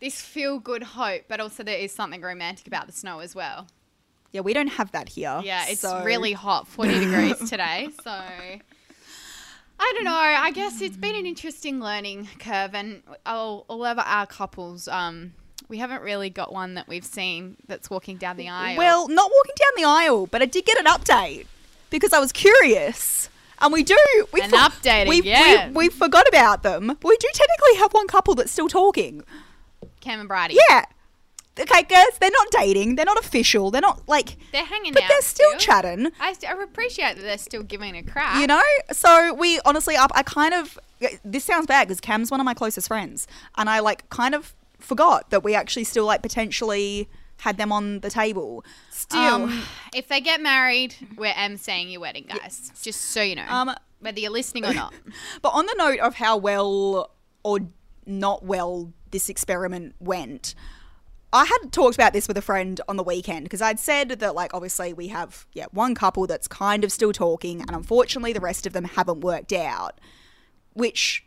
this 0.00 0.22
feel 0.22 0.58
good 0.58 0.82
hope, 0.82 1.24
but 1.28 1.40
also 1.40 1.62
there 1.62 1.76
is 1.78 1.92
something 1.92 2.22
romantic 2.22 2.66
about 2.66 2.86
the 2.86 2.92
snow 2.92 3.18
as 3.18 3.34
well. 3.34 3.66
Yeah, 4.32 4.40
we 4.40 4.54
don't 4.54 4.68
have 4.68 4.92
that 4.92 5.10
here. 5.10 5.42
Yeah, 5.44 5.66
it's 5.68 5.82
so- 5.82 6.02
really 6.04 6.32
hot, 6.32 6.66
40 6.68 7.00
degrees 7.00 7.38
today. 7.50 7.90
So 8.02 8.18
I 9.82 9.92
don't 9.96 10.04
know. 10.04 10.14
I 10.14 10.52
guess 10.52 10.80
it's 10.80 10.96
been 10.96 11.16
an 11.16 11.26
interesting 11.26 11.80
learning 11.80 12.28
curve, 12.38 12.72
and 12.72 13.02
all, 13.26 13.64
all 13.66 13.84
of 13.84 13.98
our 13.98 14.26
couples, 14.26 14.86
um, 14.86 15.32
we 15.68 15.78
haven't 15.78 16.02
really 16.02 16.30
got 16.30 16.52
one 16.52 16.74
that 16.74 16.86
we've 16.86 17.04
seen 17.04 17.56
that's 17.66 17.90
walking 17.90 18.16
down 18.16 18.36
the 18.36 18.48
aisle. 18.48 18.78
Well, 18.78 19.08
not 19.08 19.28
walking 19.34 19.54
down 19.58 19.82
the 19.82 19.88
aisle, 19.88 20.26
but 20.28 20.40
I 20.40 20.46
did 20.46 20.64
get 20.66 20.78
an 20.78 20.86
update 20.86 21.46
because 21.90 22.12
I 22.12 22.20
was 22.20 22.30
curious. 22.30 23.28
And 23.60 23.72
we 23.72 23.82
do. 23.82 23.98
We 24.32 24.40
An 24.40 24.50
update 24.50 25.08
we, 25.08 25.18
again. 25.18 25.74
We, 25.74 25.88
we 25.88 25.88
forgot 25.88 26.28
about 26.28 26.62
them. 26.62 26.96
We 27.02 27.16
do 27.16 27.28
technically 27.32 27.78
have 27.78 27.92
one 27.92 28.06
couple 28.06 28.34
that's 28.36 28.52
still 28.52 28.68
talking. 28.68 29.24
Cam 30.00 30.20
and 30.20 30.28
Brady. 30.28 30.58
Yeah. 30.68 30.84
Okay, 31.58 31.82
guys, 31.82 32.18
they're 32.18 32.30
not 32.30 32.46
dating. 32.50 32.94
They're 32.96 33.04
not 33.04 33.18
official. 33.18 33.70
They're 33.70 33.82
not 33.82 34.08
like, 34.08 34.36
They're 34.52 34.64
hanging 34.64 34.92
out. 34.92 34.94
but 34.94 35.02
out. 35.02 35.08
they're 35.10 35.20
still 35.22 35.56
chatting. 35.58 36.08
I, 36.18 36.32
st- 36.32 36.50
I 36.50 36.62
appreciate 36.62 37.16
that 37.16 37.22
they're 37.22 37.36
still 37.38 37.62
giving 37.62 37.94
a 37.96 38.02
crack. 38.02 38.40
You 38.40 38.46
know? 38.46 38.62
So 38.92 39.34
we 39.34 39.60
honestly, 39.66 39.94
I, 39.96 40.06
I 40.14 40.22
kind 40.22 40.54
of, 40.54 40.78
this 41.24 41.44
sounds 41.44 41.66
bad 41.66 41.88
because 41.88 42.00
Cam's 42.00 42.30
one 42.30 42.40
of 42.40 42.46
my 42.46 42.54
closest 42.54 42.88
friends. 42.88 43.26
And 43.58 43.68
I 43.68 43.80
like 43.80 44.08
kind 44.08 44.34
of 44.34 44.54
forgot 44.78 45.28
that 45.30 45.44
we 45.44 45.54
actually 45.54 45.84
still 45.84 46.06
like 46.06 46.22
potentially 46.22 47.08
had 47.38 47.58
them 47.58 47.70
on 47.70 48.00
the 48.00 48.08
table. 48.08 48.64
Still, 48.90 49.20
Um, 49.20 49.62
if 49.94 50.08
they 50.08 50.20
get 50.22 50.40
married, 50.40 50.94
we're 51.16 51.32
emceeing 51.34 51.92
your 51.92 52.00
wedding, 52.00 52.24
guys. 52.28 52.72
Just 52.80 53.00
so 53.00 53.20
you 53.20 53.34
know. 53.34 53.46
Um, 53.48 53.74
whether 54.00 54.20
you're 54.20 54.30
listening 54.30 54.64
or 54.64 54.72
not. 54.72 54.94
But 55.42 55.50
on 55.50 55.66
the 55.66 55.74
note 55.76 55.98
of 56.00 56.14
how 56.14 56.36
well 56.38 57.10
or 57.42 57.58
not 58.06 58.42
well 58.44 58.92
this 59.10 59.28
experiment 59.28 59.94
went, 60.00 60.54
I 61.32 61.46
had 61.46 61.72
talked 61.72 61.94
about 61.94 62.12
this 62.12 62.28
with 62.28 62.36
a 62.36 62.42
friend 62.42 62.80
on 62.88 62.96
the 62.96 63.02
weekend 63.02 63.44
because 63.44 63.62
I'd 63.62 63.80
said 63.80 64.10
that, 64.10 64.34
like, 64.34 64.52
obviously 64.52 64.92
we 64.92 65.08
have, 65.08 65.46
yeah, 65.54 65.66
one 65.72 65.94
couple 65.94 66.26
that's 66.26 66.46
kind 66.46 66.84
of 66.84 66.92
still 66.92 67.12
talking, 67.12 67.60
and 67.62 67.70
unfortunately 67.70 68.32
the 68.32 68.40
rest 68.40 68.66
of 68.66 68.74
them 68.74 68.84
haven't 68.84 69.20
worked 69.20 69.52
out, 69.52 69.98
which, 70.74 71.24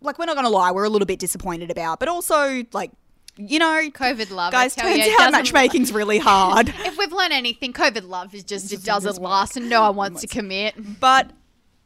like, 0.00 0.18
we're 0.18 0.24
not 0.24 0.34
going 0.34 0.44
to 0.44 0.50
lie, 0.50 0.72
we're 0.72 0.84
a 0.84 0.88
little 0.88 1.06
bit 1.06 1.20
disappointed 1.20 1.70
about, 1.70 2.00
but 2.00 2.08
also, 2.08 2.64
like, 2.72 2.90
you 3.36 3.60
know, 3.60 3.88
COVID 3.90 4.30
love. 4.30 4.50
guys, 4.50 4.74
turns 4.74 5.06
you, 5.06 5.16
out 5.20 5.30
matchmaking's 5.30 5.92
really 5.92 6.18
hard. 6.18 6.74
If 6.84 6.98
we've 6.98 7.12
learned 7.12 7.32
anything, 7.32 7.72
COVID 7.72 8.08
love 8.08 8.34
is 8.34 8.42
just 8.42 8.72
it 8.72 8.82
doesn't 8.82 9.22
last, 9.22 9.56
and 9.56 9.70
no 9.70 9.82
one 9.82 9.96
wants 9.96 10.22
to 10.22 10.26
commit. 10.26 10.98
But 10.98 11.30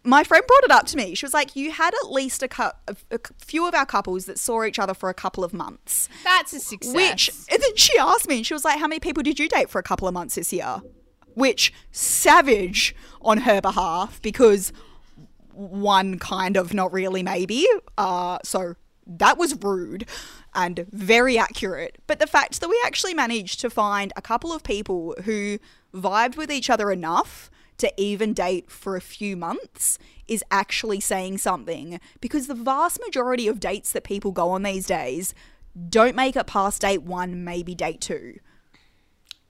my 0.04 0.24
friend 0.24 0.44
brought 0.46 0.64
it 0.64 0.70
up 0.70 0.86
to 0.86 0.96
me. 0.96 1.14
She 1.14 1.24
was 1.24 1.34
like, 1.34 1.54
"You 1.56 1.70
had 1.70 1.94
at 1.94 2.10
least 2.10 2.42
a, 2.42 2.74
a, 2.88 2.96
a 3.10 3.18
few 3.38 3.66
of 3.66 3.74
our 3.74 3.86
couples 3.86 4.26
that 4.26 4.38
saw 4.38 4.64
each 4.64 4.78
other 4.78 4.94
for 4.94 5.08
a 5.08 5.14
couple 5.14 5.44
of 5.44 5.52
months." 5.52 6.08
That's 6.24 6.52
a 6.52 6.60
success. 6.60 6.94
Which, 6.94 7.30
and 7.50 7.62
then 7.62 7.76
she 7.76 7.96
asked 7.98 8.28
me, 8.28 8.38
and 8.38 8.46
she 8.46 8.54
was 8.54 8.64
like, 8.64 8.78
"How 8.78 8.86
many 8.86 9.00
people 9.00 9.22
did 9.22 9.38
you 9.38 9.48
date 9.48 9.70
for 9.70 9.78
a 9.78 9.82
couple 9.82 10.08
of 10.08 10.14
months 10.14 10.34
this 10.34 10.52
year?" 10.52 10.82
Which 11.34 11.72
savage 11.92 12.94
on 13.22 13.38
her 13.38 13.60
behalf 13.62 14.20
because 14.20 14.72
one 15.52 16.18
kind 16.18 16.56
of, 16.56 16.74
not 16.74 16.92
really, 16.92 17.22
maybe. 17.22 17.66
Uh, 17.96 18.38
so 18.44 18.74
that 19.06 19.38
was 19.38 19.54
rude 19.62 20.06
and 20.54 20.86
very 20.90 21.38
accurate. 21.38 21.98
But 22.06 22.18
the 22.18 22.26
fact 22.26 22.60
that 22.60 22.68
we 22.68 22.80
actually 22.84 23.14
managed 23.14 23.60
to 23.60 23.70
find 23.70 24.12
a 24.16 24.22
couple 24.22 24.52
of 24.52 24.62
people 24.62 25.14
who 25.24 25.58
vibed 25.94 26.36
with 26.36 26.50
each 26.50 26.68
other 26.70 26.90
enough 26.90 27.50
to 27.78 27.92
even 28.00 28.32
date 28.32 28.70
for 28.70 28.96
a 28.96 29.00
few 29.00 29.36
months 29.36 29.98
is 30.28 30.44
actually 30.50 31.00
saying 31.00 31.38
something 31.38 32.00
because 32.20 32.46
the 32.46 32.54
vast 32.54 33.00
majority 33.04 33.48
of 33.48 33.58
dates 33.60 33.92
that 33.92 34.04
people 34.04 34.30
go 34.32 34.50
on 34.50 34.62
these 34.62 34.86
days 34.86 35.34
don't 35.88 36.14
make 36.14 36.36
it 36.36 36.46
past 36.46 36.82
date 36.82 37.02
one, 37.02 37.44
maybe 37.44 37.74
date 37.74 38.00
two 38.00 38.38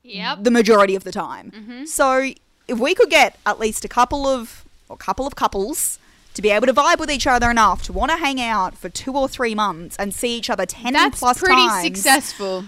Yep. 0.05 0.39
the 0.43 0.51
majority 0.51 0.97
of 0.97 1.05
the 1.05 1.13
time. 1.13 1.51
Mm-hmm. 1.53 1.85
So 1.85 2.33
if 2.67 2.79
we 2.79 2.95
could 2.95 3.09
get 3.11 3.39
at 3.47 3.61
least 3.61 3.85
a 3.85 3.89
couple 3.89 4.27
of 4.27 4.65
or 4.89 4.97
couple 4.97 5.27
of 5.27 5.37
couples 5.37 5.99
to 6.35 6.43
be 6.43 6.51
able 6.51 6.67
to 6.67 6.73
vibe 6.73 6.99
with 6.99 7.11
each 7.11 7.27
other 7.27 7.51
enough 7.51 7.83
to 7.85 7.93
want 7.93 8.11
to 8.11 8.17
hang 8.17 8.41
out 8.41 8.77
for 8.77 8.89
two 8.89 9.13
or 9.13 9.29
three 9.29 9.55
months 9.55 9.95
and 9.99 10.13
see 10.15 10.37
each 10.37 10.51
other 10.51 10.67
ten 10.67 10.93
That's 10.93 11.19
plus 11.21 11.39
pretty 11.39 11.55
times, 11.55 11.85
successful. 11.85 12.65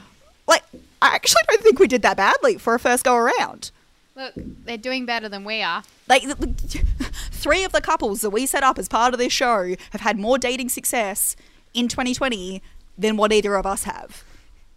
like 0.46 0.62
I 1.02 1.14
actually 1.16 1.42
don't 1.48 1.62
think 1.62 1.78
we 1.80 1.88
did 1.88 2.02
that 2.02 2.16
badly 2.16 2.56
for 2.58 2.74
a 2.74 2.78
first 2.78 3.04
go 3.04 3.16
around. 3.16 3.70
Look, 4.16 4.34
they're 4.36 4.76
doing 4.78 5.06
better 5.06 5.28
than 5.28 5.44
we 5.44 5.62
are. 5.62 5.82
Like 6.08 6.22
th- 6.22 6.36
th- 6.68 6.84
three 7.32 7.64
of 7.64 7.72
the 7.72 7.80
couples 7.80 8.20
that 8.20 8.30
we 8.30 8.46
set 8.46 8.62
up 8.62 8.78
as 8.78 8.88
part 8.88 9.12
of 9.12 9.18
this 9.18 9.32
show 9.32 9.74
have 9.90 10.00
had 10.00 10.18
more 10.18 10.38
dating 10.38 10.68
success 10.68 11.34
in 11.72 11.88
2020 11.88 12.62
than 12.96 13.16
what 13.16 13.32
either 13.32 13.56
of 13.56 13.66
us 13.66 13.84
have. 13.84 14.22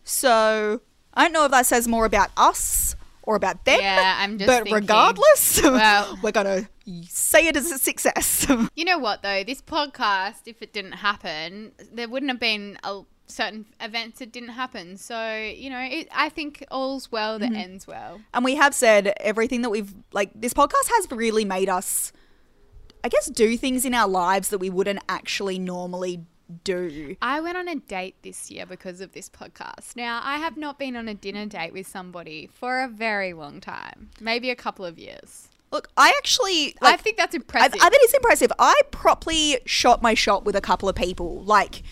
So 0.04 0.82
I 1.14 1.24
don't 1.24 1.34
know 1.34 1.46
if 1.46 1.52
that 1.52 1.66
says 1.66 1.88
more 1.88 2.06
about 2.06 2.30
us 2.36 2.96
or 3.24 3.36
about 3.36 3.66
them. 3.66 3.80
Yeah, 3.80 4.18
I'm 4.20 4.38
just 4.38 4.48
But 4.48 4.64
thinking, 4.64 4.74
regardless, 4.74 5.62
well- 5.64 6.18
we're 6.24 6.32
gonna 6.32 6.68
say 7.08 7.48
it 7.48 7.56
as 7.58 7.70
a 7.72 7.78
success. 7.78 8.48
You 8.76 8.86
know 8.86 8.98
what 9.00 9.22
though? 9.22 9.44
This 9.44 9.62
podcast, 9.62 10.42
if 10.46 10.62
it 10.62 10.72
didn't 10.72 10.94
happen, 10.94 11.74
there 11.92 12.08
wouldn't 12.08 12.32
have 12.32 12.40
been 12.40 12.78
a 12.84 13.02
certain 13.28 13.66
events 13.82 14.20
that 14.20 14.32
didn't 14.32 14.50
happen. 14.50 14.98
So 14.98 15.36
you 15.38 15.70
know, 15.70 15.80
it, 15.80 16.08
I 16.14 16.30
think 16.30 16.64
all's 16.72 17.12
well 17.12 17.40
Mm-hmm. 17.40 17.54
that 17.54 17.60
ends 17.60 17.86
well. 17.88 18.22
and 18.34 18.44
we 18.46 18.56
have 18.56 18.74
said 18.74 19.14
everything 19.20 19.62
that 19.64 19.70
we've 19.70 19.94
like. 20.14 20.32
This 20.34 20.54
podcast 20.54 20.88
has 20.96 21.12
really 21.12 21.46
made 21.46 21.70
us, 21.70 22.12
I 23.04 23.10
guess, 23.10 23.28
do 23.28 23.58
things 23.58 23.86
in 23.86 23.94
our 23.94 24.08
lives 24.08 24.50
that 24.50 24.58
we 24.60 24.70
wouldn't 24.70 25.00
actually 25.10 25.60
normally 25.60 26.26
do. 26.64 27.18
I 27.22 27.42
went 27.42 27.58
on 27.58 27.68
a 27.68 27.76
date 27.76 28.16
this 28.22 28.50
year 28.50 28.66
because 28.66 29.02
of 29.02 29.12
this 29.12 29.30
podcast. 29.30 29.98
Now, 29.98 30.22
I 30.24 30.38
have 30.38 30.56
not 30.56 30.80
been 30.80 30.96
on 30.96 31.10
a 31.10 31.14
dinner 31.14 31.46
date 31.46 31.74
with 31.74 31.88
somebody 31.88 32.48
for 32.54 32.82
a 32.82 32.88
very 32.88 33.34
long 33.34 33.60
time, 33.60 34.12
maybe 34.22 34.50
a 34.50 34.56
couple 34.56 34.86
of 34.86 34.98
years. 34.98 35.50
Look, 35.74 35.90
I 35.98 36.14
actually 36.18 36.74
I 36.82 36.96
think 36.96 37.18
that's 37.18 37.36
I, 37.36 37.40
impressive. 37.40 37.82
I 37.82 37.90
think 37.90 38.02
it's 38.04 38.14
impressive. 38.14 38.52
I 38.58 38.80
properly 38.92 39.60
shot 39.66 40.02
my 40.02 40.14
shot 40.14 40.46
with 40.46 40.56
a 40.56 40.62
couple 40.62 40.88
of 40.88 40.96
people, 40.96 41.44
like 41.44 41.84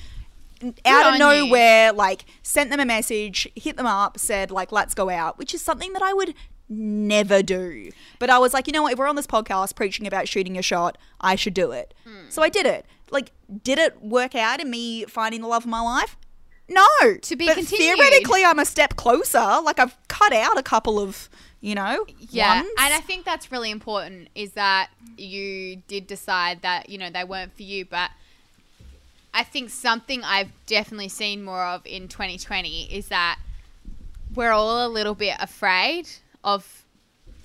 out 0.85 1.13
of 1.13 1.19
nowhere. 1.19 1.93
Like 1.93 2.25
sent 2.43 2.69
them 2.69 2.79
a 2.79 2.85
message, 2.85 3.47
hit 3.55 3.77
them 3.77 3.85
up, 3.85 4.19
said 4.19 4.51
like, 4.51 4.71
"Let's 4.71 4.93
go 4.93 5.09
out," 5.09 5.37
which 5.37 5.53
is 5.53 5.61
something 5.61 5.93
that 5.93 6.01
I 6.01 6.13
would 6.13 6.33
never 6.69 7.43
do. 7.43 7.91
But 8.19 8.29
I 8.29 8.39
was 8.39 8.53
like, 8.53 8.67
you 8.67 8.73
know 8.73 8.83
what? 8.83 8.93
If 8.93 8.99
we're 8.99 9.07
on 9.07 9.15
this 9.15 9.27
podcast 9.27 9.75
preaching 9.75 10.07
about 10.07 10.27
shooting 10.27 10.57
a 10.57 10.61
shot, 10.61 10.97
I 11.21 11.35
should 11.35 11.53
do 11.53 11.71
it. 11.71 11.93
Hmm. 12.05 12.29
So 12.29 12.41
I 12.41 12.49
did 12.49 12.65
it. 12.65 12.85
Like, 13.11 13.31
did 13.63 13.77
it 13.77 14.01
work 14.01 14.35
out 14.35 14.59
in 14.59 14.69
me 14.69 15.05
finding 15.05 15.41
the 15.41 15.47
love 15.47 15.63
of 15.63 15.69
my 15.69 15.81
life? 15.81 16.17
No. 16.67 16.87
To 17.21 17.35
be 17.35 17.45
but 17.45 17.57
continued. 17.57 17.95
theoretically, 17.95 18.43
I'm 18.43 18.59
a 18.59 18.65
step 18.65 18.95
closer. 18.95 19.59
Like 19.63 19.79
I've 19.79 19.95
cut 20.07 20.33
out 20.33 20.57
a 20.57 20.63
couple 20.63 20.99
of, 20.99 21.29
you 21.61 21.75
know, 21.75 22.05
yeah, 22.17 22.61
ones. 22.61 22.69
and 22.79 22.93
I 22.93 22.99
think 22.99 23.25
that's 23.25 23.51
really 23.51 23.69
important 23.69 24.29
is 24.33 24.53
that 24.53 24.89
you 25.17 25.77
did 25.87 26.07
decide 26.07 26.63
that, 26.63 26.89
you 26.89 26.97
know, 26.97 27.09
they 27.09 27.23
weren't 27.23 27.55
for 27.55 27.63
you, 27.63 27.85
but 27.85 28.09
I 29.35 29.43
think 29.43 29.69
something 29.69 30.23
I've 30.23 30.51
definitely 30.65 31.09
seen 31.09 31.43
more 31.43 31.61
of 31.61 31.85
in 31.85 32.07
2020 32.07 32.85
is 32.85 33.09
that 33.09 33.37
we're 34.33 34.51
all 34.51 34.87
a 34.87 34.89
little 34.89 35.13
bit 35.13 35.35
afraid 35.39 36.07
of 36.43 36.85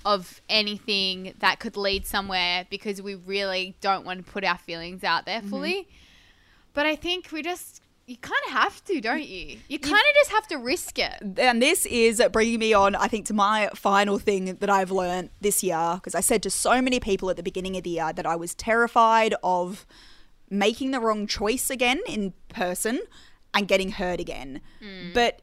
of 0.03 0.41
anything 0.49 1.35
that 1.39 1.59
could 1.59 1.77
lead 1.77 2.07
somewhere 2.07 2.65
because 2.71 3.01
we 3.01 3.13
really 3.13 3.75
don't 3.81 4.03
want 4.03 4.25
to 4.25 4.31
put 4.31 4.43
our 4.43 4.57
feelings 4.57 5.03
out 5.03 5.25
there 5.25 5.41
mm-hmm. 5.41 5.49
fully. 5.49 5.87
But 6.73 6.87
I 6.87 6.95
think 6.95 7.31
we 7.31 7.43
just 7.43 7.81
you 8.07 8.17
kind 8.17 8.41
of 8.47 8.53
have 8.53 8.83
to, 8.85 8.99
don't 9.01 9.23
you? 9.23 9.57
You 9.67 9.77
kind 9.77 9.93
of 9.93 10.15
just 10.15 10.31
have 10.31 10.47
to 10.47 10.57
risk 10.57 10.97
it. 10.97 11.37
and 11.37 11.61
this 11.61 11.85
is 11.85 12.21
bringing 12.31 12.59
me 12.59 12.73
on, 12.73 12.95
I 12.95 13.07
think, 13.07 13.25
to 13.27 13.33
my 13.33 13.69
final 13.75 14.17
thing 14.17 14.55
that 14.55 14.69
I've 14.69 14.91
learned 14.91 15.29
this 15.39 15.61
year. 15.61 15.91
Because 15.95 16.15
I 16.15 16.21
said 16.21 16.41
to 16.43 16.49
so 16.49 16.81
many 16.81 16.99
people 16.99 17.29
at 17.29 17.35
the 17.35 17.43
beginning 17.43 17.77
of 17.77 17.83
the 17.83 17.91
year 17.91 18.11
that 18.13 18.25
I 18.25 18.35
was 18.35 18.55
terrified 18.55 19.35
of 19.43 19.85
making 20.51 20.91
the 20.91 20.99
wrong 20.99 21.25
choice 21.25 21.69
again 21.71 21.99
in 22.07 22.33
person 22.49 22.99
and 23.53 23.67
getting 23.67 23.93
hurt 23.93 24.19
again. 24.19 24.61
Hmm. 24.79 25.13
But 25.13 25.41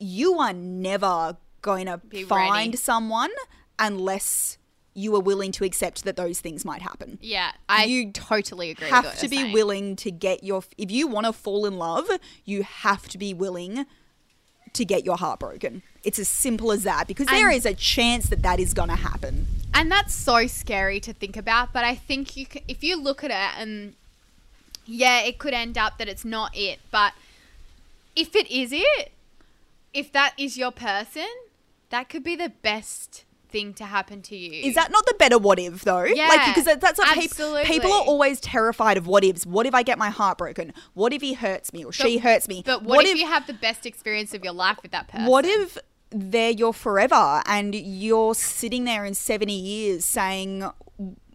you 0.00 0.38
are 0.40 0.52
never 0.52 1.36
going 1.62 1.86
to 1.86 1.98
Be 1.98 2.24
find 2.24 2.52
ready. 2.68 2.76
someone 2.76 3.30
unless 3.78 4.58
you 4.94 5.14
are 5.14 5.20
willing 5.20 5.52
to 5.52 5.64
accept 5.64 6.04
that 6.04 6.16
those 6.16 6.40
things 6.40 6.64
might 6.64 6.80
happen 6.80 7.18
Yeah, 7.20 7.52
I 7.68 7.84
You 7.84 8.10
totally 8.12 8.70
agree. 8.70 8.86
with 8.86 8.94
have 8.94 9.18
to 9.18 9.28
be 9.28 9.36
saying. 9.36 9.52
willing 9.52 9.96
to 9.96 10.10
get 10.10 10.42
your 10.42 10.62
if 10.78 10.90
you 10.90 11.06
want 11.06 11.26
to 11.26 11.32
fall 11.34 11.66
in 11.66 11.76
love 11.76 12.08
you 12.46 12.62
have 12.62 13.06
to 13.08 13.18
be 13.18 13.34
willing 13.34 13.84
to 14.72 14.84
get 14.86 15.04
your 15.04 15.16
heart 15.18 15.38
broken 15.40 15.82
it's 16.02 16.18
as 16.18 16.28
simple 16.28 16.72
as 16.72 16.82
that 16.84 17.06
because 17.08 17.26
there 17.26 17.48
And- 17.48 17.56
is 17.56 17.66
a 17.66 17.74
chance 17.74 18.28
that 18.30 18.42
that 18.42 18.58
is 18.58 18.72
going 18.72 18.88
to 18.88 18.96
happen 18.96 19.46
and 19.74 19.92
that's 19.92 20.14
so 20.14 20.46
scary 20.46 21.00
to 21.00 21.12
think 21.12 21.36
about. 21.36 21.74
But 21.74 21.84
I 21.84 21.94
think 21.94 22.34
you, 22.34 22.46
can, 22.46 22.62
if 22.66 22.82
you 22.82 22.96
look 22.98 23.22
at 23.22 23.30
it, 23.30 23.60
and 23.60 23.94
yeah, 24.86 25.20
it 25.20 25.38
could 25.38 25.54
end 25.54 25.76
up 25.76 25.98
that 25.98 26.08
it's 26.08 26.24
not 26.24 26.56
it. 26.56 26.78
But 26.90 27.12
if 28.14 28.34
it 28.34 28.50
is 28.50 28.72
it, 28.72 29.12
if 29.92 30.12
that 30.12 30.34
is 30.38 30.56
your 30.56 30.70
person, 30.70 31.28
that 31.90 32.08
could 32.08 32.22
be 32.24 32.36
the 32.36 32.50
best 32.62 33.24
thing 33.48 33.72
to 33.74 33.84
happen 33.84 34.20
to 34.22 34.36
you. 34.36 34.50
is 34.68 34.74
that 34.74 34.90
not 34.90 35.06
the 35.06 35.14
better 35.20 35.38
what 35.38 35.56
if 35.56 35.82
though 35.82 36.02
Yeah, 36.02 36.26
like 36.26 36.52
because 36.52 36.64
that's 36.80 36.98
what 36.98 37.16
absolutely. 37.16 37.64
people 37.64 37.92
are 37.92 38.02
always 38.02 38.40
terrified 38.40 38.96
of 38.96 39.06
what 39.06 39.22
ifs 39.22 39.46
what 39.46 39.66
if 39.66 39.74
i 39.74 39.84
get 39.84 39.98
my 39.98 40.10
heart 40.10 40.36
broken 40.36 40.72
what 40.94 41.12
if 41.12 41.22
he 41.22 41.34
hurts 41.34 41.72
me 41.72 41.84
or 41.84 41.92
she 41.92 42.18
hurts 42.18 42.48
me 42.48 42.64
But 42.66 42.82
what, 42.82 43.06
if, 43.06 43.16
you 43.16 43.26
have 43.26 43.46
the 43.46 43.54
best 43.54 43.86
experience 43.86 44.34
of 44.34 44.42
your 44.42 44.52
life 44.52 44.78
with 44.82 44.90
that 44.90 45.06
person? 45.06 45.26
What 45.26 45.46
if 45.46 45.78
they're 46.10 46.50
your 46.50 46.74
forever 46.74 47.42
and 47.46 47.72
you're 47.74 48.34
sitting 48.34 48.84
there 48.84 49.04
in 49.04 49.14
70 49.14 49.52
years 49.52 50.04
saying, 50.04 50.68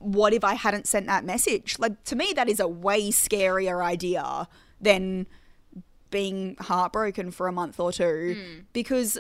What 0.02 0.34
if 0.34 0.43
I 0.43 0.56
hadn't 0.56 0.88
sent 0.88 1.06
that 1.08 1.24
message? 1.24 1.78
Like, 1.80 2.04
to 2.06 2.16
me, 2.16 2.34
that 2.36 2.49
is 2.49 2.60
a 2.60 2.68
way 2.68 3.10
scarier 3.12 3.84
idea 3.84 4.47
than 4.80 5.28
being 6.10 6.58
heartbroken 6.60 7.32
for 7.32 7.47
a 7.47 7.52
month 7.52 7.80
or 7.80 7.91
two 7.91 8.36
Hmm. 8.38 8.60
because 8.74 9.18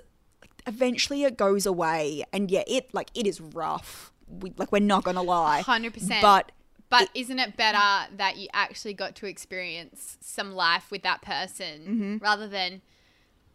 eventually 0.67 1.23
it 1.23 1.37
goes 1.37 1.65
away. 1.65 2.23
And 2.33 2.51
yeah, 2.51 2.63
it, 2.67 2.93
like, 2.93 3.09
it 3.13 3.25
is 3.25 3.39
rough. 3.39 4.11
We, 4.27 4.53
like, 4.57 4.71
we're 4.71 4.79
not 4.79 5.03
going 5.03 5.15
to 5.15 5.21
lie. 5.21 5.63
100%. 5.65 6.21
But 6.21 6.51
But 6.89 7.09
isn't 7.15 7.39
it 7.39 7.55
better 7.55 8.11
that 8.17 8.35
you 8.37 8.47
actually 8.53 8.93
got 8.93 9.15
to 9.15 9.25
experience 9.25 10.17
some 10.19 10.51
life 10.53 10.91
with 10.91 11.03
that 11.03 11.21
person 11.21 11.81
Mm-hmm. 11.81 12.17
rather 12.17 12.47
than 12.47 12.81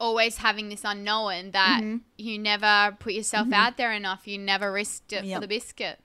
always 0.00 0.38
having 0.38 0.68
this 0.70 0.82
unknown 0.84 1.50
that 1.52 1.80
Mm-hmm. 1.82 1.96
you 2.18 2.38
never 2.38 2.96
put 2.98 3.12
yourself 3.12 3.52
out 3.52 3.76
there 3.76 3.92
enough, 3.92 4.26
you 4.26 4.38
never 4.38 4.72
risked 4.72 5.12
it 5.12 5.24
Yep. 5.24 5.36
for 5.36 5.40
the 5.42 5.48
biscuit? 5.48 6.00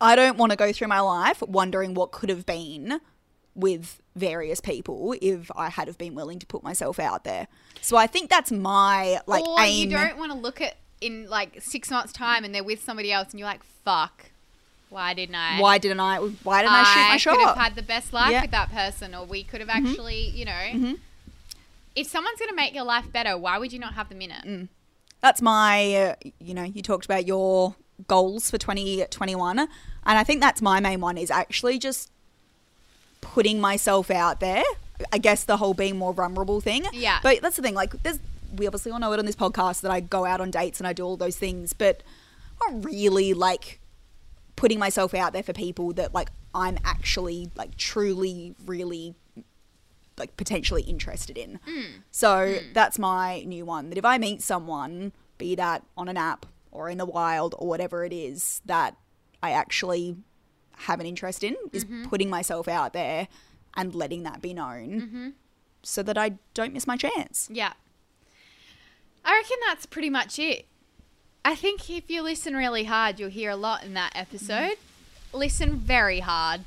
I 0.00 0.16
don't 0.16 0.36
want 0.36 0.50
to 0.52 0.56
go 0.56 0.72
through 0.72 0.88
my 0.88 1.00
life 1.00 1.42
wondering 1.42 1.94
what 1.94 2.12
could 2.12 2.28
have 2.28 2.44
been 2.44 3.00
with 3.54 4.00
various 4.14 4.60
people 4.60 5.14
if 5.20 5.50
I 5.56 5.70
had 5.70 5.88
have 5.88 5.98
been 5.98 6.14
willing 6.14 6.38
to 6.38 6.46
put 6.46 6.62
myself 6.62 6.98
out 6.98 7.24
there. 7.24 7.48
So 7.80 7.96
I 7.96 8.06
think 8.06 8.28
that's 8.28 8.52
my 8.52 9.20
like 9.26 9.44
or 9.44 9.60
aim. 9.60 9.90
you 9.90 9.96
don't 9.96 10.18
want 10.18 10.32
to 10.32 10.38
look 10.38 10.60
at 10.60 10.76
in 11.00 11.28
like 11.28 11.60
six 11.62 11.90
months' 11.90 12.12
time 12.12 12.44
and 12.44 12.54
they're 12.54 12.64
with 12.64 12.82
somebody 12.82 13.12
else 13.12 13.30
and 13.30 13.38
you're 13.38 13.48
like, 13.48 13.62
fuck, 13.84 14.30
why 14.90 15.14
didn't 15.14 15.34
I? 15.34 15.60
why 15.60 15.78
didn't 15.78 16.00
I? 16.00 16.18
Why 16.18 16.62
didn't 16.62 16.74
I, 16.74 16.84
shoot 16.84 17.08
my 17.08 17.16
shot? 17.16 17.32
I 17.32 17.36
could 17.36 17.46
have 17.48 17.56
had 17.56 17.74
the 17.74 17.82
best 17.82 18.12
life 18.12 18.30
Yeah. 18.30 18.36
Mm-hmm. 18.38 18.44
with 18.44 18.50
that 18.52 18.70
person, 18.70 19.14
or 19.14 19.24
we 19.24 19.42
could 19.42 19.60
have 19.60 19.70
actually, 19.70 20.28
you 20.28 20.44
know. 20.44 20.96
if 21.94 22.06
someone's 22.06 22.38
going 22.38 22.50
to 22.50 22.54
make 22.54 22.74
your 22.74 22.84
life 22.84 23.10
better, 23.12 23.36
why 23.36 23.58
would 23.58 23.72
you 23.72 23.78
not 23.78 23.94
have 23.94 24.08
them 24.08 24.20
in 24.20 24.30
it? 24.30 24.44
Mm. 24.44 24.68
That's 25.22 25.40
my, 25.42 25.94
uh, 25.94 26.14
you 26.40 26.54
know, 26.54 26.62
you 26.62 26.82
talked 26.82 27.04
about 27.06 27.26
your 27.26 27.74
goals 28.08 28.50
for 28.50 28.58
2021. 28.58 29.58
And 29.58 29.68
I 30.04 30.24
think 30.24 30.40
that's 30.40 30.62
my 30.62 30.80
main 30.80 31.00
one 31.00 31.18
is 31.18 31.30
actually 31.30 31.78
just 31.78 32.10
putting 33.20 33.60
myself 33.60 34.10
out 34.10 34.40
there. 34.40 34.62
I 35.12 35.18
guess 35.18 35.44
the 35.44 35.58
whole 35.58 35.74
being 35.74 35.96
more 35.96 36.14
vulnerable 36.14 36.60
thing. 36.60 36.86
Yeah. 36.92 37.18
But 37.22 37.42
that's 37.42 37.56
the 37.56 37.62
thing. 37.62 37.74
Like, 37.74 38.02
there's, 38.02 38.18
we 38.56 38.66
obviously 38.66 38.92
all 38.92 38.98
know 38.98 39.12
it 39.12 39.18
on 39.18 39.26
this 39.26 39.36
podcast 39.36 39.82
that 39.82 39.90
I 39.90 40.00
go 40.00 40.24
out 40.24 40.40
on 40.40 40.50
dates 40.50 40.80
and 40.80 40.86
I 40.86 40.92
do 40.92 41.04
all 41.04 41.16
those 41.16 41.36
things, 41.36 41.72
but 41.72 42.02
not 42.62 42.84
really 42.84 43.34
like 43.34 43.80
putting 44.54 44.78
myself 44.78 45.12
out 45.12 45.32
there 45.34 45.42
for 45.42 45.52
people 45.52 45.92
that 45.92 46.14
like 46.14 46.30
I'm 46.54 46.78
actually 46.84 47.50
like 47.54 47.76
truly, 47.76 48.54
really 48.64 49.14
like 50.16 50.36
potentially 50.36 50.82
interested 50.82 51.36
in. 51.36 51.60
Mm. 51.68 51.84
So 52.10 52.28
mm. 52.28 52.72
that's 52.72 52.98
my 52.98 53.42
new 53.42 53.66
one. 53.66 53.90
That 53.90 53.98
if 53.98 54.04
I 54.04 54.16
meet 54.16 54.40
someone, 54.40 55.12
be 55.36 55.54
that 55.56 55.82
on 55.96 56.08
an 56.08 56.16
app 56.16 56.46
or 56.76 56.88
in 56.90 56.98
the 56.98 57.06
wild 57.06 57.54
or 57.58 57.66
whatever 57.66 58.04
it 58.04 58.12
is, 58.12 58.60
that 58.66 58.96
I 59.42 59.50
actually 59.52 60.16
have 60.80 61.00
an 61.00 61.06
interest 61.06 61.42
in, 61.42 61.56
is 61.72 61.84
mm-hmm. 61.84 62.04
putting 62.04 62.28
myself 62.28 62.68
out 62.68 62.92
there 62.92 63.28
and 63.74 63.94
letting 63.94 64.22
that 64.24 64.42
be 64.42 64.52
known, 64.54 65.00
mm-hmm. 65.00 65.28
so 65.82 66.02
that 66.02 66.18
I 66.18 66.38
don't 66.54 66.72
miss 66.72 66.86
my 66.86 66.96
chance. 66.96 67.48
Yeah. 67.50 67.72
I 69.24 69.34
reckon 69.34 69.56
that's 69.66 69.86
pretty 69.86 70.10
much 70.10 70.38
it. 70.38 70.66
I 71.44 71.54
think 71.54 71.88
if 71.90 72.10
you 72.10 72.22
listen 72.22 72.54
really 72.54 72.84
hard, 72.84 73.18
you'll 73.18 73.30
hear 73.30 73.50
a 73.50 73.56
lot 73.56 73.84
in 73.84 73.94
that 73.94 74.12
mm-hmm. 74.12 74.20
episode. 74.20 74.76
Listen 75.32 75.76
very 75.76 76.20
hard. 76.20 76.62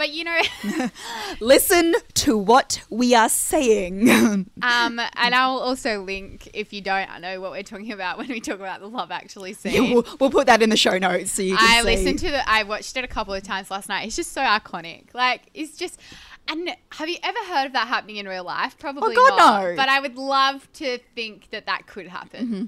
But 0.00 0.14
you 0.14 0.24
know, 0.24 0.40
Listen 1.40 1.94
to 2.14 2.38
what 2.38 2.82
we 2.88 3.14
are 3.14 3.28
saying. 3.28 4.08
um, 4.10 4.48
and 4.62 5.34
I'll 5.34 5.58
also 5.58 6.02
link 6.02 6.48
if 6.54 6.72
you 6.72 6.80
don't 6.80 7.20
know 7.20 7.38
what 7.38 7.50
we're 7.50 7.62
talking 7.62 7.92
about 7.92 8.16
when 8.16 8.28
we 8.28 8.40
talk 8.40 8.60
about 8.60 8.80
the 8.80 8.88
Love 8.88 9.10
Actually 9.10 9.52
scene. 9.52 9.74
Yeah, 9.74 9.92
we'll, 9.92 10.06
we'll 10.18 10.30
put 10.30 10.46
that 10.46 10.62
in 10.62 10.70
the 10.70 10.76
show 10.78 10.96
notes 10.96 11.32
so 11.32 11.42
you 11.42 11.54
can 11.54 11.68
I 11.68 11.80
see. 11.80 11.84
listened 11.84 12.18
to 12.20 12.30
the. 12.30 12.48
I 12.48 12.62
watched 12.62 12.96
it 12.96 13.04
a 13.04 13.08
couple 13.08 13.34
of 13.34 13.42
times 13.42 13.70
last 13.70 13.90
night. 13.90 14.06
It's 14.06 14.16
just 14.16 14.32
so 14.32 14.40
iconic. 14.40 15.12
Like 15.12 15.50
it's 15.52 15.76
just. 15.76 16.00
And 16.48 16.74
have 16.92 17.10
you 17.10 17.18
ever 17.22 17.38
heard 17.52 17.66
of 17.66 17.74
that 17.74 17.86
happening 17.86 18.16
in 18.16 18.26
real 18.26 18.44
life? 18.44 18.78
Probably 18.78 19.14
Oh, 19.14 19.28
God, 19.28 19.36
not. 19.36 19.64
no. 19.64 19.76
But 19.76 19.90
I 19.90 20.00
would 20.00 20.16
love 20.16 20.66
to 20.74 20.96
think 21.14 21.50
that 21.50 21.66
that 21.66 21.86
could 21.86 22.08
happen. 22.08 22.46
Mm-hmm. 22.46 22.64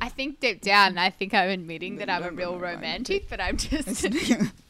I 0.00 0.08
think 0.08 0.40
deep 0.40 0.60
down, 0.60 0.98
I 0.98 1.10
think 1.10 1.34
I'm 1.34 1.50
admitting 1.50 1.96
that 1.98 2.10
I'm 2.10 2.24
a 2.24 2.30
real 2.32 2.58
romantic, 2.58 3.28
but 3.30 3.40
I'm 3.40 3.56
just. 3.56 4.06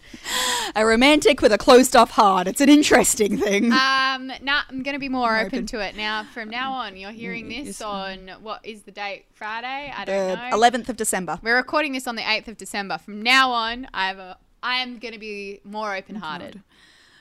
a 0.75 0.85
romantic 0.87 1.41
with 1.43 1.53
a 1.53 1.59
closed 1.59 1.97
off 1.97 2.11
heart. 2.11 2.47
It's 2.47 2.61
an 2.61 2.69
interesting 2.69 3.37
thing. 3.39 3.73
Um, 3.73 4.33
nah, 4.43 4.63
I'm 4.69 4.83
going 4.83 4.95
to 4.95 4.99
be 4.99 5.09
more 5.09 5.37
open. 5.37 5.47
Open. 5.47 5.67
to 5.67 5.81
it 5.81 5.97
now. 5.97 6.25
From 6.33 6.51
now 6.51 6.73
on, 6.73 6.97
you're 6.97 7.11
hearing 7.11 7.49
this 7.49 7.81
on 7.81 8.31
what 8.41 8.65
is 8.65 8.83
the 8.83 8.91
date? 8.91 9.27
Friday? 9.33 9.93
I 9.97 10.05
don't 10.05 10.29
the 10.29 10.51
know. 10.51 10.57
11th 10.57 10.89
of 10.89 10.97
December. 10.97 11.39
We're 11.43 11.57
recording 11.57 11.93
this 11.93 12.07
on 12.07 12.17
the 12.17 12.23
8th 12.23 12.49
of 12.49 12.57
December. 12.57 12.99
From 12.99 13.23
now 13.23 13.51
on, 13.51 13.89
I 13.95 14.09
have 14.09 14.19
a. 14.19 14.39
I 14.63 14.77
am 14.77 14.99
going 14.99 15.15
to 15.15 15.19
be 15.19 15.61
more 15.65 15.95
open-hearted. 15.95 16.63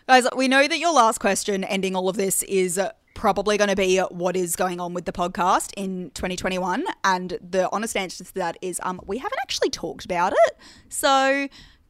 Guys, 0.08 0.28
we 0.36 0.50
know 0.50 0.68
that 0.68 0.78
your 0.78 0.92
last 0.92 1.20
question 1.20 1.64
ending 1.64 1.96
all 1.96 2.10
of 2.10 2.18
this 2.18 2.44
is 2.44 2.78
probably 3.14 3.58
going 3.58 3.70
to 3.70 3.76
be 3.76 4.00
what 4.00 4.36
is 4.36 4.56
going 4.56 4.80
on 4.80 4.94
with 4.94 5.06
the 5.06 5.12
podcast 5.12 5.74
in 5.76 6.10
2021. 6.12 6.86
And 7.04 7.38
the 7.42 7.70
honest 7.72 7.98
answer 7.98 8.24
to 8.24 8.34
that 8.36 8.58
is 8.62 8.80
um, 8.84 9.02
we 9.06 9.18
haven't 9.18 9.40
actually 9.42 9.70
talked 9.70 10.06
about 10.06 10.34
it. 10.34 10.58
So 10.88 11.48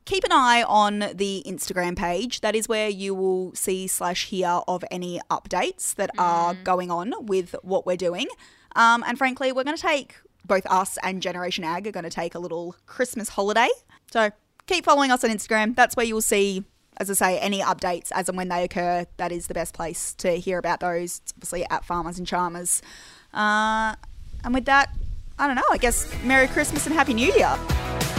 keep 0.09 0.23
an 0.23 0.31
eye 0.31 0.63
on 0.63 1.11
the 1.13 1.43
Instagram 1.45 1.95
page. 1.95 2.41
That 2.41 2.55
is 2.55 2.67
where 2.67 2.89
you 2.89 3.13
will 3.13 3.53
see 3.53 3.85
slash 3.85 4.25
hear 4.25 4.61
of 4.67 4.83
any 4.89 5.21
updates 5.29 5.93
that 5.95 6.09
are 6.17 6.55
going 6.55 6.89
on 6.89 7.13
with 7.27 7.55
what 7.61 7.85
we're 7.85 7.95
doing. 7.95 8.25
Um, 8.75 9.03
and 9.07 9.19
frankly, 9.19 9.51
we're 9.51 9.63
going 9.63 9.77
to 9.77 9.81
take 9.81 10.15
both 10.45 10.65
us 10.65 10.97
and 11.03 11.21
Generation 11.21 11.63
Ag 11.63 11.85
are 11.85 11.91
going 11.91 12.05
to 12.05 12.09
take 12.09 12.33
a 12.33 12.39
little 12.39 12.75
Christmas 12.87 13.29
holiday. 13.29 13.69
So 14.11 14.31
keep 14.65 14.83
following 14.83 15.11
us 15.11 15.23
on 15.23 15.29
Instagram. 15.29 15.75
That's 15.75 15.95
where 15.95 16.07
you'll 16.07 16.21
see, 16.21 16.63
as 16.97 17.11
I 17.11 17.13
say, 17.13 17.37
any 17.37 17.61
updates 17.61 18.11
as 18.11 18.29
and 18.29 18.37
when 18.37 18.47
they 18.47 18.63
occur. 18.63 19.05
That 19.17 19.31
is 19.31 19.45
the 19.45 19.53
best 19.53 19.75
place 19.75 20.15
to 20.15 20.31
hear 20.31 20.57
about 20.57 20.79
those. 20.79 21.21
It's 21.23 21.33
obviously 21.33 21.65
at 21.69 21.85
Farmers 21.85 22.17
and 22.17 22.25
Charmers. 22.25 22.81
Uh, 23.31 23.93
and 24.43 24.55
with 24.55 24.65
that, 24.65 24.89
I 25.37 25.45
don't 25.45 25.55
know. 25.55 25.69
I 25.69 25.77
guess 25.77 26.11
Merry 26.23 26.47
Christmas 26.47 26.87
and 26.87 26.95
Happy 26.95 27.13
New 27.13 27.31
Year. 27.31 28.18